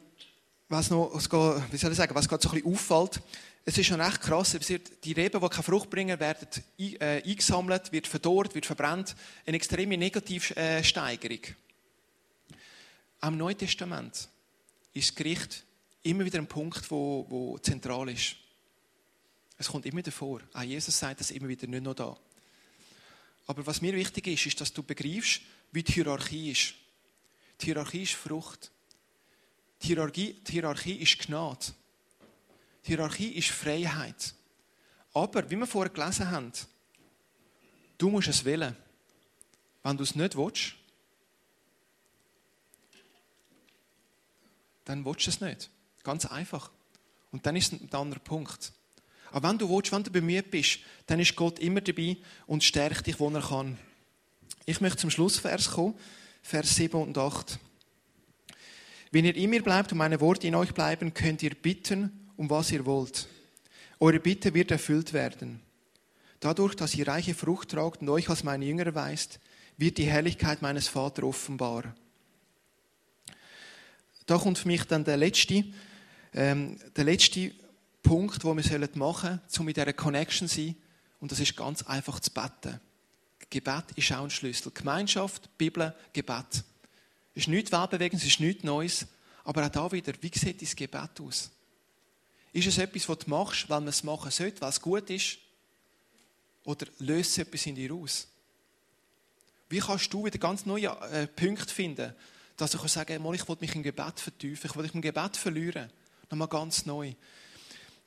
was 0.69 0.89
noch, 0.89 1.13
wie 1.13 1.77
soll 1.77 1.91
ich 1.91 1.97
sagen, 1.97 2.15
was 2.15 2.29
gerade 2.29 2.41
so 2.41 2.49
ein 2.49 2.61
bisschen 2.61 2.73
auffällt, 2.73 3.21
es 3.63 3.77
ist 3.77 3.87
schon 3.87 4.01
recht 4.01 4.21
krass, 4.21 4.57
die 5.03 5.11
Reben, 5.11 5.39
die 5.39 5.49
keine 5.49 5.63
Frucht 5.63 5.89
bringen, 5.89 6.19
werden 6.19 6.47
äh, 6.79 7.21
eingesammelt, 7.23 7.91
wird 7.91 8.07
verdorrt, 8.07 8.55
wird 8.55 8.65
verbrannt. 8.65 9.15
Eine 9.45 9.57
extreme 9.57 9.97
Negativsteigerung. 9.97 11.39
Auch 13.19 13.27
im 13.27 13.37
Neuen 13.37 13.57
Testament 13.57 14.29
ist 14.93 15.09
das 15.09 15.15
Gericht 15.15 15.63
immer 16.01 16.25
wieder 16.25 16.39
ein 16.39 16.47
Punkt, 16.47 16.89
wo, 16.89 17.25
wo 17.29 17.57
zentral 17.59 18.09
ist. 18.09 18.35
Es 19.57 19.67
kommt 19.67 19.85
immer 19.85 19.97
wieder 19.97 20.11
vor. 20.11 20.41
Auch 20.53 20.63
Jesus 20.63 20.97
sagt 20.97 21.19
das 21.19 21.29
immer 21.29 21.47
wieder, 21.47 21.67
nicht 21.67 21.83
nur 21.83 21.93
da. 21.93 22.17
Aber 23.47 23.65
was 23.65 23.81
mir 23.81 23.93
wichtig 23.93 24.27
ist, 24.27 24.45
ist, 24.45 24.61
dass 24.61 24.73
du 24.73 24.83
begreifst, 24.83 25.41
wie 25.71 25.83
die 25.83 25.93
Hierarchie 25.93 26.51
ist. 26.51 26.73
Die 27.59 27.65
Hierarchie 27.65 28.03
ist 28.03 28.13
Frucht. 28.13 28.71
Die 29.81 29.87
Hierarchie, 29.87 30.33
die 30.47 30.51
Hierarchie 30.53 30.95
ist 30.95 31.19
Gnade. 31.19 31.65
Die 32.85 32.87
Hierarchie 32.87 33.29
ist 33.29 33.49
Freiheit. 33.49 34.33
Aber, 35.13 35.49
wie 35.49 35.55
wir 35.55 35.67
vorher 35.67 35.91
gelesen 35.91 36.31
haben, 36.31 36.51
Du 38.01 38.09
musst 38.09 38.29
es 38.29 38.43
wählen. 38.43 38.75
Wenn 39.83 39.95
du 39.95 40.01
es 40.01 40.15
nicht 40.15 40.35
willst, 40.35 40.73
dann 44.85 45.05
willst 45.05 45.27
du 45.27 45.29
es 45.29 45.39
nicht. 45.39 45.69
Ganz 46.01 46.25
einfach. 46.25 46.71
Und 47.31 47.45
dann 47.45 47.55
ist 47.55 47.73
ein 47.73 47.93
anderer 47.93 48.19
Punkt. 48.19 48.73
Aber 49.31 49.49
wenn 49.49 49.57
du 49.57 49.69
willst, 49.69 49.91
wenn 49.91 50.03
du 50.03 50.11
bemüht 50.11 50.51
bist, 50.51 50.79
dann 51.07 51.19
ist 51.19 51.35
Gott 51.35 51.59
immer 51.59 51.81
dabei 51.81 52.17
und 52.47 52.63
stärkt 52.63 53.07
dich, 53.07 53.19
wo 53.19 53.29
er 53.29 53.41
kann. 53.41 53.77
Ich 54.65 54.81
möchte 54.81 54.97
zum 54.97 55.09
Schlussvers 55.09 55.71
kommen, 55.71 55.95
Vers 56.41 56.75
7 56.75 57.01
und 57.01 57.17
8. 57.17 57.59
Wenn 59.11 59.25
ihr 59.25 59.35
in 59.35 59.49
mir 59.49 59.63
bleibt 59.63 59.91
und 59.91 59.97
meine 59.97 60.21
Worte 60.21 60.47
in 60.47 60.55
euch 60.55 60.73
bleiben, 60.73 61.13
könnt 61.13 61.43
ihr 61.43 61.55
bitten, 61.55 62.29
um 62.37 62.49
was 62.49 62.71
ihr 62.71 62.85
wollt. 62.85 63.27
Eure 63.99 64.19
Bitte 64.19 64.53
wird 64.53 64.71
erfüllt 64.71 65.13
werden. 65.13 65.61
Dadurch, 66.39 66.75
dass 66.75 66.95
ihr 66.95 67.07
reiche 67.07 67.35
Frucht 67.35 67.69
tragt 67.69 68.01
und 68.01 68.09
euch 68.09 68.29
als 68.29 68.43
meine 68.43 68.65
Jünger 68.65 68.95
weist, 68.95 69.39
wird 69.77 69.97
die 69.97 70.05
Herrlichkeit 70.05 70.61
meines 70.61 70.87
Vaters 70.87 71.23
offenbar. 71.23 71.95
Da 74.25 74.37
kommt 74.37 74.57
für 74.57 74.67
mich 74.67 74.83
dann 74.85 75.03
der 75.03 75.17
letzte, 75.17 75.65
ähm, 76.33 76.79
der 76.95 77.03
letzte 77.03 77.51
Punkt, 78.03 78.43
den 78.43 78.57
wir 78.57 78.89
machen 78.95 79.39
sollen, 79.47 79.59
um 79.59 79.65
mit 79.65 79.77
dieser 79.77 79.93
Connection 79.93 80.47
zu 80.47 80.55
sein. 80.55 80.75
Und 81.19 81.31
das 81.31 81.39
ist 81.39 81.55
ganz 81.55 81.83
einfach 81.83 82.19
zu 82.19 82.31
beten. 82.31 82.79
Gebet 83.49 83.85
ist 83.95 84.11
auch 84.11 84.23
ein 84.23 84.29
Schlüssel. 84.29 84.71
Gemeinschaft, 84.73 85.55
Bibel, 85.57 85.93
Gebet. 86.13 86.63
Es 87.33 87.43
ist 87.43 87.47
nichts 87.47 87.71
weltbewegendes, 87.71 88.25
es 88.25 88.33
ist 88.33 88.39
nichts 88.39 88.63
Neues. 88.63 89.07
Aber 89.43 89.65
auch 89.65 89.69
da 89.69 89.91
wieder, 89.91 90.13
wie 90.21 90.31
sieht 90.33 90.61
dein 90.61 90.75
Gebet 90.75 91.19
aus? 91.19 91.51
Ist 92.53 92.67
es 92.67 92.77
etwas, 92.77 93.07
was 93.07 93.19
du 93.19 93.29
machst, 93.29 93.69
weil 93.69 93.79
man 93.79 93.89
es 93.89 94.03
machen 94.03 94.31
sollte, 94.31 94.61
weil 94.61 94.69
es 94.69 94.81
gut 94.81 95.09
ist? 95.09 95.37
Oder 96.63 96.87
löst 96.99 97.31
es 97.31 97.37
etwas 97.39 97.65
in 97.65 97.75
dir 97.75 97.93
aus? 97.93 98.27
Wie 99.69 99.79
kannst 99.79 100.13
du 100.13 100.25
wieder 100.25 100.37
ganz 100.37 100.65
neue 100.65 100.89
äh, 101.11 101.27
Punkte 101.27 101.73
finden, 101.73 102.13
dass 102.57 102.71
du 102.71 102.87
sagen 102.87 103.23
kannst, 103.23 103.41
ich 103.41 103.47
will 103.47 103.57
mich 103.59 103.75
im 103.75 103.83
Gebet 103.83 104.19
vertiefen, 104.19 104.69
ich 104.69 104.75
will 104.75 104.83
mich 104.83 104.93
im 104.93 105.01
Gebet 105.01 105.37
verlieren. 105.37 105.89
Nochmal 106.29 106.47
ganz 106.47 106.85
neu. 106.85 107.13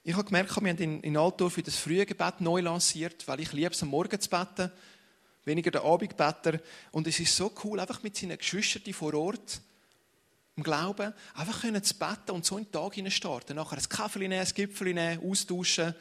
Ich 0.07 0.14
habe 0.14 0.24
gemerkt, 0.24 0.55
wir 0.61 0.68
haben 0.70 1.00
in, 1.00 1.16
Altdorf 1.16 1.59
das 1.64 1.76
frühe 1.76 2.05
Gebet 2.05 2.42
neu 2.42 2.61
lanciert, 2.61 3.26
weil 3.26 3.40
ich 3.40 3.55
liebe 3.55 3.70
es, 3.70 3.82
am 3.82 3.88
Morgen 3.88 4.20
zu 4.20 4.28
beten, 4.28 4.70
weniger 5.46 5.70
der 5.70 5.82
Abendbetter. 5.82 6.61
Und 6.92 7.07
es 7.07 7.18
ist 7.18 7.34
so 7.34 7.50
cool, 7.64 7.80
einfach 7.80 8.02
mit 8.02 8.14
seinen 8.14 8.36
Geschwistern 8.36 8.92
vor 8.92 9.14
Ort, 9.14 9.62
im 10.57 10.62
Glauben, 10.62 11.14
einfach 11.32 11.62
können 11.62 11.82
zu 11.82 11.94
beten 11.94 12.32
und 12.32 12.44
so 12.44 12.59
in 12.59 12.66
den 12.70 12.72
Tag 12.72 13.12
starten. 13.12 13.57
Nachher 13.57 13.78
ein 13.78 13.88
Kaffee 13.88 14.28
nehmen, 14.28 14.46
ein 14.46 14.55
Gipfel 14.55 14.92
nehmen, 14.92 15.22
austauschen 15.26 15.94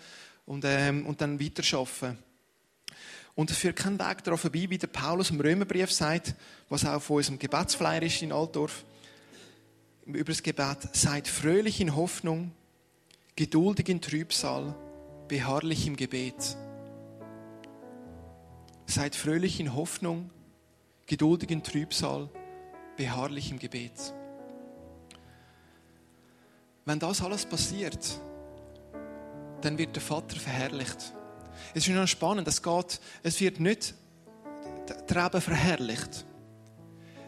und, 0.46 0.66
ähm, 0.66 1.06
und 1.06 1.22
dann 1.22 1.40
weiterarbeiten. 1.40 2.18
Und 3.36 3.52
es 3.52 3.58
führt 3.58 3.78
kein 3.78 3.98
Weg 3.98 4.22
daran 4.26 4.38
vorbei, 4.38 4.66
wie 4.68 4.78
der 4.78 4.88
Paulus 4.88 5.30
im 5.30 5.40
Römerbrief 5.40 5.94
sagt, 5.94 6.36
was 6.68 6.86
auch 6.86 7.02
von 7.02 7.18
unserem 7.18 7.40
Gebetsflyer 7.40 8.04
ist 8.04 8.22
in 8.22 8.34
Altdorf, 8.34 8.84
über 10.06 10.26
das 10.26 10.44
Gebet, 10.44 10.90
seid 10.92 11.30
fröhlich 11.30 11.80
in 11.80 11.96
Hoffnung, 11.96 12.52
geduldig 13.36 13.90
in 13.90 14.02
Trübsal, 14.02 14.76
beharrlich 15.28 15.88
im 15.88 15.96
Gebet. 15.96 16.58
Seid 18.86 19.16
fröhlich 19.16 19.60
in 19.60 19.74
Hoffnung, 19.74 20.30
geduldig 21.08 21.50
in 21.52 21.64
Trübsal, 21.64 22.30
beharrlich 22.96 23.50
im 23.52 23.60
Gebet. 23.60 24.14
Wenn 26.86 27.00
das 27.00 27.22
alles 27.22 27.46
passiert, 27.46 28.20
dann 29.62 29.78
wird 29.78 29.96
der 29.96 30.04
Vater 30.04 30.36
verherrlicht. 30.36 31.14
Es 31.74 31.88
ist 31.88 31.96
noch 31.96 32.08
spannend, 32.08 32.48
es 32.48 32.62
geht, 32.62 33.00
es 33.24 33.40
wird 33.40 33.60
nicht 33.60 33.96
der 35.10 35.26
Reben 35.26 35.42
verherrlicht. 35.42 36.26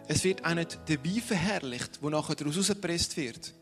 Es 0.07 0.23
wird 0.23 0.45
auch 0.45 0.53
nicht 0.53 0.77
der 0.87 1.03
Wein 1.03 1.21
verherrlicht, 1.21 2.01
wo 2.01 2.09
nachher 2.09 2.35
daraus 2.35 2.57
rausgepresst 2.57 3.17
wird. 3.17 3.53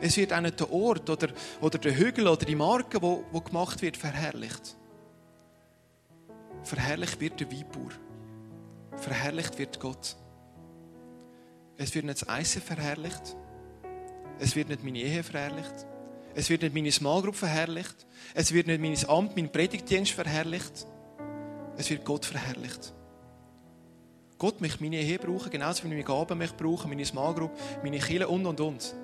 Es 0.00 0.16
wird 0.16 0.32
auch 0.32 0.40
nicht 0.40 0.60
der 0.60 0.72
Ort 0.72 1.08
oder, 1.08 1.28
oder 1.60 1.78
der 1.78 1.96
Hügel 1.96 2.28
oder 2.28 2.44
die 2.44 2.54
Marke, 2.54 3.00
wo, 3.00 3.24
wo 3.32 3.40
gemacht 3.40 3.82
wird, 3.82 3.96
verherrlicht. 3.96 4.76
Verherrlicht 6.62 7.20
wird 7.20 7.40
der 7.40 7.50
Weinbauer. 7.50 7.92
Verherrlicht 8.96 9.58
wird 9.58 9.78
Gott. 9.78 10.16
Es 11.76 11.94
wird 11.94 12.06
nicht 12.06 12.22
das 12.22 12.28
Eisen 12.28 12.62
verherrlicht. 12.62 13.36
Es 14.38 14.56
wird 14.56 14.68
nicht 14.68 14.84
meine 14.84 14.98
Ehe 14.98 15.22
verherrlicht. 15.22 15.86
Es 16.34 16.50
wird 16.50 16.62
nicht 16.62 16.74
meine 16.74 16.92
Small 16.92 17.22
Group 17.22 17.36
verherrlicht. 17.36 18.06
Es 18.34 18.52
wird 18.52 18.66
nicht 18.66 18.80
mein 18.80 18.96
Amt, 19.08 19.36
mein 19.36 19.50
Predigtdienst 19.50 20.12
verherrlicht. 20.12 20.86
Es 21.76 21.88
wird 21.90 22.04
Gott 22.04 22.24
verherrlicht. 22.24 22.92
Gott 24.38 24.60
möchte 24.60 24.82
meine 24.82 25.00
Ehe 25.00 25.18
brauchen, 25.18 25.50
genauso 25.50 25.84
wie 25.84 25.88
meine 25.88 26.04
Gaben 26.04 26.38
möchte 26.38 26.62
brauchen, 26.62 26.90
meine 26.90 27.04
Small 27.04 27.34
Group, 27.34 27.52
meine 27.82 27.98
Kinder 27.98 28.28
und 28.28 28.44
und 28.44 28.60
und. 28.60 28.94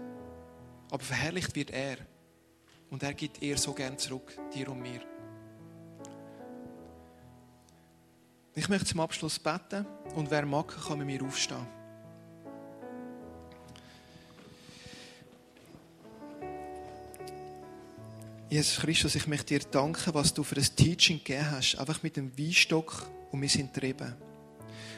Aber 0.93 1.03
verherrlicht 1.03 1.57
wird 1.57 1.71
er. 1.71 1.97
Und 2.91 3.03
er 3.03 3.15
gibt 3.15 3.43
er 3.43 3.57
so 3.57 3.73
gern 3.73 3.97
zurück, 3.97 4.37
dir 4.55 4.69
und 4.69 4.83
mir. 4.83 5.01
Ich 8.55 8.69
möchte 8.69 8.85
zum 8.85 9.01
Abschluss 9.01 9.39
beten 9.39 9.87
und 10.15 10.31
wer 10.31 10.45
mag, 10.45 10.69
kann 10.87 10.99
mit 10.99 11.07
mir 11.07 11.23
aufstehen. 11.23 11.67
Jesus 18.51 18.77
Christus, 18.77 19.15
ich 19.15 19.27
möchte 19.27 19.59
dir 19.59 19.61
danken, 19.61 20.13
was 20.13 20.35
du 20.35 20.43
für 20.43 20.57
ein 20.57 20.77
Teaching 20.77 21.17
gegeben 21.25 21.53
hast, 21.53 21.77
einfach 21.77 22.03
mit 22.03 22.19
dem 22.19 22.39
Weinstock 22.39 23.09
und 23.31 23.41
wir 23.41 23.49
sind 23.49 23.73
treiben. 23.73 24.15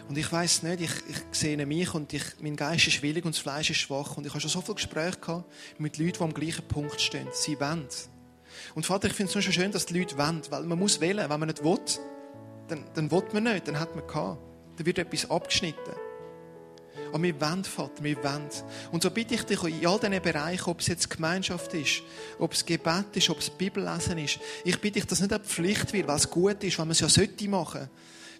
Und 0.08 0.18
ich 0.18 0.30
weiß 0.30 0.64
nicht, 0.64 0.80
ich, 0.82 0.90
ich 1.08 1.38
sehe 1.38 1.64
mich 1.64 1.94
und 1.94 2.12
ich, 2.12 2.22
mein 2.40 2.56
Geist 2.56 2.86
ist 2.86 3.02
willig 3.02 3.24
und 3.24 3.34
das 3.34 3.40
Fleisch 3.40 3.70
ist 3.70 3.78
schwach. 3.78 4.16
Und 4.16 4.26
ich 4.26 4.32
habe 4.32 4.40
schon 4.40 4.50
so 4.50 4.60
viele 4.60 4.74
Gespräche 4.74 5.18
gehabt 5.18 5.50
mit 5.78 5.98
Leuten, 5.98 6.18
die 6.18 6.20
am 6.20 6.34
gleichen 6.34 6.66
Punkt 6.68 7.00
stehen. 7.00 7.28
Sie 7.32 7.58
wollen. 7.58 7.88
Und 8.74 8.84
Vater, 8.84 9.08
ich 9.08 9.14
finde 9.14 9.32
es 9.36 9.44
so 9.44 9.52
schön, 9.52 9.72
dass 9.72 9.86
die 9.86 9.98
Leute 9.98 10.18
wollen, 10.18 10.42
weil 10.50 10.62
man 10.64 10.78
muss 10.78 11.00
wählen. 11.00 11.28
Wenn 11.30 11.40
man 11.40 11.48
nicht 11.48 11.64
will, 11.64 11.78
dann, 12.68 12.84
dann 12.94 13.10
will 13.10 13.22
man 13.32 13.44
nicht, 13.44 13.66
dann 13.66 13.80
hat 13.80 13.96
man 13.96 14.06
gehabt. 14.06 14.38
Dann 14.76 14.86
wird 14.86 14.98
etwas 14.98 15.30
abgeschnitten. 15.30 15.94
Aber 17.12 17.22
wir 17.22 17.40
wollen, 17.40 17.64
Vater, 17.64 18.02
wir 18.02 18.16
wollen. 18.24 18.48
Und 18.90 19.02
so 19.02 19.10
bitte 19.10 19.34
ich 19.34 19.44
dich 19.44 19.62
in 19.62 19.86
all 19.86 19.98
diesen 20.00 20.20
Bereichen, 20.20 20.68
ob 20.68 20.80
es 20.80 20.88
jetzt 20.88 21.08
Gemeinschaft 21.08 21.72
ist, 21.74 22.02
ob 22.38 22.52
es 22.52 22.66
Gebet 22.66 23.06
ist, 23.14 23.30
ob 23.30 23.38
es 23.38 23.50
Bibellesen 23.50 24.18
ist, 24.18 24.40
ich 24.64 24.80
bitte 24.80 24.98
dich, 24.98 25.06
dass 25.06 25.20
nicht 25.20 25.32
eine 25.32 25.42
Pflicht 25.42 25.92
wird, 25.92 26.08
was 26.08 26.28
gut 26.28 26.62
ist, 26.64 26.78
weil 26.78 26.86
man 26.86 26.92
es 26.92 27.00
ja 27.00 27.08
sollte 27.08 27.48
machen, 27.48 27.88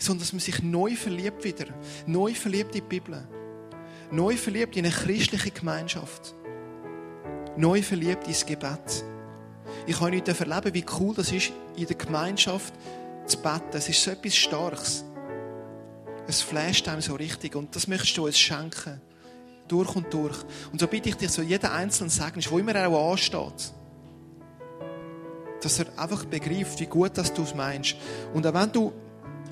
sondern 0.05 0.21
dass 0.21 0.33
man 0.33 0.41
sich 0.41 0.63
neu 0.63 0.95
verliebt 0.95 1.45
wieder, 1.45 1.67
neu 2.07 2.35
verliebt 2.35 2.75
in 2.75 2.83
die 2.83 2.89
Bibel, 2.89 3.27
neu 4.11 4.37
verliebt 4.37 4.77
in 4.77 4.85
eine 4.85 4.95
christliche 4.95 5.51
Gemeinschaft, 5.51 6.35
neu 7.57 7.83
verliebt 7.83 8.29
ins 8.29 8.47
Gebet. 8.47 9.05
Ich 9.87 9.99
kann 9.99 10.11
nicht 10.11 10.29
erleben, 10.29 10.75
wie 10.75 10.85
cool 10.99 11.15
das 11.15 11.33
ist, 11.33 11.53
in 11.77 11.87
der 11.87 11.97
Gemeinschaft 11.97 12.75
zu 13.27 13.39
beten. 13.39 13.65
Es 13.73 13.89
ist 13.89 14.03
so 14.03 14.11
etwas 14.11 14.37
Starkes. 14.37 15.05
Es 16.27 16.41
flasht 16.41 16.89
einem 16.89 17.03
so 17.03 17.15
richtig 17.15 17.55
und 17.55 17.75
das 17.75 17.87
möchtest 17.87 18.17
du 18.17 18.27
uns 18.27 18.39
schenken. 18.39 19.01
Durch 19.69 19.97
und 19.97 20.13
durch. 20.13 20.37
Und 20.73 20.81
so 20.81 20.87
bitte 20.87 21.09
ich 21.09 21.17
dich, 21.17 21.31
so 21.31 21.41
jeder 21.41 21.73
einzelne 21.73 22.11
Segen 22.11 22.45
wo 22.51 22.59
immer 22.59 22.75
er 22.75 22.89
auch 22.89 23.13
ansteht, 23.13 23.73
dass 25.63 25.79
er 25.79 25.87
einfach 25.97 26.27
begreift, 26.27 26.79
wie 26.81 26.87
gut 26.87 27.17
das 27.17 27.33
du 27.33 27.43
es 27.43 27.55
meinst. 27.55 27.97
Und 28.35 28.47
auch 28.47 28.53
wenn 28.53 28.71
du, 28.71 28.93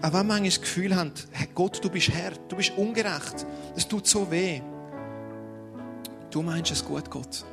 auch 0.03 0.13
wenn 0.13 0.27
manchmal 0.27 0.45
das 0.45 0.61
Gefühl 0.61 0.97
hast, 0.97 1.29
Gott, 1.55 1.83
du 1.83 1.89
bist 1.89 2.11
hart, 2.13 2.41
du 2.49 2.57
bist 2.57 2.73
ungerecht, 2.77 3.47
das 3.75 3.87
tut 3.87 4.07
so 4.07 4.31
weh. 4.31 4.61
Du 6.31 6.43
meinst 6.43 6.73
es 6.73 6.85
gut, 6.85 7.09
Gott. 7.11 7.45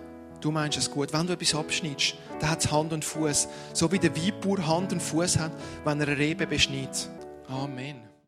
Du 0.41 0.52
meinst 0.52 0.78
es 0.78 0.89
gut. 0.89 1.12
Wenn 1.12 1.28
du 1.28 1.34
etwas 1.34 1.54
abschneidest, 1.54 2.16
dann 2.39 2.50
hat 2.50 2.64
es 2.64 2.72
Hand 2.72 2.93
und 2.93 3.04
Fuß. 3.04 3.47
So 3.74 3.91
wie 3.91 4.00
der 4.00 4.16
Weinbauer 4.16 4.66
Hand 4.66 4.93
und 4.93 5.02
Fuß 5.02 5.38
hat, 5.38 5.52
wenn 5.84 6.00
er 6.00 6.08
eine 6.08 6.18
Rebe 6.18 6.47
beschneidet. 6.47 7.10
Amen. 7.47 8.09